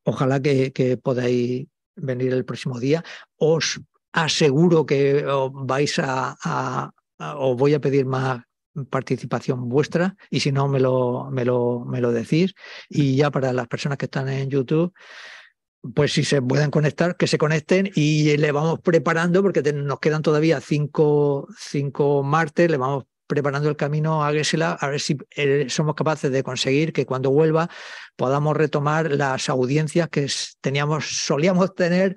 Ojalá 0.04 0.40
que, 0.40 0.72
que 0.72 0.96
podáis 0.96 1.68
venir 1.94 2.32
el 2.32 2.46
próximo 2.46 2.80
día. 2.80 3.04
Os 3.36 3.78
aseguro 4.12 4.86
que 4.86 5.24
vais 5.52 5.98
a, 5.98 6.92
os 7.18 7.56
voy 7.56 7.74
a 7.74 7.80
pedir 7.80 8.06
más 8.06 8.42
participación 8.88 9.68
vuestra 9.68 10.16
y 10.30 10.40
si 10.40 10.52
no 10.52 10.68
me 10.68 10.80
lo, 10.80 11.28
me 11.30 11.44
lo, 11.44 11.84
me 11.84 12.00
lo 12.00 12.12
decís. 12.12 12.54
Y 12.88 13.16
ya 13.16 13.30
para 13.30 13.52
las 13.52 13.68
personas 13.68 13.98
que 13.98 14.06
están 14.06 14.28
en 14.28 14.48
YouTube, 14.48 14.92
pues 15.94 16.12
si 16.12 16.24
se 16.24 16.42
pueden 16.42 16.70
conectar, 16.70 17.16
que 17.16 17.26
se 17.26 17.38
conecten 17.38 17.90
y 17.94 18.36
le 18.36 18.52
vamos 18.52 18.80
preparando, 18.80 19.42
porque 19.42 19.62
nos 19.72 19.98
quedan 19.98 20.22
todavía 20.22 20.60
cinco, 20.60 21.48
cinco 21.58 22.22
martes, 22.22 22.70
le 22.70 22.76
vamos 22.76 23.04
preparando 23.26 23.68
el 23.68 23.76
camino 23.76 24.24
a 24.24 24.32
Gesela, 24.32 24.72
a 24.72 24.88
ver 24.88 25.00
si 25.00 25.16
eh, 25.36 25.66
somos 25.68 25.94
capaces 25.94 26.32
de 26.32 26.42
conseguir 26.42 26.92
que 26.92 27.06
cuando 27.06 27.30
vuelva 27.30 27.70
podamos 28.16 28.56
retomar 28.56 29.12
las 29.12 29.48
audiencias 29.48 30.08
que 30.08 30.26
teníamos, 30.60 31.06
solíamos 31.24 31.74
tener 31.76 32.16